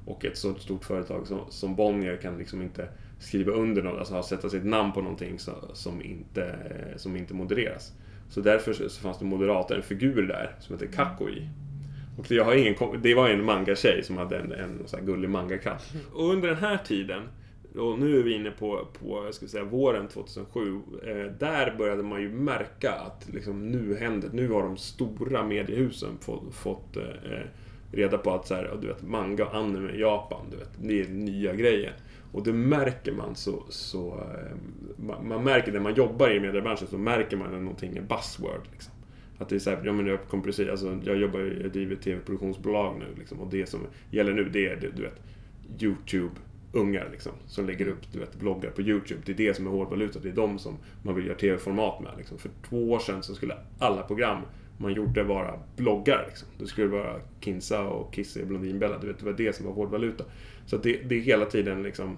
Och 0.06 0.25
ett 0.25 0.38
så 0.38 0.56
stort 0.56 0.86
företag 0.86 1.28
som, 1.28 1.39
som 1.49 1.75
Bonnier 1.75 2.17
kan 2.17 2.38
liksom 2.38 2.62
inte 2.62 2.89
skriva 3.19 3.52
under 3.52 3.84
något, 3.84 3.99
alltså 3.99 4.23
sätta 4.23 4.50
sitt 4.50 4.65
namn 4.65 4.92
på 4.94 5.02
någonting 5.02 5.40
så, 5.40 5.52
som, 5.73 6.02
inte, 6.02 6.56
som 6.98 7.15
inte 7.15 7.33
modereras. 7.33 7.94
Så 8.29 8.42
därför 8.42 8.73
så 8.73 9.02
fanns 9.02 9.19
det 9.19 9.25
moderater, 9.25 9.75
en 9.75 9.83
figur 9.83 10.27
där 10.27 10.56
som 10.60 10.75
heter 10.75 10.87
Kakoi. 10.87 11.50
Och 12.19 12.31
jag 12.31 12.45
har 12.45 12.55
ingen, 12.55 12.75
det 13.01 13.15
var 13.15 13.29
en 13.29 13.45
manga-tjej 13.45 14.03
som 14.03 14.17
hade 14.17 14.37
en, 14.37 14.51
en 14.51 14.83
så 14.85 14.97
här 14.97 15.03
gullig 15.03 15.29
manga-katt. 15.29 15.93
Och 16.13 16.29
under 16.29 16.47
den 16.47 16.57
här 16.57 16.77
tiden, 16.77 17.23
och 17.75 17.99
nu 17.99 18.19
är 18.19 18.23
vi 18.23 18.33
inne 18.33 18.51
på, 18.51 18.87
på 18.99 19.25
jag 19.25 19.33
ska 19.33 19.47
säga, 19.47 19.63
våren 19.63 20.07
2007, 20.07 20.81
eh, 21.05 21.31
där 21.39 21.75
började 21.77 22.03
man 22.03 22.21
ju 22.21 22.29
märka 22.29 22.91
att 22.91 23.29
liksom, 23.33 23.71
nu 23.71 23.95
händer 23.95 24.29
Nu 24.33 24.49
har 24.49 24.63
de 24.63 24.77
stora 24.77 25.43
mediehusen 25.45 26.17
fått, 26.21 26.55
fått 26.55 26.97
eh, 26.97 27.03
eh 27.03 27.45
reda 27.91 28.17
på 28.17 28.31
att 28.31 28.47
så 28.47 28.55
här, 28.55 28.77
du 28.81 28.87
vet, 28.87 29.01
manga 29.01 29.45
och 29.45 29.55
anime 29.55 29.91
i 29.91 29.99
Japan, 29.99 30.45
du 30.51 30.57
vet, 30.57 30.69
det 30.81 31.01
är 31.01 31.09
nya 31.09 31.55
grejer. 31.55 31.93
Och 32.31 32.43
det 32.43 32.53
märker 32.53 33.11
man 33.11 33.35
så... 33.35 33.63
så 33.69 34.07
eh, 34.07 34.55
man, 34.95 35.27
man, 35.27 35.43
märker 35.43 35.71
när 35.71 35.79
man 35.79 35.95
jobbar 35.95 36.29
i 36.29 36.39
mediebranschen 36.39 36.87
så 36.87 36.97
märker 36.97 37.37
man 37.37 37.51
när 37.51 37.59
någonting 37.59 37.97
är 37.97 38.01
buzzword. 38.01 38.61
Liksom. 38.71 38.93
Att 39.40 39.50
det 39.50 39.56
är 39.56 39.60
såhär, 39.60 39.81
ja 39.85 39.94
men 39.94 40.08
jag 40.08 40.19
kommer 40.27 40.44
precis, 40.44 40.69
alltså 40.69 41.00
jag 41.04 41.17
jobbar 41.17 41.40
ju, 41.40 41.60
jag 41.62 41.71
driver 41.71 41.96
tv-produktionsbolag 41.96 43.00
nu 43.00 43.06
liksom, 43.19 43.40
och 43.40 43.50
det 43.52 43.65
som 43.65 43.79
gäller 44.12 44.33
nu 44.33 44.50
det 44.50 44.67
är, 44.67 44.92
du 44.96 45.02
vet, 45.02 45.21
YouTube 45.81 46.35
ungar 46.71 47.10
liksom, 47.12 47.31
som 47.48 47.65
lägger 47.65 47.87
upp 47.87 48.12
du 48.12 48.19
vet, 48.19 48.35
bloggar 48.35 48.71
på 48.71 48.81
YouTube. 48.81 49.21
Det 49.25 49.31
är 49.31 49.35
det 49.35 49.54
som 49.54 49.67
är 49.67 49.71
hårdvaluta. 49.71 50.19
Det 50.19 50.29
är 50.29 50.33
de 50.33 50.60
som 50.60 50.77
man 51.04 51.15
vill 51.15 51.25
göra 51.25 51.37
TV-format 51.37 52.02
med. 52.02 52.12
Liksom. 52.17 52.37
För 52.37 52.52
två 52.69 52.92
år 52.92 53.00
sedan 53.00 53.23
så 53.23 53.35
skulle 53.35 53.58
alla 53.79 54.02
program 54.02 54.42
man 54.77 54.94
gjorde 54.94 55.23
vara 55.23 55.60
bloggar. 55.75 56.25
Liksom. 56.27 56.48
Det 56.58 56.67
skulle 56.67 56.87
vara 56.87 57.15
Kinsa 57.40 57.83
och 57.83 58.15
Kisse 58.15 58.46
Blondinbella. 58.46 58.98
Du 58.98 59.08
vet, 59.08 59.19
det 59.19 59.25
var 59.25 59.33
det 59.33 59.56
som 59.56 59.65
var 59.65 59.73
hårdvaluta. 59.73 60.23
Så 60.65 60.77
det, 60.77 60.98
det 61.10 61.15
är 61.15 61.19
hela 61.19 61.46
tiden 61.46 61.83
liksom... 61.83 62.17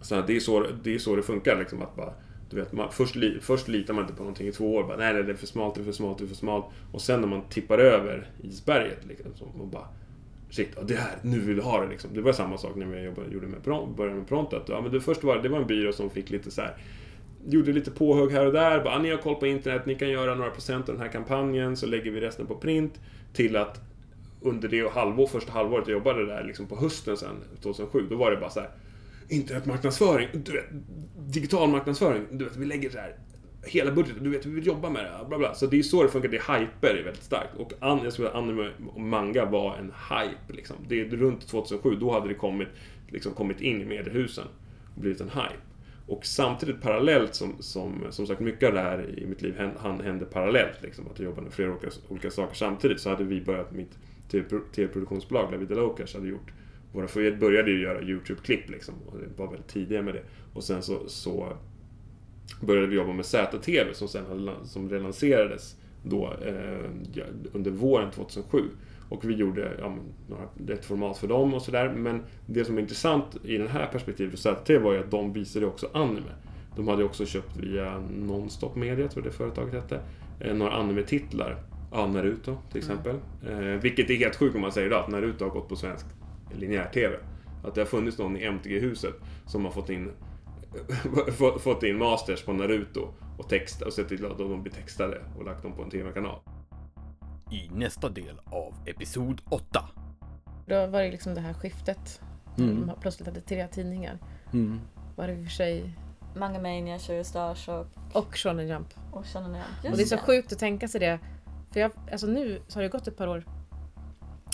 Så 0.00 0.22
det, 0.22 0.36
är 0.36 0.40
så, 0.40 0.66
det 0.82 0.94
är 0.94 0.98
så 0.98 1.16
det 1.16 1.22
funkar. 1.22 1.58
Liksom, 1.58 1.82
att 1.82 1.96
bara, 1.96 2.12
du 2.56 2.62
vet, 2.62 2.72
man, 2.72 2.92
först, 2.92 3.14
li, 3.14 3.38
först 3.40 3.68
litar 3.68 3.94
man 3.94 4.04
inte 4.04 4.14
på 4.14 4.22
någonting 4.22 4.48
i 4.48 4.52
två 4.52 4.74
år. 4.74 4.84
Bara, 4.84 4.96
nej, 4.96 5.22
det 5.22 5.32
är 5.32 5.34
för 5.34 5.46
smalt, 5.46 5.74
det 5.74 5.80
är 5.80 5.84
för 5.84 5.92
smalt, 5.92 6.18
det 6.18 6.24
är 6.24 6.28
för 6.28 6.34
smalt. 6.34 6.66
Och 6.92 7.00
sen 7.00 7.20
när 7.20 7.28
man 7.28 7.42
tippar 7.48 7.78
över 7.78 8.30
isberget 8.42 9.04
liksom, 9.08 9.30
så 9.34 9.44
man 9.58 9.70
bara 9.70 9.88
shit, 10.50 10.76
det 10.88 10.94
här, 10.94 11.18
nu 11.22 11.40
vill 11.40 11.56
jag 11.56 11.64
ha 11.64 11.80
det 11.82 11.88
liksom. 11.88 12.10
Det 12.14 12.20
var 12.20 12.32
samma 12.32 12.58
sak 12.58 12.76
när 12.76 12.96
jag 12.96 13.04
jobbade, 13.04 13.34
gjorde 13.34 13.46
med, 13.46 13.62
började 13.96 14.16
med 14.16 14.28
Pronto. 14.28 14.60
Ja, 14.68 14.80
men 14.80 14.92
det 14.92 15.00
först 15.00 15.24
var 15.24 15.42
det 15.42 15.48
var 15.48 15.58
en 15.58 15.66
byrå 15.66 15.92
som 15.92 16.10
fick 16.10 16.30
lite 16.30 16.50
så 16.50 16.60
här, 16.60 16.76
gjorde 17.46 17.72
lite 17.72 17.90
påhugg 17.90 18.32
här 18.32 18.46
och 18.46 18.52
där. 18.52 18.84
Bara, 18.84 18.94
ah, 18.94 18.98
ni 18.98 19.10
har 19.10 19.18
koll 19.18 19.34
på 19.34 19.46
internet, 19.46 19.86
ni 19.86 19.94
kan 19.94 20.10
göra 20.10 20.34
några 20.34 20.50
procent 20.50 20.88
av 20.88 20.94
den 20.94 21.02
här 21.02 21.12
kampanjen, 21.12 21.76
så 21.76 21.86
lägger 21.86 22.10
vi 22.10 22.20
resten 22.20 22.46
på 22.46 22.54
print. 22.54 23.00
Till 23.32 23.56
att 23.56 23.80
under 24.40 24.68
det 24.68 24.92
halvår, 24.92 25.26
första 25.26 25.52
halvåret 25.52 25.88
jag 25.88 25.94
jobbade 25.94 26.26
där, 26.26 26.44
liksom 26.44 26.66
på 26.66 26.76
hösten 26.76 27.16
sen, 27.16 27.36
2007, 27.62 28.06
då 28.10 28.16
var 28.16 28.30
det 28.30 28.36
bara 28.36 28.50
så 28.50 28.60
här, 28.60 28.70
internetmarknadsföring, 29.32 30.28
du 30.32 30.52
vet, 30.52 30.64
digital 31.32 31.68
marknadsföring, 31.68 32.22
du 32.30 32.44
vet, 32.44 32.56
vi 32.56 32.64
lägger 32.64 32.90
så 32.90 32.98
här 32.98 33.16
hela 33.64 33.92
budgeten, 33.92 34.24
du 34.24 34.30
vet, 34.30 34.46
vi 34.46 34.50
vill 34.50 34.66
jobba 34.66 34.90
med 34.90 35.04
det, 35.04 35.28
bla 35.28 35.38
bla. 35.38 35.54
Så 35.54 35.66
det 35.66 35.74
är 35.74 35.78
ju 35.78 35.82
så 35.82 36.02
det 36.02 36.08
funkar, 36.08 36.28
det 36.28 36.36
är 36.36 36.58
hyper 36.58 36.88
är 36.88 37.04
väldigt 37.04 37.22
starkt. 37.22 37.54
Och 37.56 37.72
an, 37.80 38.00
jag 38.04 38.12
skulle 38.12 38.28
säga 38.28 38.38
anime 38.38 38.70
och 38.94 39.00
manga 39.00 39.44
var 39.44 39.76
en 39.76 39.92
hype 40.10 40.52
liksom. 40.52 40.76
Det 40.88 41.00
är 41.00 41.04
runt 41.04 41.48
2007, 41.48 41.96
då 42.00 42.12
hade 42.12 42.28
det 42.28 42.34
kommit, 42.34 42.68
liksom, 43.08 43.32
kommit 43.32 43.60
in 43.60 43.82
i 43.82 43.84
mediehusen 43.84 44.46
och 44.94 45.00
blivit 45.00 45.20
en 45.20 45.28
hype. 45.28 45.62
Och 46.06 46.26
samtidigt 46.26 46.80
parallellt 46.80 47.34
som, 47.34 47.56
som, 47.60 48.06
som 48.10 48.26
sagt 48.26 48.40
mycket 48.40 48.68
av 48.68 48.74
det 48.74 48.80
här 48.80 49.18
i 49.18 49.26
mitt 49.26 49.42
liv 49.42 49.56
hände, 49.58 50.04
hände 50.04 50.24
parallellt. 50.24 50.82
Liksom, 50.82 51.06
att 51.06 51.18
jag 51.18 51.24
jobbade 51.24 51.42
med 51.42 51.52
flera 51.52 51.70
olika, 51.70 51.88
olika 52.08 52.30
saker 52.30 52.54
samtidigt. 52.54 53.00
Så 53.00 53.10
hade 53.10 53.24
vi 53.24 53.40
börjat 53.40 53.72
mitt 53.72 53.98
tv-produktionsbolag, 54.74 55.52
La 55.52 55.56
Vida 55.56 55.74
Locas, 55.74 56.14
hade 56.14 56.28
gjort 56.28 56.52
våra, 56.92 57.08
för 57.08 57.20
vi 57.20 57.36
började 57.36 57.70
ju 57.70 57.82
göra 57.82 58.02
YouTube-klipp 58.02 58.70
liksom. 58.70 58.94
Och 59.06 59.18
det 59.18 59.38
var 59.42 59.46
väldigt 59.46 59.68
tidiga 59.68 60.02
med 60.02 60.14
det. 60.14 60.22
Och 60.52 60.64
sen 60.64 60.82
så, 60.82 61.08
så 61.08 61.56
började 62.60 62.86
vi 62.86 62.96
jobba 62.96 63.12
med 63.12 63.26
ZTV 63.26 63.94
som 63.94 64.08
sen 64.08 64.50
som 64.64 64.90
relanserades 64.90 65.76
då 66.02 66.32
eh, 66.46 66.90
under 67.52 67.70
våren 67.70 68.10
2007. 68.10 68.58
Och 69.08 69.24
vi 69.24 69.34
gjorde 69.34 69.76
ja, 69.78 69.96
några, 70.28 70.74
ett 70.74 70.84
format 70.84 71.18
för 71.18 71.28
dem 71.28 71.54
och 71.54 71.62
sådär. 71.62 71.92
Men 71.96 72.22
det 72.46 72.64
som 72.64 72.78
är 72.78 72.82
intressant 72.82 73.36
i 73.44 73.58
den 73.58 73.68
här 73.68 73.86
perspektivet 73.86 74.30
för 74.30 74.54
ZTV 74.54 74.78
var 74.78 74.92
ju 74.92 74.98
att 74.98 75.10
de 75.10 75.32
visade 75.32 75.66
också 75.66 75.88
anime. 75.92 76.32
De 76.76 76.88
hade 76.88 77.04
också 77.04 77.26
köpt 77.26 77.56
via 77.56 78.02
Nonstop 78.18 78.76
Media, 78.76 79.08
tror 79.08 79.24
jag 79.24 79.32
det 79.32 79.36
företaget 79.36 79.74
hette, 79.74 80.00
eh, 80.40 80.54
några 80.54 80.72
anime-titlar. 80.72 81.56
Ja, 81.92 82.06
Naruto 82.06 82.56
till 82.70 82.78
exempel. 82.78 83.16
Mm. 83.46 83.68
Eh, 83.68 83.80
vilket 83.80 84.10
är 84.10 84.14
helt 84.14 84.36
sjukt 84.36 84.54
om 84.54 84.60
man 84.60 84.72
säger 84.72 84.86
idag, 84.86 85.04
att 85.04 85.10
Naruto 85.10 85.44
har 85.44 85.50
gått 85.50 85.68
på 85.68 85.76
svensk 85.76 86.06
linjär-TV. 86.58 87.16
Att 87.64 87.74
det 87.74 87.80
har 87.80 87.86
funnits 87.86 88.18
någon 88.18 88.36
i 88.36 88.44
MTG-huset 88.44 89.14
som 89.46 89.64
har 89.64 89.72
fått 89.72 89.90
in 89.90 90.12
fått 91.58 91.82
in 91.82 91.98
masters 91.98 92.42
på 92.42 92.52
Naruto 92.52 93.08
och, 93.38 93.48
text, 93.48 93.82
och 93.82 93.92
sett 93.92 94.08
till 94.08 94.26
att 94.26 94.38
de 94.38 94.62
blir 94.62 94.72
textade 94.72 95.20
och 95.38 95.44
lagt 95.44 95.62
dem 95.62 95.72
på 95.72 95.82
en 95.82 95.90
TV-kanal. 95.90 96.38
I 97.50 97.70
nästa 97.74 98.08
del 98.08 98.40
av 98.44 98.74
Episod 98.86 99.40
8. 99.50 99.84
Då 100.66 100.86
var 100.86 101.02
det 101.02 101.10
liksom 101.10 101.34
det 101.34 101.40
här 101.40 101.54
skiftet. 101.54 102.20
Mm. 102.58 102.86
De 102.86 103.00
plötsligt 103.00 103.28
hade 103.28 103.40
tre 103.40 103.68
tidningar. 103.68 104.18
Mm. 104.52 104.80
Var 105.16 105.26
det 105.26 105.32
i 105.32 105.40
och 105.40 105.44
för 105.44 105.50
sig 105.52 105.94
Manga 106.36 106.60
Mania, 106.60 106.98
Shoyo 106.98 107.24
Stars 107.24 107.68
och... 107.68 107.86
Och 108.12 108.36
Shonen 108.36 108.68
Jump. 108.68 108.88
Och 109.10 109.26
Shonen 109.26 109.54
Jump. 109.54 109.92
och 109.92 109.96
det 109.96 110.02
är 110.02 110.06
så 110.06 110.18
sjukt 110.18 110.52
att 110.52 110.58
tänka 110.58 110.88
sig 110.88 111.00
det. 111.00 111.18
För 111.72 111.80
jag, 111.80 111.92
alltså 112.12 112.26
nu 112.26 112.62
så 112.68 112.78
har 112.78 112.82
det 112.82 112.88
gått 112.88 113.08
ett 113.08 113.16
par 113.16 113.26
år. 113.26 113.44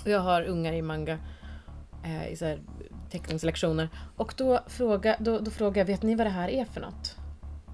Och 0.05 0.11
jag 0.11 0.21
har 0.21 0.43
ungar 0.43 0.73
i 0.73 0.83
manga. 0.83 1.19
Eh, 2.03 2.29
I 2.29 2.37
så 2.37 2.45
här 2.45 2.61
teckningslektioner. 3.11 3.89
Och 4.17 4.35
då, 4.37 4.61
fråga, 4.67 5.17
då, 5.19 5.39
då 5.39 5.51
frågade 5.51 5.79
jag, 5.79 5.87
vet 5.87 6.03
ni 6.03 6.15
vad 6.15 6.27
det 6.27 6.31
här 6.31 6.49
är 6.49 6.65
för 6.65 6.81
något? 6.81 7.17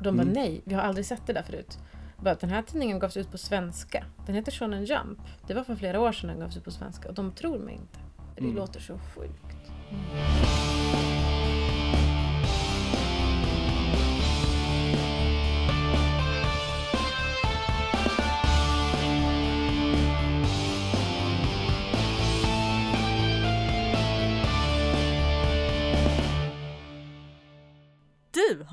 De 0.01 0.09
mm. 0.09 0.17
bara, 0.17 0.35
nej, 0.35 0.61
vi 0.65 0.75
har 0.75 0.83
aldrig 0.83 1.07
sett 1.07 1.27
det 1.27 1.33
där 1.33 1.43
förut. 1.43 1.79
Bara, 2.17 2.35
den 2.35 2.51
här 2.51 2.63
tidningen 2.63 2.99
gavs 2.99 3.17
ut 3.17 3.31
på 3.31 3.39
svenska. 3.39 4.05
Den 4.27 4.35
heter 4.35 4.53
Shonen 4.53 4.85
Jump. 4.85 5.19
Det 5.47 5.55
var 5.55 5.65
för 5.65 5.77
flera 5.77 6.01
år 6.01 6.13
sedan 6.13 6.29
den 6.29 6.41
gavs 6.41 6.57
ut 6.57 6.65
på 6.65 6.71
svenska 6.71 7.09
och 7.09 7.15
de 7.15 7.33
tror 7.33 7.59
mig 7.59 7.75
inte. 7.75 7.99
Det 8.35 8.41
mm. 8.41 8.57
låter 8.57 8.81
så 8.81 8.99
sjukt. 8.99 9.71
Mm. 9.91 10.54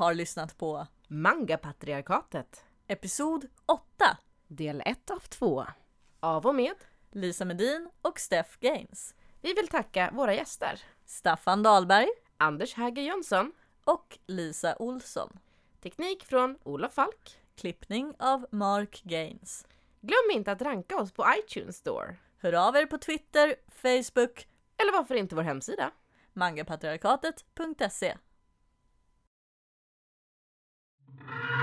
Har 0.01 0.13
lyssnat 0.13 0.57
på 0.57 0.87
Manga-patriarkatet. 1.07 2.63
Episod 2.87 3.47
8. 3.65 4.17
Del 4.47 4.81
1 4.85 5.11
av 5.11 5.19
2. 5.19 5.65
Av 6.19 6.47
och 6.47 6.55
med 6.55 6.75
Lisa 7.11 7.45
Medin 7.45 7.89
och 8.01 8.19
Steff 8.19 8.57
Gaines. 8.59 9.15
Vi 9.41 9.53
vill 9.53 9.67
tacka 9.67 10.11
våra 10.13 10.33
gäster. 10.33 10.81
Staffan 11.05 11.63
Dahlberg. 11.63 12.07
Anders 12.37 12.73
Häger 12.73 13.01
Jönsson. 13.03 13.51
Och 13.83 14.19
Lisa 14.27 14.75
Olsson. 14.79 15.39
Teknik 15.81 16.23
från 16.23 16.57
Olof 16.63 16.93
Falk. 16.93 17.39
Klippning 17.55 18.13
av 18.19 18.45
Mark 18.51 19.01
Gaines. 19.03 19.67
Glöm 20.01 20.31
inte 20.37 20.51
att 20.51 20.61
ranka 20.61 20.97
oss 20.97 21.11
på 21.11 21.25
iTunes 21.39 21.77
Store. 21.77 22.15
Hör 22.37 22.53
av 22.53 22.75
er 22.75 22.85
på 22.85 22.97
Twitter, 22.97 23.55
Facebook 23.67 24.47
eller 24.77 24.91
varför 24.91 25.15
inte 25.15 25.35
vår 25.35 25.43
hemsida? 25.43 25.91
mangapatriarkatet.se 26.33 28.17
Thank 31.27 31.55
you. 31.55 31.60